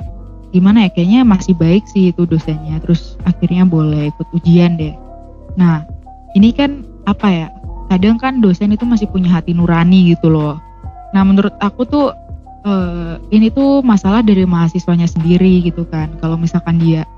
gimana 0.52 0.86
ya 0.86 0.90
kayaknya 0.92 1.24
masih 1.24 1.56
baik 1.56 1.88
sih 1.88 2.12
itu 2.12 2.28
dosennya. 2.28 2.78
Terus 2.84 3.16
akhirnya 3.24 3.64
boleh 3.64 4.12
ikut 4.12 4.28
ujian 4.36 4.76
deh. 4.76 4.92
Nah 5.56 5.88
ini 6.36 6.52
kan 6.52 6.84
apa 7.08 7.28
ya 7.32 7.48
kadang 7.88 8.20
kan 8.20 8.44
dosen 8.44 8.76
itu 8.76 8.84
masih 8.84 9.08
punya 9.08 9.32
hati 9.32 9.56
nurani 9.56 10.12
gitu 10.12 10.28
loh. 10.28 10.60
Nah 11.16 11.22
menurut 11.24 11.54
aku 11.64 11.88
tuh 11.88 12.12
uh, 12.66 13.16
ini 13.30 13.48
tuh 13.52 13.80
masalah 13.80 14.20
dari 14.20 14.44
mahasiswanya 14.44 15.08
sendiri 15.08 15.64
gitu 15.64 15.86
kan. 15.88 16.12
Kalau 16.18 16.36
misalkan 16.36 16.76
dia 16.80 17.08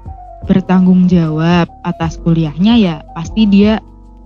bertanggung 0.45 1.09
jawab 1.09 1.66
atas 1.80 2.20
kuliahnya 2.20 2.76
ya 2.76 2.95
pasti 3.16 3.49
dia 3.49 3.80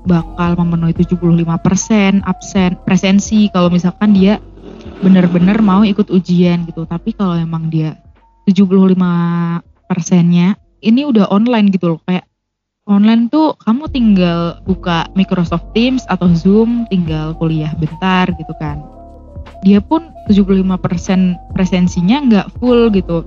bakal 0.04 0.56
memenuhi 0.56 0.96
75% 0.96 2.24
absen 2.24 2.70
presensi 2.82 3.46
kalau 3.52 3.68
misalkan 3.68 4.16
dia 4.16 4.42
bener-bener 5.00 5.60
mau 5.60 5.84
ikut 5.84 6.08
ujian 6.08 6.64
gitu. 6.68 6.84
Tapi 6.88 7.12
kalau 7.16 7.36
emang 7.36 7.68
dia 7.68 7.96
75 8.48 8.96
persennya 9.88 10.56
ini 10.80 11.04
udah 11.04 11.28
online 11.28 11.68
gitu 11.72 11.96
loh 11.96 12.00
kayak 12.08 12.24
online 12.88 13.28
tuh 13.28 13.54
kamu 13.60 13.84
tinggal 13.92 14.40
buka 14.64 15.06
Microsoft 15.14 15.70
Teams 15.76 16.02
atau 16.08 16.32
Zoom 16.32 16.88
tinggal 16.88 17.36
kuliah 17.36 17.72
bentar 17.76 18.28
gitu 18.34 18.52
kan. 18.58 18.80
Dia 19.60 19.84
pun 19.84 20.08
75% 20.32 21.52
presensinya 21.52 22.16
nggak 22.24 22.46
full 22.58 22.88
gitu. 22.90 23.24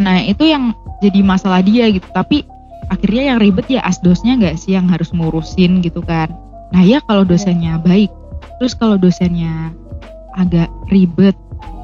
Nah 0.00 0.24
itu 0.24 0.48
yang 0.48 0.72
jadi 1.00 1.20
masalah 1.20 1.60
dia 1.64 1.88
gitu. 1.90 2.06
Tapi 2.12 2.46
akhirnya 2.92 3.34
yang 3.34 3.38
ribet 3.42 3.66
ya 3.66 3.82
asdosnya 3.82 4.38
nggak 4.38 4.56
sih 4.56 4.78
yang 4.78 4.86
harus 4.86 5.10
ngurusin 5.10 5.82
gitu 5.82 6.00
kan. 6.04 6.30
Nah 6.74 6.82
ya 6.82 7.02
kalau 7.06 7.26
dosennya 7.26 7.78
baik 7.82 8.10
terus 8.58 8.72
kalau 8.76 8.96
dosennya 8.96 9.72
agak 10.36 10.68
ribet 10.92 11.36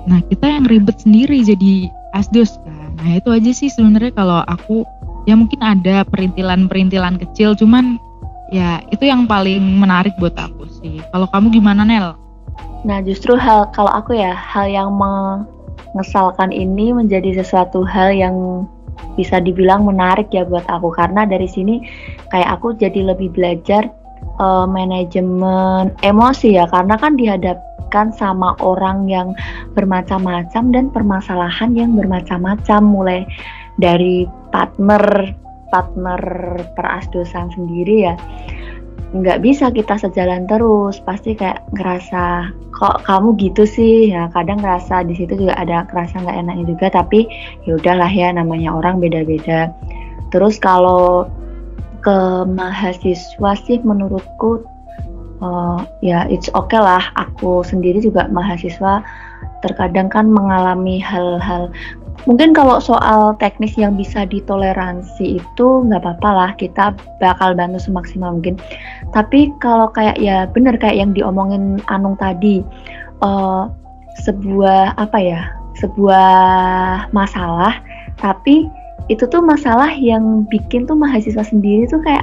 nah 0.02 0.18
kita 0.28 0.50
yang 0.50 0.66
ribet 0.66 0.98
sendiri 0.98 1.46
jadi 1.46 1.86
asdos 2.12 2.58
kan. 2.62 2.98
Nah 2.98 3.18
itu 3.18 3.28
aja 3.30 3.50
sih 3.54 3.70
sebenarnya 3.70 4.12
kalau 4.14 4.42
aku 4.50 4.82
ya 5.30 5.38
mungkin 5.38 5.62
ada 5.62 6.02
perintilan-perintilan 6.10 7.22
kecil 7.22 7.54
cuman 7.54 7.96
ya 8.50 8.82
itu 8.90 9.06
yang 9.06 9.30
paling 9.30 9.62
menarik 9.78 10.12
buat 10.18 10.34
aku 10.34 10.66
sih. 10.82 10.98
Kalau 11.14 11.30
kamu 11.30 11.54
gimana 11.54 11.86
Nel? 11.86 12.18
Nah 12.82 12.98
justru 13.06 13.38
hal 13.38 13.70
kalau 13.70 13.90
aku 13.94 14.18
ya 14.18 14.34
hal 14.34 14.66
yang 14.66 14.90
mengesalkan 14.98 16.50
ini 16.50 16.90
menjadi 16.90 17.42
sesuatu 17.42 17.86
hal 17.86 18.10
yang 18.10 18.66
bisa 19.14 19.42
dibilang 19.42 19.84
menarik 19.84 20.28
ya 20.32 20.46
buat 20.46 20.64
aku. 20.68 20.92
Karena 20.94 21.28
dari 21.28 21.46
sini 21.46 21.84
kayak 22.32 22.60
aku 22.60 22.76
jadi 22.76 23.12
lebih 23.12 23.32
belajar 23.32 23.88
uh, 24.40 24.64
manajemen 24.68 25.92
emosi 26.04 26.56
ya. 26.56 26.64
Karena 26.70 26.96
kan 26.96 27.16
dihadapkan 27.16 28.12
sama 28.14 28.56
orang 28.62 29.08
yang 29.08 29.36
bermacam-macam 29.76 30.64
dan 30.72 30.84
permasalahan 30.90 31.76
yang 31.76 31.92
bermacam-macam. 31.96 32.80
Mulai 32.80 33.20
dari 33.80 34.28
partner 34.52 35.32
partner 35.72 36.20
perasdosan 36.76 37.48
sendiri 37.56 38.12
ya 38.12 38.14
nggak 39.12 39.44
bisa 39.44 39.68
kita 39.68 40.00
sejalan 40.00 40.48
terus. 40.48 40.98
Pasti 41.04 41.36
kayak 41.36 41.64
ngerasa 41.76 42.52
kok 42.72 43.04
kamu 43.04 43.36
gitu 43.36 43.68
sih? 43.68 44.08
Ya 44.12 44.32
kadang 44.32 44.64
ngerasa 44.64 45.04
di 45.04 45.14
situ 45.16 45.36
juga 45.46 45.54
ada 45.60 45.84
kerasa 45.88 46.20
nggak 46.24 46.38
enaknya 46.40 46.64
juga 46.72 46.86
tapi 46.92 47.28
ya 47.68 47.76
udahlah 47.76 48.08
ya 48.08 48.32
namanya 48.32 48.72
orang 48.72 48.98
beda-beda. 48.98 49.68
Terus 50.32 50.56
kalau 50.56 51.28
ke 52.02 52.18
mahasiswa 52.48 53.52
sih 53.62 53.78
menurutku 53.84 54.64
uh, 55.44 55.84
ya 56.00 56.24
it's 56.32 56.48
okay 56.56 56.80
lah. 56.80 57.04
Aku 57.20 57.60
sendiri 57.62 58.00
juga 58.00 58.26
mahasiswa 58.32 59.04
terkadang 59.62 60.10
kan 60.10 60.26
mengalami 60.26 60.98
hal-hal 60.98 61.70
mungkin 62.28 62.54
kalau 62.54 62.78
soal 62.78 63.34
teknis 63.42 63.74
yang 63.74 63.98
bisa 63.98 64.24
ditoleransi 64.28 65.42
itu 65.42 65.66
nggak 65.86 66.02
apa-apa 66.02 66.30
lah 66.30 66.50
kita 66.56 66.94
bakal 67.18 67.52
bantu 67.56 67.82
semaksimal 67.82 68.36
mungkin. 68.38 68.56
Tapi 69.10 69.52
kalau 69.58 69.90
kayak 69.90 70.20
ya 70.22 70.46
bener 70.50 70.78
kayak 70.78 71.02
yang 71.02 71.10
diomongin 71.12 71.82
Anung 71.90 72.14
tadi 72.16 72.62
uh, 73.24 73.68
sebuah 74.20 74.98
apa 75.00 75.18
ya 75.18 75.40
sebuah 75.80 76.28
masalah 77.16 77.80
tapi 78.20 78.68
itu 79.08 79.24
tuh 79.26 79.40
masalah 79.40 79.88
yang 79.96 80.44
bikin 80.46 80.84
tuh 80.84 80.94
mahasiswa 80.94 81.42
sendiri 81.42 81.88
tuh 81.88 81.98
kayak 82.04 82.22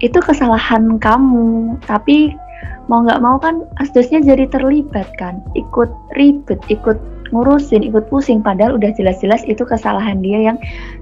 itu 0.00 0.16
kesalahan 0.20 0.96
kamu 1.00 1.76
tapi 1.84 2.32
mau 2.86 3.02
nggak 3.02 3.22
mau 3.22 3.36
kan 3.40 3.66
asdosnya 3.82 4.22
jadi 4.22 4.48
terlibat 4.48 5.06
kan 5.20 5.42
ikut 5.58 5.90
ribet 6.16 6.60
ikut 6.70 6.98
ngurusin 7.34 7.82
ikut 7.86 8.06
pusing 8.10 8.42
padahal 8.44 8.78
udah 8.78 8.90
jelas-jelas 8.94 9.42
itu 9.46 9.62
kesalahan 9.66 10.22
dia 10.22 10.52
yang 10.52 10.58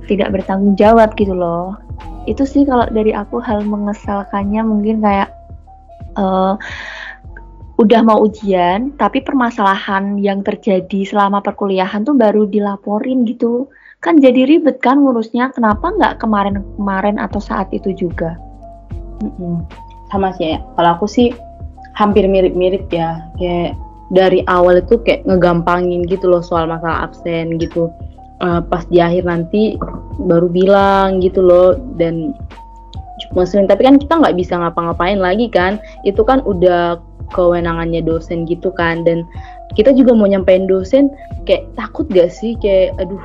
tidak 0.08 0.32
bertanggung 0.32 0.76
jawab 0.76 1.12
gitu 1.18 1.34
loh. 1.36 1.76
Itu 2.24 2.48
sih 2.48 2.64
kalau 2.64 2.88
dari 2.88 3.12
aku 3.12 3.40
hal 3.40 3.64
mengesalkannya 3.64 4.64
mungkin 4.64 5.04
kayak 5.04 5.28
uh, 6.16 6.56
udah 7.74 8.00
mau 8.06 8.22
ujian 8.22 8.94
tapi 8.96 9.18
permasalahan 9.18 10.16
yang 10.22 10.46
terjadi 10.46 11.02
selama 11.04 11.42
perkuliahan 11.42 12.06
tuh 12.06 12.14
baru 12.14 12.46
dilaporin 12.48 13.26
gitu. 13.26 13.68
Kan 14.04 14.20
jadi 14.20 14.44
ribet 14.44 14.84
kan 14.84 15.00
ngurusnya 15.00 15.50
kenapa 15.56 15.88
nggak 15.88 16.20
kemarin-kemarin 16.20 17.16
atau 17.16 17.40
saat 17.40 17.72
itu 17.72 17.92
juga? 17.96 18.36
Mm 19.20 19.64
sama 20.12 20.30
sih 20.38 20.54
ya. 20.54 20.62
Kalau 20.78 20.90
aku 20.94 21.10
sih 21.10 21.34
hampir 21.98 22.26
mirip-mirip 22.30 22.86
ya 22.94 23.18
kayak 23.34 23.74
dari 24.14 24.46
awal 24.46 24.78
itu 24.78 24.96
kayak 25.02 25.26
ngegampangin 25.26 26.06
gitu 26.06 26.30
loh 26.30 26.40
soal 26.40 26.70
masalah 26.70 27.10
absen 27.10 27.58
gitu. 27.58 27.90
Uh, 28.42 28.62
pas 28.62 28.82
di 28.90 28.98
akhir 28.98 29.26
nanti 29.26 29.78
baru 30.26 30.50
bilang 30.50 31.22
gitu 31.22 31.42
loh 31.42 31.78
dan 31.98 32.34
muslim 33.32 33.64
tapi 33.70 33.86
kan 33.86 33.96
kita 33.96 34.20
nggak 34.20 34.36
bisa 34.38 34.54
ngapa-ngapain 34.58 35.18
lagi 35.18 35.50
kan. 35.50 35.82
Itu 36.06 36.22
kan 36.22 36.40
udah 36.46 37.02
kewenangannya 37.34 38.06
dosen 38.06 38.46
gitu 38.46 38.70
kan. 38.74 39.02
Dan 39.02 39.26
kita 39.74 39.90
juga 39.90 40.14
mau 40.14 40.30
nyampein 40.30 40.70
dosen 40.70 41.10
kayak 41.48 41.66
takut 41.74 42.06
gak 42.14 42.30
sih? 42.30 42.54
Kayak 42.62 42.94
aduh 43.02 43.22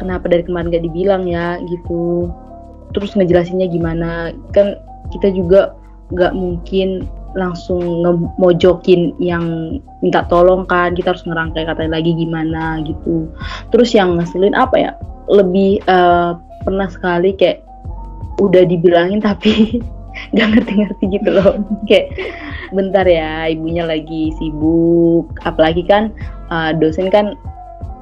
kenapa 0.00 0.30
dari 0.32 0.42
kemarin 0.46 0.72
gak 0.72 0.84
dibilang 0.86 1.28
ya? 1.28 1.60
Gitu. 1.68 2.32
Terus 2.96 3.12
ngejelasinnya 3.18 3.68
gimana? 3.68 4.32
Kan 4.56 4.80
kita 5.12 5.34
juga 5.34 5.76
gak 6.16 6.32
mungkin 6.32 7.04
langsung 7.34 8.06
ngemojokin 8.06 9.18
yang 9.18 9.78
minta 10.04 10.20
tolong 10.28 10.68
kan 10.68 10.92
kita 10.92 11.16
harus 11.16 11.24
ngerangkai 11.24 11.64
katanya 11.64 11.96
lagi 11.96 12.12
gimana 12.12 12.84
gitu. 12.84 13.32
Terus 13.72 13.96
yang 13.96 14.20
ngeselin 14.20 14.52
apa 14.52 14.76
ya? 14.76 14.90
Lebih 15.32 15.80
uh, 15.88 16.36
pernah 16.68 16.92
sekali 16.92 17.32
kayak 17.32 17.64
udah 18.44 18.68
dibilangin 18.68 19.24
tapi 19.24 19.80
nggak 20.36 20.48
ngerti-ngerti 20.52 21.04
gitu 21.08 21.28
loh. 21.32 21.56
Kayak 21.88 22.12
bentar 22.76 23.08
ya 23.08 23.48
ibunya 23.48 23.88
lagi 23.88 24.30
sibuk. 24.36 25.32
Apalagi 25.48 25.88
kan 25.88 26.12
uh, 26.52 26.76
dosen 26.76 27.08
kan 27.08 27.32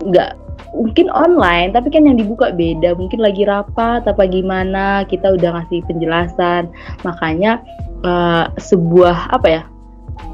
nggak 0.02 0.34
mungkin 0.74 1.06
online 1.12 1.70
tapi 1.70 1.94
kan 1.94 2.02
yang 2.02 2.18
dibuka 2.18 2.50
beda. 2.50 2.98
Mungkin 2.98 3.22
lagi 3.22 3.46
rapat 3.46 4.02
apa 4.10 4.26
gimana 4.26 5.06
kita 5.06 5.38
udah 5.38 5.62
ngasih 5.62 5.86
penjelasan. 5.86 6.66
Makanya 7.06 7.62
uh, 8.02 8.50
sebuah 8.58 9.30
apa 9.30 9.48
ya 9.48 9.62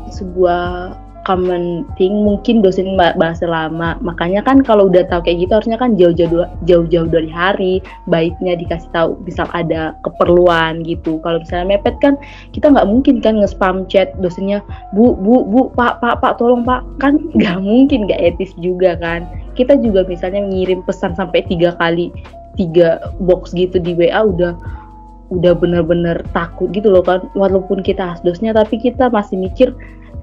sebuah 0.09 0.97
common 1.29 1.85
thing 2.01 2.25
mungkin 2.25 2.65
dosen 2.65 2.97
bahasa 2.97 3.45
lama. 3.45 4.01
Makanya 4.01 4.41
kan 4.41 4.65
kalau 4.65 4.89
udah 4.89 5.05
tahu 5.13 5.29
kayak 5.29 5.45
gitu 5.45 5.53
harusnya 5.61 5.77
kan 5.77 5.93
jauh-jauh 6.01 6.49
jauh-jauh 6.65 7.09
dari 7.13 7.29
hari 7.29 7.85
baiknya 8.09 8.57
dikasih 8.57 8.89
tahu 8.97 9.21
bisa 9.29 9.45
ada 9.53 9.93
keperluan 10.09 10.81
gitu. 10.89 11.21
Kalau 11.21 11.45
misalnya 11.45 11.77
mepet 11.77 12.01
kan 12.01 12.17
kita 12.57 12.73
nggak 12.73 12.89
mungkin 12.89 13.21
kan 13.21 13.45
nge-spam 13.45 13.85
chat 13.93 14.17
dosennya 14.25 14.65
bu 14.97 15.13
bu 15.21 15.45
bu 15.45 15.69
pak 15.77 16.01
pak 16.01 16.25
pak 16.25 16.41
tolong 16.41 16.65
pak. 16.65 16.81
Kan 16.97 17.21
nggak 17.37 17.61
mungkin 17.61 18.09
nggak 18.09 18.25
etis 18.25 18.57
juga 18.57 18.97
kan. 18.97 19.29
Kita 19.53 19.77
juga 19.77 20.09
misalnya 20.09 20.41
ngirim 20.49 20.81
pesan 20.89 21.13
sampai 21.13 21.45
tiga 21.45 21.77
kali 21.77 22.09
tiga 22.57 23.13
box 23.21 23.53
gitu 23.53 23.77
di 23.77 23.93
WA 23.93 24.25
udah 24.25 24.57
udah 25.29 25.53
bener-bener 25.53 26.25
takut 26.33 26.73
gitu 26.73 26.89
loh 26.89 27.05
kan. 27.05 27.29
Walaupun 27.37 27.85
kita 27.85 28.17
asdosnya 28.17 28.57
tapi 28.57 28.81
kita 28.81 29.13
masih 29.13 29.37
mikir 29.37 29.77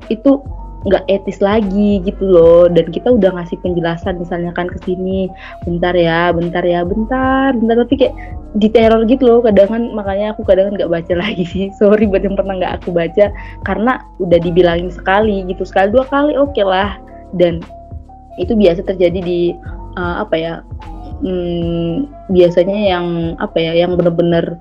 itu 0.10 0.42
nggak 0.86 1.04
etis 1.10 1.42
lagi 1.42 2.02
gitu 2.06 2.24
loh. 2.24 2.70
Dan 2.70 2.94
kita 2.94 3.12
udah 3.14 3.36
ngasih 3.36 3.58
penjelasan 3.66 4.22
misalnya 4.22 4.54
kan 4.54 4.70
ke 4.70 4.78
sini 4.86 5.28
bentar 5.66 5.94
ya 5.98 6.30
bentar 6.32 6.62
ya 6.62 6.86
bentar 6.86 7.54
bentar. 7.58 7.76
Tapi 7.86 7.96
kayak 7.98 8.16
di 8.56 8.68
teror 8.70 9.04
gitu 9.10 9.24
loh. 9.26 9.40
Kadang 9.44 9.70
kan 9.70 9.84
makanya 9.92 10.38
aku 10.38 10.46
kadang 10.46 10.74
nggak 10.74 10.90
baca 10.90 11.14
lagi 11.24 11.44
sih. 11.44 11.74
Sorry 11.76 12.06
buat 12.06 12.24
yang 12.24 12.38
pernah 12.38 12.62
nggak 12.62 12.74
aku 12.82 12.94
baca 12.94 13.34
karena 13.66 14.02
udah 14.22 14.40
dibilangin 14.40 14.94
sekali 14.94 15.44
gitu 15.50 15.66
sekali 15.66 15.92
dua 15.92 16.06
kali 16.08 16.38
oke 16.38 16.54
okay 16.54 16.66
lah. 16.66 16.98
Dan 17.36 17.60
itu 18.40 18.56
biasa 18.56 18.84
terjadi 18.84 19.20
di 19.24 19.40
uh, 19.96 20.24
apa 20.24 20.36
ya 20.36 20.54
hmm, 21.24 22.08
biasanya 22.32 22.78
yang 22.96 23.08
apa 23.40 23.58
ya 23.60 23.86
yang 23.86 23.96
bener-bener 23.96 24.60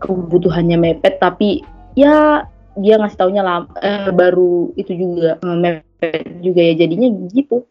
kebutuhannya 0.00 0.76
mepet 0.76 1.16
tapi 1.18 1.64
ya 1.96 2.44
dia 2.76 3.00
ngasih 3.00 3.18
taunya 3.18 3.40
lama, 3.40 3.72
eh, 3.80 4.12
baru 4.12 4.70
itu 4.76 4.92
juga 4.92 5.40
mepet 5.40 6.44
juga 6.44 6.60
ya 6.60 6.74
jadinya 6.84 7.08
gitu. 7.32 7.64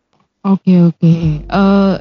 Oke 0.45 0.69
okay, 0.69 0.77
oke. 0.81 0.97
Okay. 1.01 1.21
Uh, 1.49 1.57
eh, 1.57 1.93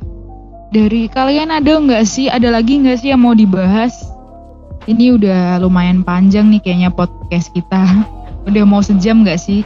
dari 0.73 1.03
kalian 1.13 1.53
ada 1.53 1.73
nggak 1.81 2.05
sih 2.05 2.27
ada 2.33 2.49
lagi 2.51 2.81
nggak 2.81 3.01
sih 3.01 3.13
yang 3.13 3.25
mau 3.25 3.37
dibahas? 3.37 3.93
Ini 4.85 5.17
udah 5.17 5.65
lumayan 5.65 6.05
panjang 6.05 6.53
nih 6.53 6.61
kayaknya 6.61 6.91
podcast 6.93 7.49
kita. 7.57 7.81
Udah 8.49 8.61
mau 8.69 8.85
sejam 8.85 9.25
nggak 9.25 9.41
sih? 9.41 9.65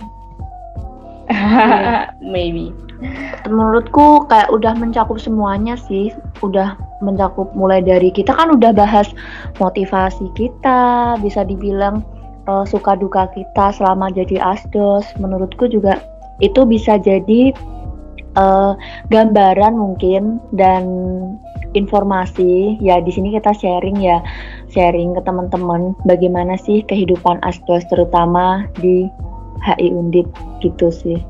Maybe. 2.23 2.71
Menurutku 3.51 4.23
kayak 4.31 4.55
udah 4.55 4.79
mencakup 4.79 5.19
semuanya 5.19 5.75
sih. 5.75 6.15
Udah 6.47 6.79
mencakup 7.03 7.51
mulai 7.59 7.83
dari 7.83 8.15
kita 8.15 8.31
kan 8.31 8.55
udah 8.55 8.71
bahas 8.71 9.11
motivasi 9.59 10.31
kita, 10.39 11.15
bisa 11.19 11.43
dibilang 11.43 12.07
uh, 12.49 12.65
suka 12.65 12.97
duka 12.97 13.29
kita 13.37 13.71
selama 13.77 14.09
jadi 14.11 14.41
asdos. 14.41 15.05
Menurutku 15.21 15.69
juga 15.69 16.01
itu 16.41 16.65
bisa 16.65 16.97
jadi 16.97 17.53
uh, 18.41 18.73
gambaran 19.13 19.77
mungkin 19.77 20.41
dan 20.57 20.89
informasi. 21.77 22.81
Ya 22.81 22.99
di 23.05 23.13
sini 23.13 23.37
kita 23.37 23.53
sharing 23.53 24.01
ya. 24.01 24.25
Sharing 24.73 25.15
ke 25.15 25.23
teman-teman 25.29 25.93
bagaimana 26.09 26.57
sih 26.57 26.81
kehidupan 26.89 27.45
asdos 27.45 27.85
terutama 27.93 28.65
di 28.81 29.07
HI 29.69 29.93
Undip 29.93 30.27
gitu 30.65 30.89
sih. 30.89 31.21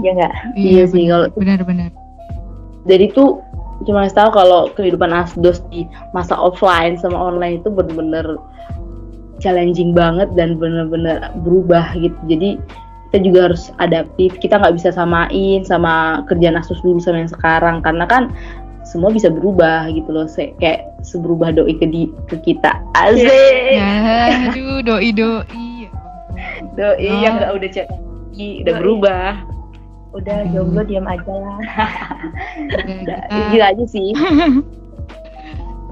ya 0.00 0.16
nggak? 0.16 0.56
Iya 0.56 0.88
sih, 0.88 1.04
kalau- 1.04 1.28
benar-benar. 1.36 1.92
Jadi 2.88 3.12
tuh 3.12 3.44
cuma 3.84 4.08
tahu 4.08 4.30
kalau 4.32 4.72
kehidupan 4.72 5.12
asdos 5.12 5.60
di 5.68 5.84
masa 6.16 6.32
offline 6.32 6.96
sama 6.96 7.18
online 7.18 7.60
itu 7.60 7.68
bener-bener 7.68 8.40
challenging 9.42 9.90
banget 9.92 10.30
dan 10.38 10.54
bener-bener 10.56 11.18
berubah 11.42 11.92
gitu. 11.98 12.14
Jadi 12.30 12.62
kita 13.10 13.18
juga 13.26 13.40
harus 13.50 13.68
adaptif. 13.76 14.38
Kita 14.38 14.56
nggak 14.56 14.78
bisa 14.78 14.94
samain 14.94 15.66
sama 15.66 16.22
kerjaan 16.30 16.56
asdos 16.56 16.80
dulu 16.80 17.02
sama 17.02 17.26
yang 17.26 17.32
sekarang 17.34 17.82
karena 17.82 18.06
kan 18.06 18.30
semua 18.86 19.10
bisa 19.10 19.26
berubah 19.28 19.90
gitu 19.90 20.08
loh. 20.14 20.30
Se 20.30 20.54
kayak 20.62 20.86
seberubah 21.02 21.50
doi 21.52 21.74
ke 21.76 21.86
di 21.90 22.08
ke 22.30 22.38
kita. 22.40 22.78
Asik. 22.94 23.28
Ya, 23.74 23.92
aduh 24.54 24.80
doi 24.80 25.10
doi. 25.10 25.90
Doi 26.78 27.04
Oh. 27.04 27.20
yang 27.20 27.36
nggak 27.42 27.52
udah 27.52 27.70
lagi, 28.32 28.48
udah 28.64 28.72
Doi. 28.72 28.80
berubah. 28.80 29.30
udah 30.12 30.44
jomblo 30.52 30.84
diam 30.84 31.08
aja 31.08 31.24
lah 31.24 31.56
Udah, 32.84 33.20
gitu 33.48 33.64
aja 33.64 33.84
sih. 33.88 34.12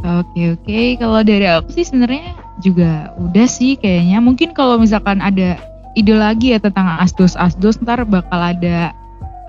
Oke 0.01 0.57
oke, 0.57 0.81
kalau 0.97 1.21
dari 1.21 1.45
aku 1.45 1.77
sih 1.77 1.85
sebenarnya 1.85 2.33
juga 2.65 3.13
udah 3.21 3.47
sih 3.49 3.77
kayaknya. 3.77 4.19
Mungkin 4.25 4.57
kalau 4.57 4.81
misalkan 4.81 5.21
ada 5.21 5.61
ide 5.93 6.15
lagi 6.17 6.57
ya 6.57 6.59
tentang 6.63 6.97
asdos 7.03 7.37
asdos 7.37 7.77
ntar 7.85 8.09
bakal 8.09 8.41
ada 8.41 8.97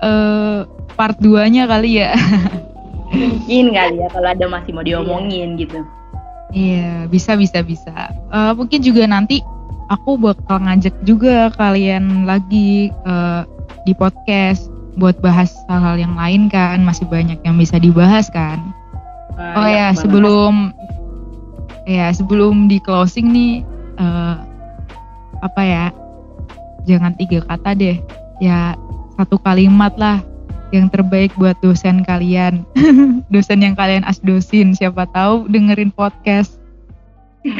eh 0.02 0.58
part 0.92 1.16
2-nya 1.24 1.64
kali 1.64 2.04
ya. 2.04 2.12
Mungkin 3.12 3.72
kali 3.72 3.96
ya 4.00 4.08
kalau 4.12 4.28
ada 4.28 4.44
masih 4.48 4.72
mau 4.76 4.84
diomongin 4.84 5.56
gitu. 5.56 5.80
Iya 6.52 7.08
bisa 7.08 7.32
bisa 7.36 7.64
bisa. 7.64 8.12
Eh, 8.12 8.52
mungkin 8.52 8.84
juga 8.84 9.08
nanti 9.08 9.40
aku 9.88 10.20
bakal 10.20 10.64
ngajak 10.68 10.92
juga 11.08 11.48
kalian 11.56 12.28
lagi 12.28 12.92
eh, 12.92 13.42
di 13.88 13.92
podcast 13.96 14.68
buat 15.00 15.16
bahas 15.24 15.48
hal-hal 15.72 15.96
yang 15.96 16.12
lain 16.16 16.52
kan. 16.52 16.84
Masih 16.84 17.08
banyak 17.08 17.40
yang 17.40 17.56
bisa 17.56 17.80
dibahas 17.80 18.28
kan. 18.28 18.60
Nah, 19.36 19.54
Oh 19.58 19.68
ya, 19.68 19.88
sebelum 19.96 20.72
ya 21.88 22.12
sebelum 22.14 22.70
di 22.70 22.78
closing 22.82 23.32
nih 23.32 23.54
eh, 23.98 24.36
apa 25.42 25.62
ya? 25.62 25.86
Jangan 26.86 27.14
tiga 27.16 27.42
kata 27.46 27.74
deh. 27.76 27.96
Ya 28.42 28.74
satu 29.14 29.38
kalimat 29.38 29.94
lah 29.94 30.18
yang 30.72 30.88
terbaik 30.88 31.32
buat 31.36 31.54
dosen 31.60 32.02
kalian. 32.02 32.64
dosen 33.34 33.60
yang 33.60 33.76
kalian 33.76 34.02
asdosin, 34.08 34.72
siapa 34.74 35.06
tahu 35.12 35.46
dengerin 35.52 35.92
podcast. 35.92 36.58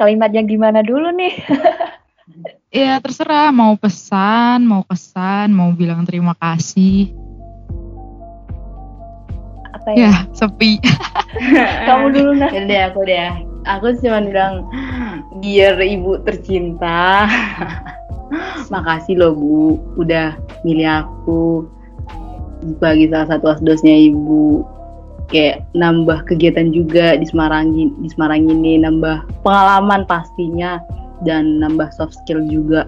kalimat 0.00 0.32
yang 0.32 0.48
gimana 0.48 0.80
dulu 0.80 1.12
nih 1.12 1.38
Ya 2.70 3.02
terserah 3.02 3.50
mau 3.50 3.74
pesan, 3.74 4.62
mau 4.62 4.86
kesan, 4.86 5.50
mau 5.50 5.74
bilang 5.74 6.06
terima 6.06 6.38
kasih. 6.38 7.10
Apa 9.80 9.96
ya, 9.96 10.12
Ya, 10.12 10.12
sepi. 10.36 10.76
kamu 11.88 12.06
dulu 12.12 12.30
nah 12.36 12.52
Ya 12.52 12.60
deh 12.68 12.80
aku 12.92 13.00
deh. 13.08 13.32
Aku 13.64 13.92
cuma 14.00 14.20
bilang 14.24 14.68
biar 15.40 15.80
ibu 15.80 16.20
tercinta. 16.24 17.28
Makasih 18.72 19.18
loh 19.18 19.34
bu, 19.34 19.80
udah 19.98 20.38
milih 20.62 21.02
aku 21.02 21.66
sebagai 22.62 23.10
salah 23.10 23.28
satu 23.36 23.46
asdosnya 23.56 24.12
ibu. 24.12 24.62
Kayak 25.30 25.62
nambah 25.78 26.26
kegiatan 26.26 26.74
juga 26.74 27.14
di 27.14 27.26
Semarang 27.26 27.74
di 27.74 28.08
Semarang 28.10 28.46
ini, 28.50 28.82
nambah 28.82 29.42
pengalaman 29.46 30.02
pastinya 30.06 30.82
dan 31.26 31.58
nambah 31.62 31.90
soft 31.94 32.14
skill 32.22 32.42
juga. 32.46 32.86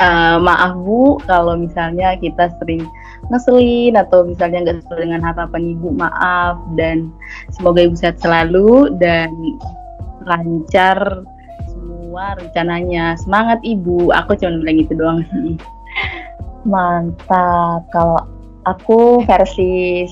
Eh, 0.00 0.36
maaf 0.40 0.80
bu, 0.80 1.20
kalau 1.28 1.60
misalnya 1.60 2.16
kita 2.16 2.48
sering 2.56 2.88
ngeselin 3.28 4.00
atau 4.00 4.24
misalnya 4.24 4.64
nggak 4.64 4.78
sesuai 4.80 5.04
dengan 5.04 5.20
harapan 5.20 5.76
ibu, 5.76 5.92
maaf. 5.92 6.56
Dan 6.72 7.12
semoga 7.52 7.84
ibu 7.84 7.92
sehat 7.92 8.16
selalu 8.16 8.96
dan 8.96 9.28
lancar 10.24 10.96
semua 11.68 12.32
rencananya. 12.40 13.12
Semangat 13.20 13.60
ibu, 13.60 14.08
aku 14.16 14.40
cuma 14.40 14.56
bilang 14.64 14.80
gitu 14.80 14.96
doang 14.96 15.20
mantap. 16.64 17.84
Kalau 17.92 18.24
aku 18.64 19.20
versi 19.28 20.08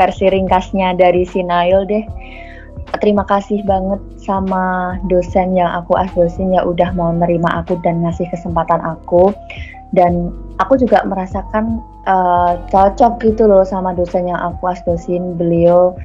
versi 0.00 0.24
ringkasnya 0.24 0.96
dari 0.96 1.28
Sinail 1.28 1.84
deh 1.84 2.04
terima 2.98 3.22
kasih 3.24 3.60
banget 3.62 4.00
sama 4.18 4.96
dosen 5.06 5.54
yang 5.54 5.68
aku 5.70 5.94
asdosin 5.94 6.52
ya 6.52 6.64
udah 6.64 6.90
mau 6.92 7.12
nerima 7.12 7.60
aku 7.60 7.76
dan 7.80 8.00
ngasih 8.02 8.26
kesempatan 8.28 8.80
aku 8.80 9.30
dan 9.92 10.28
aku 10.60 10.76
juga 10.76 11.00
merasakan 11.04 11.80
eh, 12.04 12.52
cocok 12.68 13.20
gitu 13.22 13.48
loh 13.48 13.64
sama 13.64 13.92
dosen 13.92 14.28
yang 14.28 14.40
aku 14.40 14.68
asdosin 14.68 15.36
beliau 15.36 15.96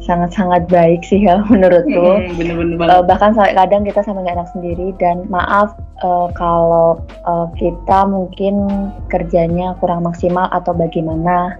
sangat-sangat 0.00 0.64
baik 0.66 1.02
sih 1.04 1.22
ya 1.22 1.42
menurutku 1.52 2.24
Bener-bener 2.34 2.74
Eh, 2.74 2.78
banget. 2.78 3.04
bahkan 3.06 3.30
sampai 3.36 3.52
kadang 3.52 3.82
kita 3.84 4.00
sampai 4.00 4.24
nggak 4.24 4.36
enak 4.40 4.50
sendiri 4.56 4.88
dan 4.96 5.26
maaf 5.28 5.74
eh, 6.00 6.28
kalau 6.34 6.98
eh, 7.04 7.46
kita 7.58 8.08
mungkin 8.08 8.54
kerjanya 9.06 9.76
kurang 9.78 10.06
maksimal 10.06 10.48
atau 10.50 10.72
bagaimana. 10.72 11.58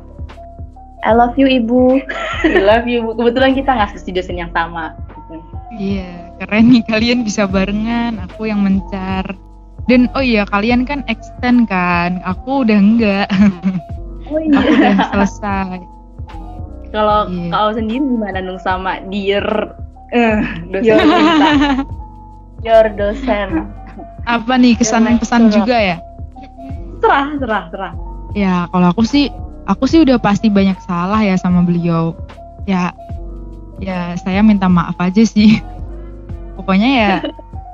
I 1.00 1.12
love 1.16 1.34
you 1.36 1.48
ibu. 1.48 2.00
I 2.44 2.60
love 2.60 2.84
you 2.84 3.04
bu. 3.04 3.10
Kebetulan 3.16 3.56
kita 3.56 3.70
nggak 3.72 3.96
di 3.96 4.12
dosen 4.12 4.36
yang 4.36 4.52
sama. 4.52 4.92
gitu. 5.08 5.40
Iya, 5.70 6.34
keren 6.42 6.74
nih 6.74 6.82
kalian 6.84 7.22
bisa 7.22 7.46
barengan, 7.46 8.18
aku 8.20 8.50
yang 8.50 8.60
mencar. 8.60 9.24
Dan 9.86 10.10
oh 10.12 10.22
iya, 10.22 10.44
kalian 10.44 10.84
kan 10.84 11.02
extend 11.06 11.66
kan, 11.66 12.20
aku 12.22 12.62
udah 12.62 12.78
enggak, 12.78 13.26
Oh 14.30 14.38
aku 14.38 14.70
udah 14.70 14.96
selesai. 15.10 15.78
Kalau 16.90 17.26
Iya. 17.26 17.50
kau 17.50 17.70
sendiri 17.70 18.02
gimana 18.02 18.38
nung 18.42 18.58
sama 18.58 18.98
dear 19.06 19.46
eh, 20.10 20.42
dosen 20.68 20.98
Yo. 20.98 20.98
kita? 20.98 21.48
your 22.60 22.86
dosen. 22.92 23.70
Apa 24.26 24.58
nih 24.58 24.74
kesan 24.76 25.06
Ya, 25.06 25.16
pesan 25.16 25.42
juga 25.48 25.76
ya? 25.78 25.96
Serah, 27.00 27.26
serah, 27.40 27.62
serah. 27.72 27.92
Ya, 28.36 28.68
kalau 28.68 28.92
aku 28.92 29.02
sih, 29.02 29.32
aku 29.70 29.86
sih 29.86 30.02
udah 30.02 30.18
pasti 30.18 30.50
banyak 30.50 30.74
salah 30.82 31.22
ya 31.22 31.38
sama 31.38 31.62
beliau. 31.62 32.18
Ya, 32.66 32.90
ya 33.78 34.18
saya 34.18 34.42
minta 34.42 34.66
maaf 34.66 34.98
aja 34.98 35.22
sih. 35.22 35.62
Pokoknya 36.58 36.90
ya 36.90 37.10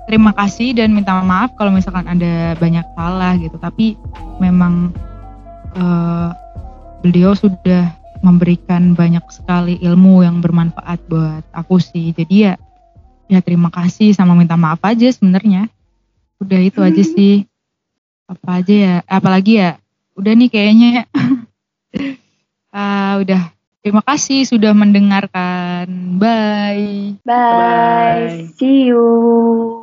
terima 0.05 0.36
kasih 0.36 0.76
dan 0.76 0.92
minta 0.92 1.16
maaf 1.24 1.57
kalau 1.57 1.72
misalkan 1.72 2.05
ada 2.05 2.53
banyak 2.61 2.84
salah 2.92 3.32
gitu. 3.40 3.57
Tapi 3.57 3.97
memang 4.36 4.92
eh, 5.72 6.30
beliau 7.01 7.32
sudah 7.32 7.88
memberikan 8.20 8.92
banyak 8.97 9.24
sekali 9.32 9.80
ilmu 9.80 10.24
yang 10.24 10.44
bermanfaat 10.44 11.01
buat 11.09 11.44
aku 11.57 11.80
sih. 11.80 12.12
Jadi 12.12 12.53
ya, 12.53 12.55
ya 13.32 13.40
terima 13.40 13.72
kasih 13.72 14.12
sama 14.12 14.36
minta 14.36 14.55
maaf 14.61 14.84
aja 14.84 15.09
sebenarnya. 15.09 15.72
Udah 16.36 16.61
itu 16.61 16.84
aja 16.84 17.03
sih. 17.03 17.49
Apa 18.28 18.61
aja 18.61 18.74
ya? 18.74 18.94
Apalagi 19.09 19.53
ya 19.64 19.70
udah 20.16 20.32
nih 20.32 20.49
kayaknya 20.49 21.05
Ah, 22.74 23.16
udah 23.22 23.55
terima 23.80 24.03
kasih 24.05 24.45
sudah 24.45 24.74
mendengarkan 24.76 26.18
bye 26.18 27.16
Bye. 27.26 27.51
Bye. 27.51 28.47
See 28.59 28.87
you. 28.87 29.82